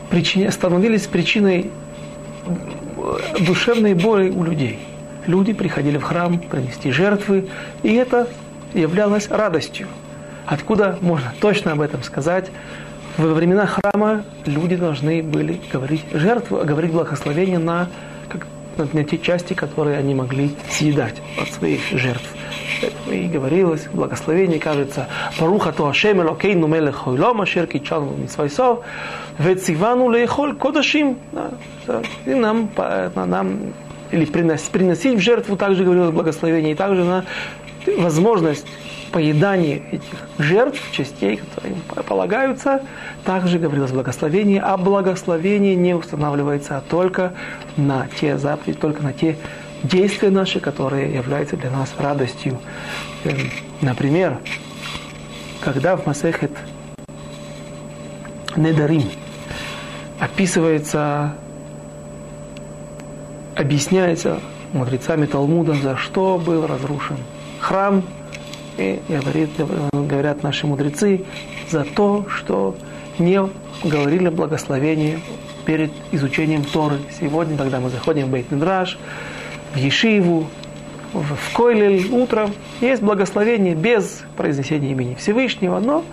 причине, 0.09 0.51
становились 0.51 1.07
причиной 1.07 1.71
душевной 3.39 3.93
боли 3.93 4.29
у 4.29 4.43
людей. 4.43 4.79
Люди 5.27 5.53
приходили 5.53 5.97
в 5.97 6.03
храм 6.03 6.39
принести 6.39 6.91
жертвы, 6.91 7.49
и 7.83 7.93
это 7.93 8.27
являлось 8.73 9.29
радостью. 9.29 9.87
Откуда 10.45 10.97
можно 11.01 11.33
точно 11.39 11.73
об 11.73 11.81
этом 11.81 12.03
сказать? 12.03 12.49
Во 13.17 13.33
времена 13.33 13.67
храма 13.67 14.23
люди 14.45 14.75
должны 14.75 15.21
были 15.21 15.59
говорить 15.71 16.05
жертву, 16.13 16.61
говорить 16.63 16.91
благословение 16.91 17.59
на, 17.59 17.89
как, 18.29 18.47
на 18.93 19.03
те 19.03 19.17
части, 19.17 19.53
которые 19.53 19.97
они 19.97 20.15
могли 20.15 20.55
съедать 20.69 21.15
от 21.39 21.49
своих 21.49 21.81
жертв. 21.91 22.29
И 23.11 23.27
говорилось, 23.27 23.87
благословение, 23.91 24.59
кажется, 24.59 25.07
Паруха 25.39 25.71
то 25.71 25.87
Ашем 25.87 26.21
Элокейну 26.21 26.67
Мелех 26.67 26.95
Хойлом, 26.95 27.41
Ашер 27.41 27.67
Кичану 27.67 28.15
Митсвайсов, 28.17 28.79
Вецивану 29.37 30.07
Лейхоль 30.09 30.55
Кодашим. 30.55 31.17
И 32.25 32.33
нам, 32.33 32.69
нам 33.15 33.59
или 34.11 34.25
приносить, 34.25 34.69
приносить 34.69 35.17
в 35.17 35.21
жертву, 35.21 35.55
также 35.55 35.83
говорилось 35.83 36.11
благословение, 36.11 36.73
и 36.73 36.75
также 36.75 37.03
на 37.03 37.25
возможность 37.97 38.65
поедания 39.11 39.81
этих 39.91 40.27
жертв, 40.37 40.79
частей, 40.91 41.37
которые 41.37 41.73
им 41.73 41.81
полагаются, 42.03 42.81
также 43.25 43.57
говорилось 43.57 43.91
благословение, 43.91 44.61
а 44.61 44.77
благословение 44.77 45.75
не 45.75 45.95
устанавливается 45.95 46.83
только 46.89 47.33
на 47.75 48.07
те 48.19 48.37
заповеди, 48.37 48.77
только 48.79 49.01
на 49.01 49.13
те 49.13 49.37
действия 49.83 50.29
наши, 50.29 50.59
которые 50.59 51.13
являются 51.13 51.57
для 51.57 51.69
нас 51.69 51.93
радостью. 51.97 52.59
Эм, 53.23 53.37
например, 53.81 54.37
когда 55.61 55.95
в 55.95 56.05
Масехет 56.05 56.51
Недарим 58.55 59.03
описывается, 60.19 61.33
объясняется 63.55 64.39
мудрецами 64.73 65.25
Талмуда, 65.25 65.73
за 65.73 65.97
что 65.97 66.37
был 66.37 66.65
разрушен 66.67 67.17
храм, 67.59 68.03
и 68.77 68.99
говорит, 69.09 69.49
говорят 69.91 70.41
наши 70.43 70.65
мудрецы, 70.65 71.25
за 71.69 71.83
то, 71.83 72.25
что 72.29 72.75
не 73.17 73.41
говорили 73.83 74.29
благословение 74.29 75.19
перед 75.65 75.91
изучением 76.11 76.63
Торы. 76.63 76.97
Сегодня, 77.19 77.57
когда 77.57 77.79
мы 77.79 77.89
заходим 77.89 78.27
в 78.27 78.29
Бейт-Мидраш, 78.31 78.97
в 79.73 79.77
Ешиву, 79.77 80.47
в 81.13 81.53
Койлель 81.53 82.07
утром, 82.11 82.51
есть 82.81 83.01
благословение 83.01 83.75
без 83.75 84.23
произнесения 84.37 84.91
имени 84.91 85.15
Всевышнего, 85.15 85.79
но 85.79 86.03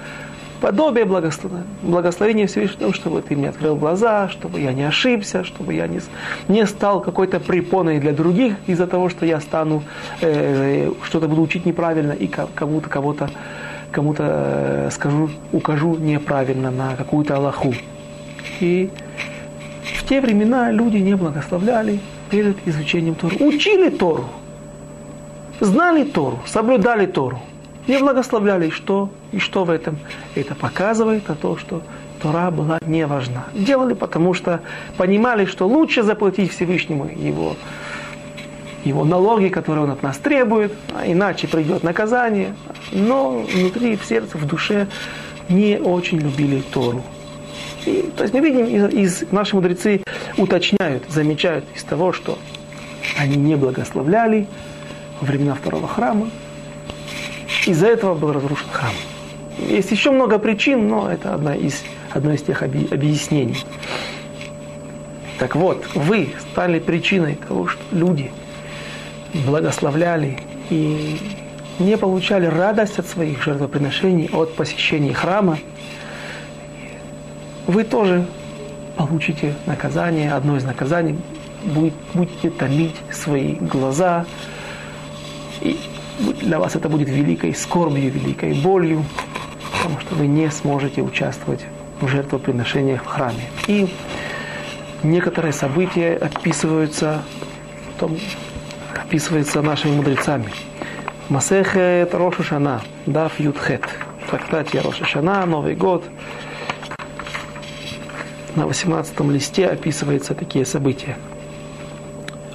подобие 0.60 1.04
благословения, 1.04 2.46
Всевышнего, 2.46 2.92
чтобы 2.92 3.22
ты 3.22 3.36
мне 3.36 3.50
открыл 3.50 3.76
глаза, 3.76 4.28
чтобы 4.28 4.60
я 4.60 4.72
не 4.72 4.84
ошибся, 4.84 5.44
чтобы 5.44 5.74
я 5.74 5.86
не, 5.86 6.00
не 6.48 6.66
стал 6.66 7.00
какой-то 7.00 7.40
препоной 7.40 7.98
для 7.98 8.12
других 8.12 8.54
из-за 8.66 8.86
того, 8.86 9.08
что 9.08 9.26
я 9.26 9.40
стану, 9.40 9.82
э, 10.20 10.90
что-то 11.02 11.28
буду 11.28 11.42
учить 11.42 11.66
неправильно 11.66 12.12
и 12.12 12.26
кому-то, 12.26 12.88
кого-то, 12.88 13.30
кому-то 13.92 14.24
э, 14.26 14.90
скажу, 14.92 15.30
укажу 15.52 15.96
неправильно 15.96 16.70
на 16.70 16.96
какую-то 16.96 17.36
Аллаху. 17.36 17.74
И 18.60 18.90
в 19.94 20.08
те 20.08 20.20
времена 20.20 20.70
люди 20.70 20.96
не 20.96 21.14
благословляли, 21.14 22.00
перед 22.30 22.56
изучением 22.66 23.14
Тору. 23.14 23.36
Учили 23.40 23.90
Тору, 23.90 24.24
знали 25.60 26.04
Тору, 26.04 26.38
соблюдали 26.46 27.06
Тору, 27.06 27.40
не 27.86 27.98
благословляли. 27.98 28.70
Что? 28.70 29.10
И 29.32 29.38
что 29.38 29.64
в 29.64 29.70
этом? 29.70 29.98
Это 30.34 30.54
показывает 30.54 31.28
на 31.28 31.34
то, 31.34 31.56
что 31.56 31.82
Тора 32.22 32.50
была 32.50 32.78
не 32.86 33.06
важна. 33.06 33.44
Делали, 33.54 33.94
потому 33.94 34.34
что 34.34 34.60
понимали, 34.96 35.44
что 35.44 35.66
лучше 35.66 36.02
заплатить 36.02 36.52
Всевышнему 36.52 37.06
его, 37.06 37.56
его 38.84 39.04
налоги, 39.04 39.48
которые 39.48 39.84
он 39.84 39.90
от 39.90 40.02
нас 40.02 40.16
требует, 40.18 40.72
а 40.94 41.06
иначе 41.06 41.46
придет 41.48 41.82
наказание. 41.82 42.54
Но 42.92 43.40
внутри, 43.40 43.96
в 43.96 44.04
сердце, 44.04 44.38
в 44.38 44.46
душе 44.46 44.86
не 45.48 45.78
очень 45.78 46.18
любили 46.18 46.62
Тору. 46.72 47.02
И, 47.86 48.10
то 48.16 48.24
есть 48.24 48.34
мы 48.34 48.40
видим, 48.40 48.66
из, 48.66 49.22
из, 49.22 49.32
наши 49.32 49.54
мудрецы 49.54 50.02
уточняют, 50.36 51.04
замечают 51.08 51.64
из 51.74 51.84
того, 51.84 52.12
что 52.12 52.38
они 53.18 53.36
не 53.36 53.54
благословляли 53.54 54.48
во 55.20 55.26
времена 55.26 55.54
второго 55.54 55.86
храма. 55.86 56.30
Из-за 57.64 57.86
этого 57.86 58.14
был 58.14 58.32
разрушен 58.32 58.66
храм. 58.70 58.92
Есть 59.58 59.90
еще 59.90 60.10
много 60.10 60.38
причин, 60.38 60.88
но 60.88 61.10
это 61.10 61.34
одна 61.34 61.54
из, 61.54 61.82
одно 62.12 62.32
из 62.32 62.42
тех 62.42 62.62
объяснений. 62.62 63.64
Так 65.38 65.54
вот, 65.54 65.86
вы 65.94 66.30
стали 66.52 66.78
причиной 66.78 67.36
того, 67.36 67.66
что 67.68 67.82
люди 67.92 68.30
благословляли 69.46 70.38
и 70.70 71.18
не 71.78 71.96
получали 71.96 72.46
радость 72.46 72.98
от 72.98 73.06
своих 73.06 73.42
жертвоприношений, 73.42 74.30
от 74.32 74.54
посещения 74.54 75.12
храма, 75.12 75.58
вы 77.66 77.84
тоже 77.84 78.26
получите 78.96 79.54
наказание, 79.66 80.32
одно 80.32 80.56
из 80.56 80.64
наказаний, 80.64 81.18
будет, 81.64 81.94
будете 82.14 82.50
томить 82.50 82.96
свои 83.12 83.54
глаза, 83.54 84.24
и 85.60 85.78
для 86.40 86.58
вас 86.58 86.76
это 86.76 86.88
будет 86.88 87.08
великой 87.08 87.54
скорбью, 87.54 88.10
великой 88.10 88.54
болью, 88.54 89.04
потому 89.72 90.00
что 90.00 90.14
вы 90.14 90.26
не 90.26 90.50
сможете 90.50 91.02
участвовать 91.02 91.60
в 92.00 92.08
жертвоприношениях 92.08 93.02
в 93.02 93.06
храме. 93.06 93.42
И 93.66 93.88
некоторые 95.02 95.52
события 95.52 96.14
описываются 96.14 97.22
том 97.98 98.16
описывается 98.94 99.62
нашими 99.62 99.96
мудрецами. 99.96 100.50
Масехет 101.28 102.14
Роша 102.14 102.42
Шана, 102.42 102.82
Даф 103.06 103.38
Ютхет. 103.40 103.82
В 104.26 104.30
трактате 104.30 104.80
Роша 104.80 105.04
Шана, 105.04 105.46
Новый 105.46 105.74
год. 105.74 106.04
На 108.56 108.66
18 108.66 109.20
листе 109.20 109.66
описываются 109.66 110.34
такие 110.34 110.64
события. 110.64 111.16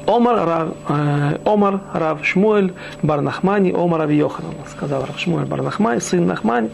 Омар 0.08 0.36
Рав, 0.48 0.70
э, 0.90 1.38
Омар 1.46 1.82
Рав 1.94 2.26
Шмуэль 2.26 2.74
Барнахмани, 3.04 3.72
Омар 3.72 4.02
Раби 4.02 4.16
Йоханан. 4.16 4.56
Сказал 4.70 5.06
Рав 5.06 5.20
Шмуэль 5.20 5.46
Барнахмани, 5.46 6.02
сын 6.02 6.26
Нахмани. 6.26 6.70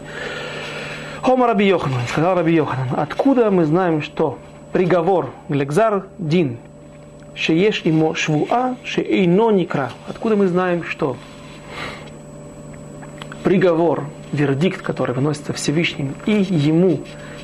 Омар 1.22 1.48
Раби 1.48 1.66
Йоханан, 1.66 2.00
сказал 2.08 2.36
Раби 2.36 2.54
Йоханан. 2.54 2.88
Откуда 2.96 3.50
мы 3.50 3.66
знаем, 3.66 4.00
что 4.00 4.38
приговор 4.72 5.30
Глегзар 5.50 6.06
Дин, 6.18 6.56
Шееш 7.34 7.82
имо 7.84 8.14
швуа, 8.16 8.76
шеэйно 8.82 9.50
никра. 9.50 9.92
Откуда 10.08 10.34
мы 10.36 10.48
знаем, 10.48 10.82
что 10.82 11.16
приговор, 13.44 14.06
вердикт, 14.32 14.82
который 14.82 15.14
выносится 15.14 15.52
Всевышним, 15.52 16.14
и 16.26 16.32
ему, 16.32 17.00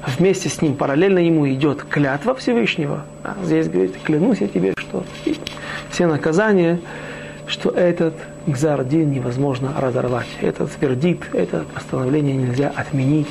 вместе 0.07 0.49
с 0.49 0.61
ним, 0.63 0.75
параллельно 0.75 1.19
ему 1.19 1.49
идет 1.49 1.83
клятва 1.83 2.35
Всевышнего. 2.35 3.05
А 3.23 3.37
здесь 3.43 3.69
говорит, 3.69 3.97
клянусь 4.03 4.39
я 4.41 4.49
тебе, 4.49 4.75
что 4.77 5.05
все 5.91 6.07
наказания, 6.07 6.81
что 7.47 7.71
этот 7.71 8.15
гзардин 8.47 9.11
невозможно 9.11 9.73
разорвать. 9.79 10.29
Этот 10.41 10.71
вердикт, 10.81 11.35
это 11.35 11.65
постановление 11.75 12.37
нельзя 12.37 12.73
отменить. 12.75 13.29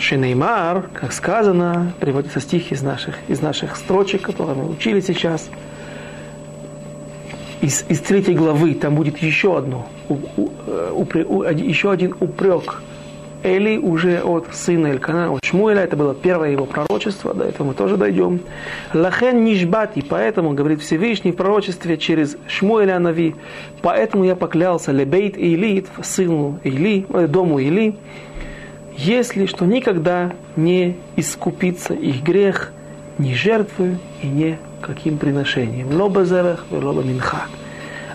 Шинеймар, 0.00 0.82
как 0.92 1.12
сказано, 1.12 1.92
приводится 2.00 2.40
стих 2.40 2.72
из 2.72 2.82
наших, 2.82 3.16
из 3.28 3.40
наших 3.40 3.76
строчек, 3.76 4.22
которые 4.22 4.56
мы 4.56 4.68
учили 4.68 5.00
сейчас– 5.00 5.48
из, 7.64 7.84
из 7.88 8.00
третьей 8.00 8.34
главы 8.34 8.74
там 8.74 8.94
будет 8.94 9.18
еще 9.18 9.56
одно, 9.56 9.86
у, 10.08 10.14
у, 10.36 10.50
э, 10.66 10.90
у, 10.92 11.42
еще 11.42 11.90
один 11.90 12.14
упрек. 12.20 12.82
Эли 13.44 13.76
уже 13.76 14.22
от 14.22 14.54
сына 14.54 14.86
Элькана, 14.88 15.30
от 15.30 15.44
Шмуэля, 15.44 15.82
это 15.82 15.96
было 15.96 16.14
первое 16.14 16.50
его 16.50 16.64
пророчество, 16.64 17.34
до 17.34 17.44
этого 17.44 17.68
мы 17.68 17.74
тоже 17.74 17.98
дойдем. 17.98 18.40
לכן 18.94 19.44
נשבעתי, 19.44 20.00
поэтому, 20.00 20.54
говорит 20.54 20.80
Всевышний 20.80 21.30
в 21.30 21.36
пророчестве 21.36 21.98
через 21.98 22.38
Шмуэля 22.48 22.98
Нави, 22.98 23.36
поэтому 23.82 24.24
я 24.24 24.34
поклялся 24.34 24.92
לבית 24.92 25.36
עלי, 25.36 25.84
сыну 26.02 26.58
Или, 26.64 27.04
э, 27.10 27.26
дому 27.26 27.58
Или, 27.58 27.96
если 28.96 29.44
что 29.44 29.66
никогда 29.66 30.32
не 30.56 30.96
искупится 31.16 31.92
их 31.92 32.22
грех 32.22 32.72
ни 33.18 33.34
жертвой 33.34 33.98
и 34.22 34.26
ни 34.26 34.58
каким 34.80 35.18
приношением. 35.18 35.94
לא 35.94 36.24
בזבח, 36.24 36.64
לא 36.70 37.02
במנחה. 37.02 37.42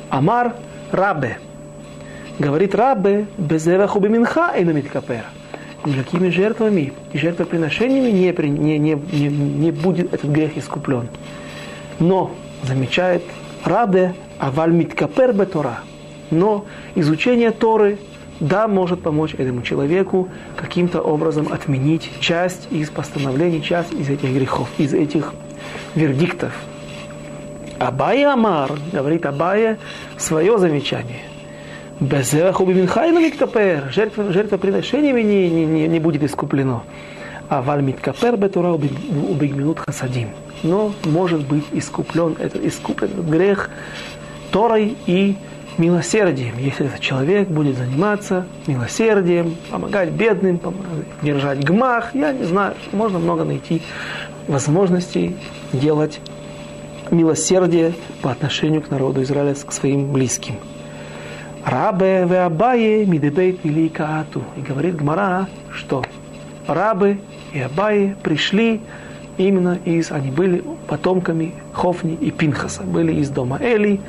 אמר 0.10 0.56
רבא. 0.92 1.38
Говорит 2.40 2.74
Рава, 2.74 3.28
בזבח 3.38 3.98
ומנחה 3.98 4.54
אינו 4.58 4.72
מתכפר. 4.72 5.26
Никакими 5.84 6.30
жертвами 6.30 6.94
и 7.12 7.18
жертвоприношениями 7.18 8.12
не, 8.12 8.32
не, 8.32 8.78
не, 8.80 8.94
не, 8.96 9.28
не 9.28 9.72
будет 9.72 10.14
этот 10.14 10.32
грех 10.32 10.58
искуплен. 10.58 11.10
Но, 12.00 12.32
замечает 12.64 13.24
рабе, 13.66 14.16
аваль 14.40 14.72
миткапер 14.72 15.34
бетора. 15.34 15.80
Но 16.32 16.66
изучение 16.96 17.52
Торы, 17.52 17.98
да, 18.40 18.70
может 18.70 19.02
помочь 19.02 19.34
этому 19.34 19.62
человеку 19.62 20.30
каким-то 20.56 21.02
образом 21.02 21.52
отменить 21.52 22.10
часть 22.22 22.72
из 22.72 22.90
постановлений, 22.90 23.62
часть 23.62 23.92
из 23.92 24.10
этих 24.10 24.30
грехов, 24.30 24.70
из 24.78 24.94
этих 24.94 25.34
вердиктов. 25.94 26.54
Абая 27.80 28.32
Амар, 28.32 28.72
говорит 28.94 29.26
Абая, 29.26 29.78
свое 30.18 30.58
замечание. 30.58 31.24
Миткапер, 33.20 33.92
жертвоприношениями 33.92 35.22
не, 35.22 35.50
не, 35.50 35.88
не, 35.88 36.00
будет 36.00 36.24
искуплено. 36.24 36.84
А 37.50 37.62
валь 37.62 37.82
Миткапер 37.82 38.38
Бетура 38.38 38.72
убигминут 38.72 39.80
хасадим. 39.80 40.30
Но 40.64 40.94
может 41.06 41.46
быть 41.46 41.66
искуплен, 41.72 42.36
этот 42.40 42.64
искуплен 42.64 43.10
грех 43.30 43.70
Торой 44.52 44.98
и 45.08 45.36
милосердием, 45.78 46.58
если 46.58 46.88
этот 46.88 47.00
человек 47.00 47.48
будет 47.48 47.78
заниматься 47.78 48.46
милосердием, 48.68 49.56
помогать 49.70 50.10
бедным, 50.10 50.60
держать 51.22 51.64
гмах, 51.64 52.14
я 52.16 52.34
не 52.34 52.44
знаю, 52.44 52.76
можно 52.92 53.20
много 53.20 53.44
найти 53.44 53.82
возможностей 54.48 55.38
делать 55.72 56.20
милосердие 57.12 57.94
по 58.22 58.32
отношению 58.32 58.82
к 58.82 58.90
народу 58.90 59.22
Израиля, 59.24 59.54
к 59.54 59.72
своим 59.72 60.12
близким. 60.12 60.56
Рабе 61.70 62.26
в 62.26 62.34
Абае 62.34 63.06
мидебейт 63.06 63.64
или 63.64 63.90
каату. 63.90 64.44
И 64.58 64.62
говорит 64.62 64.96
Гмара, 64.96 65.48
что 65.72 66.04
рабы 66.66 67.20
и 67.54 67.60
Абаи 67.60 68.16
пришли 68.24 68.82
именно 69.38 69.78
из, 69.86 70.12
они 70.12 70.32
были 70.32 70.64
потомками 70.88 71.54
Хофни 71.72 72.16
и 72.16 72.32
Пинхаса, 72.32 72.82
были 72.82 73.14
из 73.14 73.30
дома 73.30 73.60
Эли. 73.62 74.02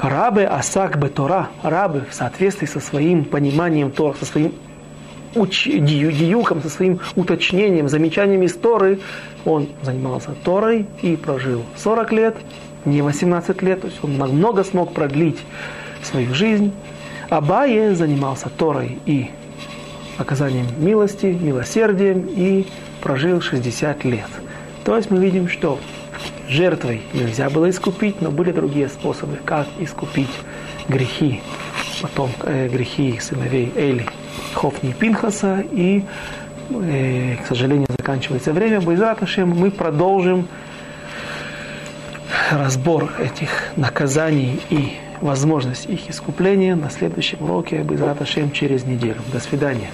Рабы 0.00 0.42
Асак 0.42 0.98
Бетора, 0.98 1.50
рабы 1.62 2.06
в 2.10 2.12
соответствии 2.12 2.66
со 2.66 2.80
своим 2.80 3.24
пониманием 3.24 3.92
Тора, 3.92 4.16
со 4.18 4.24
своим 4.24 4.52
уч, 5.36 5.66
дию, 5.66 6.10
диюком, 6.10 6.60
со 6.60 6.70
своим 6.70 6.98
уточнением, 7.14 7.88
замечаниями 7.88 8.46
из 8.46 8.54
Торы, 8.54 8.98
он 9.44 9.68
занимался 9.82 10.30
Торой 10.42 10.86
и 11.02 11.14
прожил 11.14 11.62
40 11.76 12.12
лет, 12.12 12.36
не 12.84 13.00
18 13.00 13.62
лет, 13.62 13.82
то 13.82 13.86
есть 13.86 14.00
он 14.02 14.14
много 14.14 14.64
смог 14.64 14.92
продлить 14.92 15.38
свою 16.02 16.34
жизнь. 16.34 16.72
Абае 17.28 17.94
занимался 17.94 18.48
Торой 18.48 18.98
и 19.06 19.30
оказанием 20.18 20.66
милости, 20.78 21.26
милосердием 21.26 22.26
и 22.28 22.66
прожил 23.00 23.40
60 23.40 24.04
лет. 24.04 24.28
То 24.84 24.96
есть 24.96 25.10
мы 25.10 25.18
видим, 25.18 25.48
что 25.48 25.78
жертвой 26.48 27.02
нельзя 27.14 27.48
было 27.50 27.70
искупить, 27.70 28.20
но 28.20 28.30
были 28.30 28.52
другие 28.52 28.88
способы, 28.88 29.38
как 29.44 29.66
искупить 29.78 30.30
грехи, 30.88 31.40
потом 32.02 32.30
э, 32.42 32.68
грехи 32.68 33.18
сыновей 33.20 33.72
Эли. 33.76 34.06
Хофни 34.54 34.92
Пинхаса, 34.92 35.64
и, 35.70 36.04
э, 36.70 37.36
к 37.36 37.46
сожалению, 37.46 37.86
заканчивается 37.96 38.52
время. 38.52 38.80
Байзрат 38.80 39.20
мы 39.38 39.70
продолжим 39.70 40.48
разбор 42.50 43.12
этих 43.18 43.50
наказаний 43.76 44.60
и 44.70 44.94
возможность 45.20 45.86
их 45.86 46.10
искупления 46.10 46.76
на 46.76 46.90
следующем 46.90 47.42
уроке 47.42 47.82
Байзрат 47.82 48.20
через 48.52 48.84
неделю. 48.84 49.20
До 49.32 49.40
свидания. 49.40 49.90